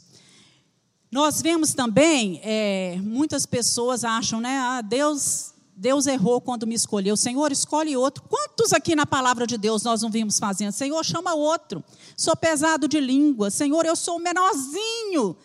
Nós 1.11 1.41
vemos 1.41 1.73
também, 1.73 2.39
é, 2.43 2.97
muitas 3.01 3.45
pessoas 3.45 4.03
acham, 4.03 4.41
né, 4.41 4.57
ah, 4.57 4.81
Deus, 4.81 5.54
Deus 5.75 6.07
errou 6.07 6.39
quando 6.39 6.65
me 6.65 6.73
escolheu. 6.73 7.17
Senhor, 7.17 7.51
escolhe 7.51 7.97
outro. 7.97 8.23
Quantos 8.23 8.71
aqui 8.71 8.95
na 8.95 9.05
palavra 9.05 9.45
de 9.45 9.57
Deus 9.57 9.83
nós 9.83 10.01
não 10.01 10.09
vimos 10.09 10.39
fazendo? 10.39 10.71
Senhor, 10.71 11.03
chama 11.03 11.33
outro. 11.33 11.83
Sou 12.15 12.35
pesado 12.35 12.87
de 12.87 12.99
língua. 12.99 13.51
Senhor, 13.51 13.85
eu 13.85 13.95
sou 13.95 14.15
o 14.15 14.21
menorzinho 14.21 15.35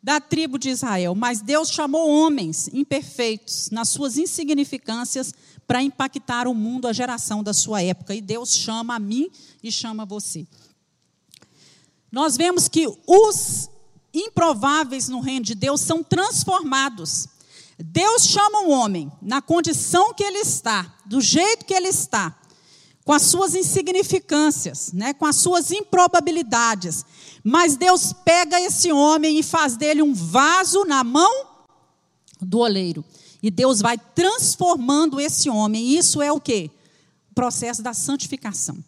da 0.00 0.20
tribo 0.20 0.56
de 0.56 0.70
Israel. 0.70 1.16
Mas 1.16 1.40
Deus 1.40 1.68
chamou 1.68 2.08
homens 2.08 2.68
imperfeitos, 2.72 3.70
nas 3.70 3.88
suas 3.88 4.16
insignificâncias, 4.16 5.34
para 5.66 5.82
impactar 5.82 6.46
o 6.46 6.54
mundo, 6.54 6.86
a 6.86 6.92
geração 6.92 7.42
da 7.42 7.52
sua 7.52 7.82
época. 7.82 8.14
E 8.14 8.20
Deus 8.20 8.56
chama 8.56 8.94
a 8.94 9.00
mim 9.00 9.30
e 9.62 9.72
chama 9.72 10.04
você. 10.04 10.46
Nós 12.10 12.36
vemos 12.36 12.68
que 12.68 12.86
os 13.06 13.68
improváveis 14.14 15.08
no 15.08 15.20
reino 15.20 15.44
de 15.44 15.54
Deus 15.54 15.80
são 15.80 16.04
transformados. 16.04 17.26
Deus 17.78 18.26
chama 18.26 18.60
um 18.60 18.70
homem 18.70 19.10
na 19.20 19.40
condição 19.40 20.12
que 20.14 20.22
ele 20.22 20.38
está, 20.38 20.94
do 21.06 21.20
jeito 21.20 21.64
que 21.64 21.74
ele 21.74 21.88
está, 21.88 22.36
com 23.04 23.12
as 23.12 23.22
suas 23.22 23.54
insignificâncias, 23.54 24.92
né, 24.92 25.12
com 25.12 25.26
as 25.26 25.36
suas 25.36 25.70
improbabilidades. 25.70 27.04
Mas 27.42 27.76
Deus 27.76 28.12
pega 28.12 28.60
esse 28.60 28.92
homem 28.92 29.38
e 29.38 29.42
faz 29.42 29.76
dele 29.76 30.02
um 30.02 30.14
vaso 30.14 30.84
na 30.84 31.02
mão 31.02 31.46
do 32.40 32.58
oleiro. 32.58 33.04
E 33.42 33.50
Deus 33.50 33.80
vai 33.80 33.98
transformando 33.98 35.20
esse 35.20 35.50
homem. 35.50 35.96
Isso 35.96 36.22
é 36.22 36.30
o 36.30 36.40
que? 36.40 36.70
O 37.30 37.34
processo 37.34 37.82
da 37.82 37.92
santificação. 37.92 38.78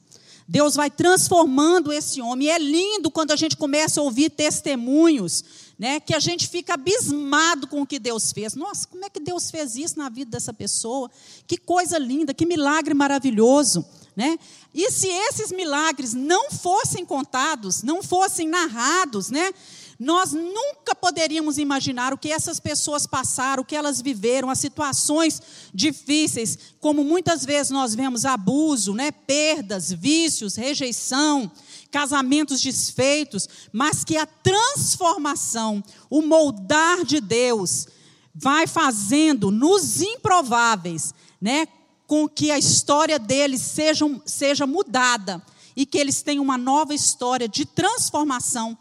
Deus 0.47 0.75
vai 0.77 0.91
transformando 0.91 1.93
esse 1.93 2.21
homem. 2.21 2.47
E 2.47 2.51
é 2.51 2.59
lindo 2.59 3.11
quando 3.11 3.33
a 3.33 3.37
gente 3.37 3.57
começa 3.57 4.01
a 4.01 4.05
ouvir 4.05 4.31
testemunhos, 4.31 5.45
né, 5.79 5.99
que 6.01 6.15
a 6.15 6.21
gente 6.21 6.49
fica 6.49 6.75
abismado 6.75 7.67
com 7.67 7.83
o 7.83 7.87
que 7.87 7.99
Deus 7.99 8.33
fez. 8.33 8.55
Nossa, 8.55 8.87
como 8.87 9.05
é 9.05 9.11
que 9.11 9.21
Deus 9.21 9.51
fez 9.51 9.75
isso 9.77 9.99
na 9.99 10.09
vida 10.09 10.31
dessa 10.31 10.53
pessoa? 10.53 11.11
Que 11.47 11.57
coisa 11.57 11.99
linda, 11.99 12.33
que 12.33 12.47
milagre 12.47 12.95
maravilhoso. 12.95 13.85
Né? 14.17 14.39
E 14.73 14.93
se 14.93 15.09
esses 15.09 15.51
milagres 15.51 16.15
não 16.15 16.49
fossem 16.51 17.05
contados, 17.05 17.83
não 17.83 18.01
fossem 18.01 18.49
narrados, 18.49 19.29
né? 19.29 19.53
nós 19.99 20.33
nunca 20.33 20.95
poderíamos 20.95 21.59
imaginar 21.59 22.13
o 22.13 22.19
que 22.19 22.31
essas 22.31 22.61
pessoas 22.61 23.07
passaram, 23.07 23.63
o 23.63 23.67
que 23.67 23.75
elas 23.75 24.01
viveram, 24.01 24.51
as 24.51 24.61
situações 24.61 25.43
difíceis, 25.73 26.57
como 26.81 27.03
muitas 27.03 27.45
vezes 27.45 27.71
nós 27.71 27.95
vemos 27.95 28.25
abuso, 28.25 28.95
né? 28.95 29.11
perdas, 29.11 29.91
vícios, 29.93 30.55
rejeição, 30.55 31.51
casamentos 31.95 32.61
desfeitos, 32.61 33.49
mas 33.73 34.03
que 34.03 34.17
a 34.17 34.27
transformação, 34.27 35.81
o 36.11 36.23
moldar 36.23 37.05
de 37.05 37.21
Deus, 37.21 37.87
vai 38.35 38.67
fazendo 38.67 39.53
nos 39.53 40.03
improváveis, 40.03 41.15
né? 41.41 41.69
com 42.05 42.29
que 42.29 42.51
a 42.51 42.59
história 42.59 43.17
deles 43.17 43.61
seja, 43.61 44.05
seja 44.27 44.67
mudada 44.67 45.41
e 45.77 45.87
que 45.87 45.97
eles 45.97 46.21
tenham 46.21 46.43
uma 46.43 46.59
nova 46.59 46.93
história 46.93 47.49
de 47.49 47.65
transformação 47.65 48.77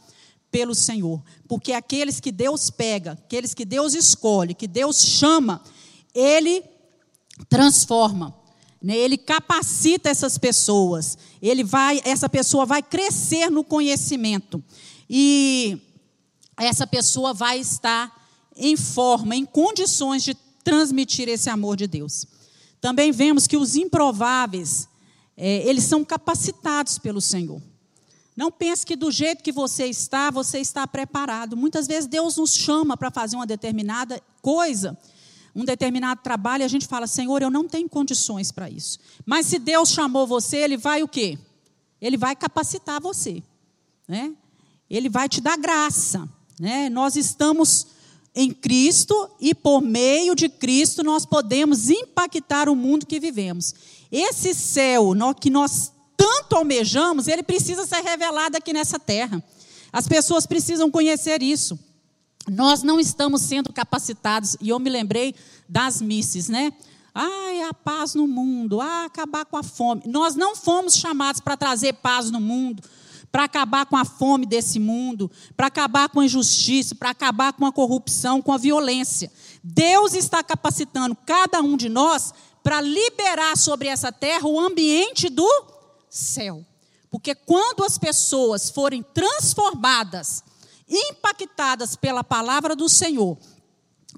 pelo 0.49 0.73
Senhor. 0.73 1.21
Porque 1.47 1.71
aqueles 1.71 2.19
que 2.19 2.31
Deus 2.31 2.71
pega, 2.71 3.11
aqueles 3.11 3.53
que 3.53 3.63
Deus 3.63 3.93
escolhe, 3.93 4.55
que 4.55 4.67
Deus 4.67 4.99
chama, 4.99 5.61
Ele 6.15 6.63
transforma. 7.47 8.33
Né? 8.83 8.97
Ele 8.97 9.17
capacita 9.17 10.09
essas 10.09 10.37
pessoas. 10.37 11.17
Ele 11.41 11.63
vai, 11.63 12.01
essa 12.03 12.27
pessoa 12.27 12.65
vai 12.65 12.83
crescer 12.83 13.49
no 13.49 13.63
conhecimento. 13.63 14.61
E 15.09 15.79
essa 16.57 16.85
pessoa 16.85 17.33
vai 17.33 17.59
estar 17.59 18.11
em 18.55 18.75
forma, 18.75 19.35
em 19.35 19.45
condições 19.45 20.23
de 20.23 20.35
transmitir 20.63 21.29
esse 21.29 21.49
amor 21.49 21.77
de 21.77 21.87
Deus. 21.87 22.27
Também 22.81 23.11
vemos 23.11 23.47
que 23.47 23.55
os 23.55 23.75
improváveis, 23.75 24.87
é, 25.37 25.67
eles 25.67 25.85
são 25.85 26.03
capacitados 26.03 26.97
pelo 26.97 27.21
Senhor. 27.21 27.61
Não 28.35 28.51
pense 28.51 28.85
que 28.85 28.95
do 28.95 29.11
jeito 29.11 29.43
que 29.43 29.51
você 29.51 29.85
está, 29.85 30.31
você 30.31 30.59
está 30.59 30.85
preparado. 30.87 31.55
Muitas 31.55 31.87
vezes 31.87 32.07
Deus 32.07 32.37
nos 32.37 32.53
chama 32.53 32.97
para 32.97 33.11
fazer 33.11 33.35
uma 33.35 33.45
determinada 33.45 34.21
coisa, 34.41 34.97
um 35.55 35.63
determinado 35.63 36.21
trabalho, 36.21 36.63
e 36.63 36.65
a 36.65 36.67
gente 36.69 36.87
fala, 36.87 37.05
Senhor, 37.05 37.41
eu 37.41 37.51
não 37.51 37.67
tenho 37.67 37.87
condições 37.87 38.51
para 38.51 38.69
isso. 38.69 38.99
Mas 39.25 39.45
se 39.45 39.59
Deus 39.59 39.89
chamou 39.89 40.25
você, 40.25 40.57
Ele 40.57 40.77
vai 40.77 41.03
o 41.03 41.07
quê? 41.07 41.37
Ele 42.01 42.17
vai 42.17 42.35
capacitar 42.35 42.99
você. 42.99 43.43
Né? 44.07 44.33
Ele 44.89 45.09
vai 45.09 45.29
te 45.29 45.39
dar 45.39 45.57
graça. 45.57 46.27
Né? 46.59 46.89
Nós 46.89 47.15
estamos 47.15 47.87
em 48.35 48.51
Cristo 48.51 49.29
e 49.39 49.53
por 49.53 49.81
meio 49.81 50.35
de 50.35 50.49
Cristo 50.49 51.03
nós 51.03 51.25
podemos 51.25 51.89
impactar 51.89 52.67
o 52.67 52.75
mundo 52.75 53.05
que 53.05 53.19
vivemos. 53.19 53.75
Esse 54.11 54.53
céu 54.53 55.13
que 55.39 55.49
nós 55.49 55.91
tanto 56.17 56.55
almejamos, 56.55 57.27
ele 57.27 57.43
precisa 57.43 57.85
ser 57.85 58.01
revelado 58.01 58.57
aqui 58.57 58.73
nessa 58.73 58.99
terra. 58.99 59.43
As 59.91 60.07
pessoas 60.07 60.45
precisam 60.45 60.89
conhecer 60.89 61.43
isso. 61.43 61.77
Nós 62.49 62.83
não 62.83 62.99
estamos 62.99 63.41
sendo 63.41 63.71
capacitados, 63.71 64.57
e 64.59 64.69
eu 64.69 64.79
me 64.79 64.89
lembrei 64.89 65.33
das 65.67 66.01
misses, 66.01 66.49
né? 66.49 66.73
Ai, 67.15 67.61
a 67.61 67.73
paz 67.73 68.15
no 68.15 68.27
mundo, 68.27 68.81
ah, 68.81 69.05
acabar 69.05 69.45
com 69.45 69.55
a 69.55 69.63
fome. 69.63 70.01
Nós 70.05 70.35
não 70.35 70.55
fomos 70.55 70.95
chamados 70.95 71.39
para 71.39 71.55
trazer 71.55 71.93
paz 71.93 72.31
no 72.31 72.41
mundo, 72.41 72.83
para 73.31 73.43
acabar 73.45 73.85
com 73.85 73.95
a 73.95 74.03
fome 74.03 74.45
desse 74.45 74.79
mundo, 74.79 75.31
para 75.55 75.67
acabar 75.67 76.09
com 76.09 76.19
a 76.19 76.25
injustiça, 76.25 76.95
para 76.95 77.11
acabar 77.11 77.53
com 77.53 77.65
a 77.65 77.71
corrupção, 77.71 78.41
com 78.41 78.51
a 78.51 78.57
violência. 78.57 79.31
Deus 79.63 80.13
está 80.13 80.43
capacitando 80.43 81.15
cada 81.25 81.61
um 81.61 81.77
de 81.77 81.87
nós 81.87 82.33
para 82.63 82.81
liberar 82.81 83.57
sobre 83.57 83.87
essa 83.87 84.11
terra 84.11 84.47
o 84.47 84.59
ambiente 84.59 85.29
do 85.29 85.47
céu. 86.09 86.65
Porque 87.11 87.35
quando 87.35 87.83
as 87.83 87.97
pessoas 87.97 88.69
forem 88.69 89.03
transformadas, 89.03 90.43
impactadas 90.87 91.95
pela 91.95 92.23
palavra 92.23 92.75
do 92.75 92.89
Senhor, 92.89 93.37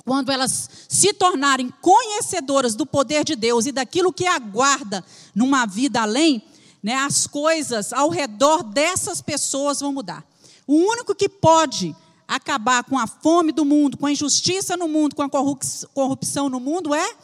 quando 0.04 0.32
elas 0.32 0.70
se 0.90 1.14
tornarem 1.14 1.70
conhecedoras 1.82 2.76
do 2.76 2.86
poder 2.86 3.24
de 3.24 3.36
Deus 3.36 3.66
e 3.66 3.72
daquilo 3.72 4.14
que 4.14 4.28
aguarda 4.28 5.04
numa 5.34 5.66
vida 5.66 6.02
além, 6.02 6.44
né, 6.84 6.96
as 6.96 7.26
coisas 7.26 7.94
ao 7.94 8.10
redor 8.10 8.64
dessas 8.64 9.22
pessoas 9.22 9.80
vão 9.80 9.94
mudar. 9.94 10.24
O 10.68 10.76
único 10.76 11.16
que 11.16 11.30
pode 11.30 11.96
acabar 12.28 12.84
com 12.84 12.98
a 12.98 13.08
fome 13.08 13.52
do 13.52 13.64
mundo, 13.64 13.98
com 13.98 14.06
a 14.06 14.12
injustiça 14.12 14.76
no 14.76 14.88
mundo, 14.88 15.16
com 15.16 15.24
a 15.24 15.30
corrupção 15.30 16.50
no 16.50 16.60
mundo 16.60 16.94
é 16.94 17.16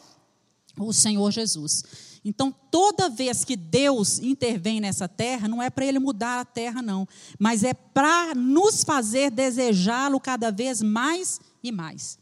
o 0.77 0.93
Senhor 0.93 1.31
Jesus. 1.31 1.83
Então, 2.23 2.53
toda 2.69 3.09
vez 3.09 3.43
que 3.43 3.55
Deus 3.55 4.19
intervém 4.19 4.79
nessa 4.79 5.07
terra, 5.07 5.47
não 5.47 5.61
é 5.61 5.69
para 5.69 5.85
Ele 5.85 5.97
mudar 5.97 6.39
a 6.39 6.45
terra, 6.45 6.81
não, 6.81 7.07
mas 7.39 7.63
é 7.63 7.73
para 7.73 8.35
nos 8.35 8.83
fazer 8.83 9.31
desejá-lo 9.31 10.19
cada 10.19 10.51
vez 10.51 10.81
mais 10.81 11.39
e 11.63 11.71
mais. 11.71 12.19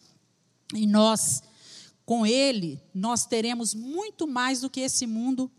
E 0.73 0.87
nós, 0.87 1.43
com 2.05 2.25
Ele, 2.25 2.81
nós 2.93 3.25
teremos 3.25 3.73
muito 3.73 4.25
mais 4.25 4.61
do 4.61 4.69
que 4.69 4.79
esse 4.79 5.05
mundo 5.05 5.51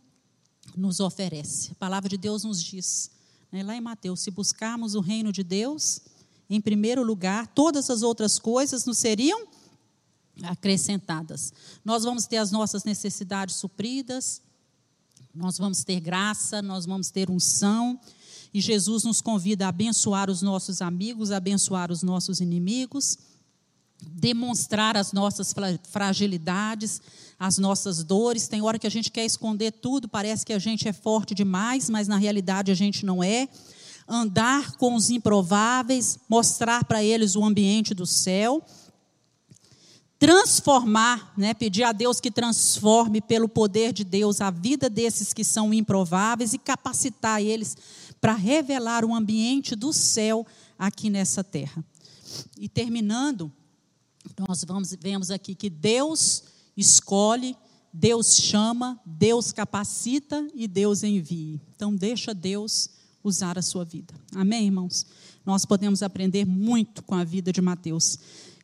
nos 0.74 1.00
oferece. 1.00 1.72
A 1.72 1.74
palavra 1.74 2.08
de 2.08 2.16
Deus 2.16 2.44
nos 2.44 2.62
diz, 2.62 3.10
né, 3.52 3.62
lá 3.62 3.76
em 3.76 3.80
Mateus: 3.80 4.20
se 4.20 4.30
buscarmos 4.30 4.94
o 4.94 5.00
reino 5.00 5.32
de 5.32 5.42
Deus, 5.42 6.00
em 6.48 6.62
primeiro 6.62 7.02
lugar, 7.02 7.46
todas 7.48 7.90
as 7.90 8.02
outras 8.02 8.38
coisas 8.38 8.86
nos 8.86 8.96
seriam 8.96 9.46
acrescentadas. 10.42 11.52
Nós 11.84 12.04
vamos 12.04 12.26
ter 12.26 12.38
as 12.38 12.50
nossas 12.50 12.84
necessidades 12.84 13.56
supridas, 13.56 14.42
nós 15.34 15.58
vamos 15.58 15.84
ter 15.84 16.00
graça, 16.00 16.60
nós 16.60 16.86
vamos 16.86 17.10
ter 17.10 17.30
unção. 17.30 18.00
E 18.52 18.60
Jesus 18.60 19.04
nos 19.04 19.20
convida 19.20 19.66
a 19.66 19.68
abençoar 19.68 20.28
os 20.28 20.42
nossos 20.42 20.82
amigos, 20.82 21.30
a 21.30 21.36
abençoar 21.36 21.92
os 21.92 22.02
nossos 22.02 22.40
inimigos. 22.40 23.16
demonstrar 24.02 24.96
as 24.96 25.12
nossas 25.12 25.54
fragilidades, 25.90 27.00
as 27.38 27.58
nossas 27.58 28.02
dores. 28.02 28.48
Tem 28.48 28.62
hora 28.62 28.78
que 28.78 28.86
a 28.86 28.90
gente 28.90 29.10
quer 29.10 29.24
esconder 29.24 29.72
tudo, 29.72 30.08
parece 30.08 30.44
que 30.44 30.52
a 30.52 30.58
gente 30.58 30.88
é 30.88 30.92
forte 30.92 31.34
demais, 31.34 31.90
mas 31.90 32.08
na 32.08 32.16
realidade 32.16 32.70
a 32.70 32.74
gente 32.74 33.04
não 33.04 33.22
é. 33.22 33.48
Andar 34.08 34.72
com 34.72 34.94
os 34.94 35.10
improváveis, 35.10 36.18
mostrar 36.28 36.84
para 36.84 37.02
eles 37.02 37.36
o 37.36 37.44
ambiente 37.44 37.94
do 37.94 38.06
céu. 38.06 38.64
Transformar, 40.20 41.32
né, 41.34 41.54
pedir 41.54 41.82
a 41.82 41.92
Deus 41.92 42.20
que 42.20 42.30
transforme 42.30 43.22
pelo 43.22 43.48
poder 43.48 43.90
de 43.90 44.04
Deus 44.04 44.42
a 44.42 44.50
vida 44.50 44.90
desses 44.90 45.32
que 45.32 45.42
são 45.42 45.72
improváveis 45.72 46.52
e 46.52 46.58
capacitar 46.58 47.40
eles 47.40 47.74
para 48.20 48.34
revelar 48.34 49.02
o 49.02 49.14
ambiente 49.14 49.74
do 49.74 49.94
céu 49.94 50.46
aqui 50.78 51.08
nessa 51.08 51.42
terra. 51.42 51.82
E 52.58 52.68
terminando, 52.68 53.50
nós 54.46 54.62
vamos, 54.62 54.94
vemos 55.00 55.30
aqui 55.30 55.54
que 55.54 55.70
Deus 55.70 56.42
escolhe, 56.76 57.56
Deus 57.90 58.34
chama, 58.36 59.00
Deus 59.06 59.52
capacita 59.52 60.46
e 60.54 60.68
Deus 60.68 61.02
envia. 61.02 61.58
Então, 61.74 61.96
deixa 61.96 62.34
Deus 62.34 62.90
usar 63.24 63.58
a 63.58 63.62
sua 63.62 63.86
vida. 63.86 64.12
Amém, 64.34 64.66
irmãos? 64.66 65.06
Nós 65.46 65.64
podemos 65.64 66.02
aprender 66.02 66.44
muito 66.44 67.02
com 67.02 67.14
a 67.14 67.24
vida 67.24 67.50
de 67.50 67.62
Mateus. 67.62 68.18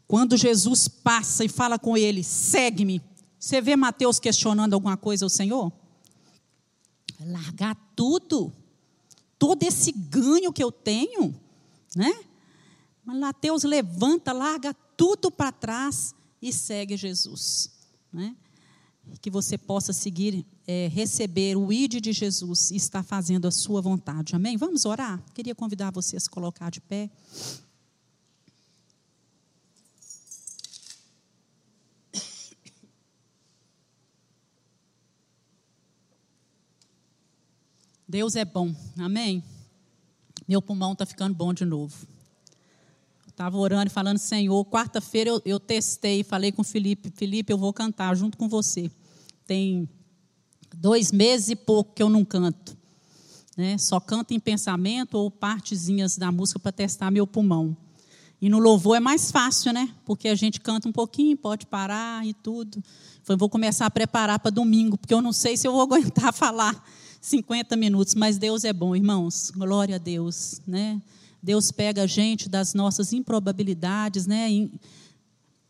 Quando 0.06 0.36
Jesus 0.36 0.86
passa 0.86 1.44
e 1.44 1.48
fala 1.48 1.78
com 1.78 1.96
ele, 1.96 2.22
segue-me. 2.22 3.02
Você 3.38 3.60
vê 3.60 3.76
Mateus 3.76 4.18
questionando 4.18 4.74
alguma 4.74 4.96
coisa 4.96 5.24
ao 5.24 5.30
Senhor? 5.30 5.72
Largar 7.20 7.76
tudo, 7.96 8.52
todo 9.38 9.62
esse 9.62 9.90
ganho 9.92 10.52
que 10.52 10.62
eu 10.62 10.70
tenho, 10.70 11.34
né? 11.94 12.12
Mas 13.04 13.18
Mateus 13.18 13.62
levanta, 13.62 14.32
larga 14.32 14.74
tudo 14.96 15.30
para 15.30 15.52
trás 15.52 16.14
e 16.42 16.52
segue 16.52 16.96
Jesus. 16.96 17.70
Né? 18.12 18.34
Que 19.20 19.30
você 19.30 19.56
possa 19.56 19.92
seguir, 19.92 20.44
é, 20.66 20.88
receber 20.88 21.56
o 21.56 21.72
ID 21.72 22.00
de 22.00 22.12
Jesus 22.12 22.72
e 22.72 22.76
estar 22.76 23.04
fazendo 23.04 23.46
a 23.46 23.52
sua 23.52 23.80
vontade. 23.80 24.34
Amém? 24.34 24.56
Vamos 24.56 24.84
orar? 24.84 25.22
Queria 25.32 25.54
convidar 25.54 25.92
você 25.92 26.16
a 26.16 26.20
se 26.20 26.28
colocar 26.28 26.70
de 26.70 26.80
pé. 26.80 27.08
Deus 38.08 38.36
é 38.36 38.44
bom, 38.44 38.72
amém? 38.96 39.42
Meu 40.46 40.62
pulmão 40.62 40.92
está 40.92 41.04
ficando 41.04 41.34
bom 41.34 41.52
de 41.52 41.64
novo. 41.64 42.06
Estava 43.26 43.58
orando 43.58 43.88
e 43.88 43.90
falando, 43.90 44.18
Senhor, 44.18 44.64
quarta-feira 44.66 45.30
eu, 45.30 45.42
eu 45.44 45.58
testei, 45.58 46.22
falei 46.22 46.52
com 46.52 46.62
o 46.62 46.64
Felipe, 46.64 47.10
Felipe, 47.10 47.52
eu 47.52 47.58
vou 47.58 47.72
cantar 47.72 48.14
junto 48.14 48.38
com 48.38 48.48
você. 48.48 48.88
Tem 49.44 49.88
dois 50.76 51.10
meses 51.10 51.48
e 51.48 51.56
pouco 51.56 51.94
que 51.94 52.02
eu 52.02 52.08
não 52.08 52.24
canto. 52.24 52.78
Né? 53.56 53.76
Só 53.76 53.98
canto 53.98 54.32
em 54.32 54.38
pensamento 54.38 55.14
ou 55.14 55.28
partezinhas 55.28 56.16
da 56.16 56.30
música 56.30 56.60
para 56.60 56.70
testar 56.70 57.10
meu 57.10 57.26
pulmão. 57.26 57.76
E 58.40 58.48
no 58.48 58.60
louvor 58.60 58.96
é 58.96 59.00
mais 59.00 59.32
fácil, 59.32 59.72
né? 59.72 59.92
Porque 60.04 60.28
a 60.28 60.34
gente 60.36 60.60
canta 60.60 60.88
um 60.88 60.92
pouquinho, 60.92 61.36
pode 61.36 61.66
parar 61.66 62.24
e 62.24 62.32
tudo. 62.32 62.80
Falei, 63.24 63.36
vou 63.36 63.48
começar 63.48 63.86
a 63.86 63.90
preparar 63.90 64.38
para 64.38 64.52
domingo, 64.52 64.96
porque 64.96 65.12
eu 65.12 65.20
não 65.20 65.32
sei 65.32 65.56
se 65.56 65.66
eu 65.66 65.72
vou 65.72 65.82
aguentar 65.82 66.32
falar 66.32 66.84
50 67.26 67.74
minutos, 67.74 68.14
mas 68.14 68.38
Deus 68.38 68.62
é 68.62 68.72
bom, 68.72 68.94
irmãos. 68.94 69.50
Glória 69.50 69.96
a 69.96 69.98
Deus, 69.98 70.62
né? 70.64 71.02
Deus 71.42 71.72
pega 71.72 72.04
a 72.04 72.06
gente 72.06 72.48
das 72.48 72.72
nossas 72.72 73.12
improbabilidades, 73.12 74.28
né? 74.28 74.48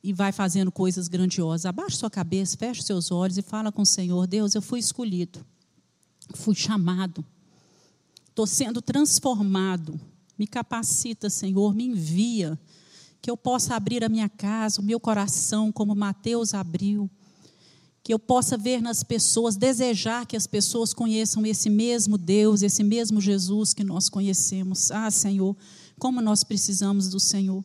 E, 0.02 0.12
vai 0.12 0.32
fazendo 0.32 0.70
coisas 0.70 1.08
grandiosas. 1.08 1.64
Abaixe 1.64 1.96
sua 1.96 2.10
cabeça, 2.10 2.58
feche 2.58 2.82
seus 2.82 3.10
olhos 3.10 3.38
e 3.38 3.42
fala 3.42 3.72
com 3.72 3.80
o 3.80 3.86
Senhor: 3.86 4.26
Deus, 4.26 4.54
eu 4.54 4.60
fui 4.60 4.78
escolhido, 4.78 5.46
fui 6.34 6.54
chamado, 6.54 7.24
estou 8.28 8.46
sendo 8.46 8.82
transformado. 8.82 9.98
Me 10.38 10.46
capacita, 10.46 11.30
Senhor, 11.30 11.74
me 11.74 11.86
envia, 11.86 12.58
que 13.22 13.30
eu 13.30 13.36
possa 13.36 13.74
abrir 13.74 14.04
a 14.04 14.10
minha 14.10 14.28
casa, 14.28 14.82
o 14.82 14.84
meu 14.84 15.00
coração, 15.00 15.72
como 15.72 15.94
Mateus 15.94 16.52
abriu 16.52 17.10
que 18.06 18.14
eu 18.14 18.20
possa 18.20 18.56
ver 18.56 18.80
nas 18.80 19.02
pessoas, 19.02 19.56
desejar 19.56 20.26
que 20.26 20.36
as 20.36 20.46
pessoas 20.46 20.94
conheçam 20.94 21.44
esse 21.44 21.68
mesmo 21.68 22.16
Deus, 22.16 22.62
esse 22.62 22.84
mesmo 22.84 23.20
Jesus 23.20 23.74
que 23.74 23.82
nós 23.82 24.08
conhecemos. 24.08 24.92
Ah, 24.92 25.10
Senhor, 25.10 25.56
como 25.98 26.20
nós 26.20 26.44
precisamos 26.44 27.08
do 27.08 27.18
Senhor. 27.18 27.64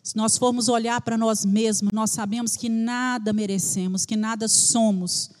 Se 0.00 0.16
nós 0.16 0.38
formos 0.38 0.68
olhar 0.68 1.00
para 1.00 1.18
nós 1.18 1.44
mesmos, 1.44 1.92
nós 1.92 2.12
sabemos 2.12 2.56
que 2.56 2.68
nada 2.68 3.32
merecemos, 3.32 4.06
que 4.06 4.14
nada 4.14 4.46
somos. 4.46 5.32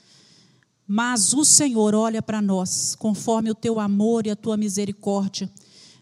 Mas 0.88 1.32
o 1.32 1.44
Senhor 1.44 1.94
olha 1.94 2.20
para 2.20 2.42
nós, 2.42 2.96
conforme 2.96 3.48
o 3.48 3.54
teu 3.54 3.78
amor 3.78 4.26
e 4.26 4.30
a 4.30 4.34
tua 4.34 4.56
misericórdia, 4.56 5.48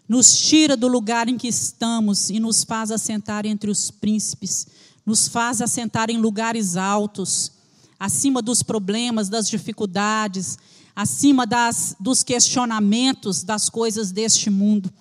nos 0.09 0.35
tira 0.35 0.75
do 0.75 0.87
lugar 0.87 1.29
em 1.29 1.37
que 1.37 1.47
estamos 1.47 2.31
e 2.31 2.39
nos 2.39 2.63
faz 2.63 2.89
assentar 2.89 3.45
entre 3.45 3.69
os 3.69 3.91
príncipes, 3.91 4.65
nos 5.05 5.27
faz 5.27 5.61
assentar 5.61 6.09
em 6.09 6.17
lugares 6.17 6.75
altos 6.75 7.60
acima 8.01 8.41
dos 8.41 8.63
problemas, 8.63 9.29
das 9.29 9.47
dificuldades, 9.47 10.57
acima 10.95 11.45
das, 11.45 11.95
dos 11.99 12.23
questionamentos 12.23 13.43
das 13.43 13.69
coisas 13.69 14.11
deste 14.11 14.49
mundo. 14.49 14.91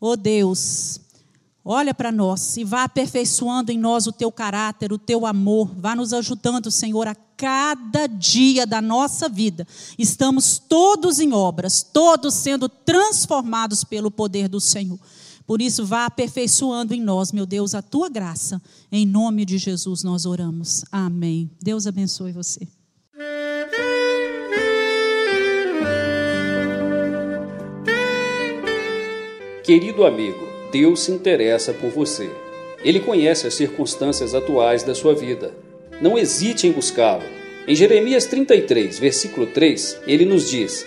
Oh 0.00 0.16
Deus, 0.16 1.00
olha 1.64 1.94
para 1.94 2.10
nós 2.10 2.56
e 2.56 2.64
vá 2.64 2.82
aperfeiçoando 2.82 3.70
em 3.70 3.78
nós 3.78 4.08
o 4.08 4.12
teu 4.12 4.32
caráter, 4.32 4.92
o 4.92 4.98
teu 4.98 5.26
amor, 5.26 5.70
vá 5.76 5.94
nos 5.94 6.12
ajudando, 6.12 6.72
Senhor, 6.72 7.06
a 7.06 7.14
cada 7.14 8.08
dia 8.08 8.66
da 8.66 8.82
nossa 8.82 9.28
vida. 9.28 9.64
Estamos 9.96 10.58
todos 10.58 11.20
em 11.20 11.32
obras, 11.32 11.84
todos 11.84 12.34
sendo 12.34 12.68
transformados 12.68 13.84
pelo 13.84 14.10
poder 14.10 14.48
do 14.48 14.60
Senhor. 14.60 14.98
Por 15.50 15.60
isso, 15.60 15.84
vá 15.84 16.06
aperfeiçoando 16.06 16.94
em 16.94 17.02
nós, 17.02 17.32
meu 17.32 17.44
Deus, 17.44 17.74
a 17.74 17.82
tua 17.82 18.08
graça. 18.08 18.62
Em 18.92 19.04
nome 19.04 19.44
de 19.44 19.58
Jesus 19.58 20.04
nós 20.04 20.24
oramos. 20.24 20.84
Amém. 20.92 21.50
Deus 21.60 21.88
abençoe 21.88 22.30
você. 22.30 22.68
Querido 29.64 30.04
amigo, 30.04 30.38
Deus 30.70 31.00
se 31.00 31.10
interessa 31.10 31.74
por 31.74 31.90
você. 31.90 32.30
Ele 32.84 33.00
conhece 33.00 33.48
as 33.48 33.54
circunstâncias 33.54 34.36
atuais 34.36 34.84
da 34.84 34.94
sua 34.94 35.16
vida. 35.16 35.52
Não 36.00 36.16
hesite 36.16 36.68
em 36.68 36.70
buscá-lo. 36.70 37.24
Em 37.66 37.74
Jeremias 37.74 38.24
33, 38.26 39.00
versículo 39.00 39.48
3, 39.48 39.98
ele 40.06 40.24
nos 40.24 40.48
diz: 40.48 40.86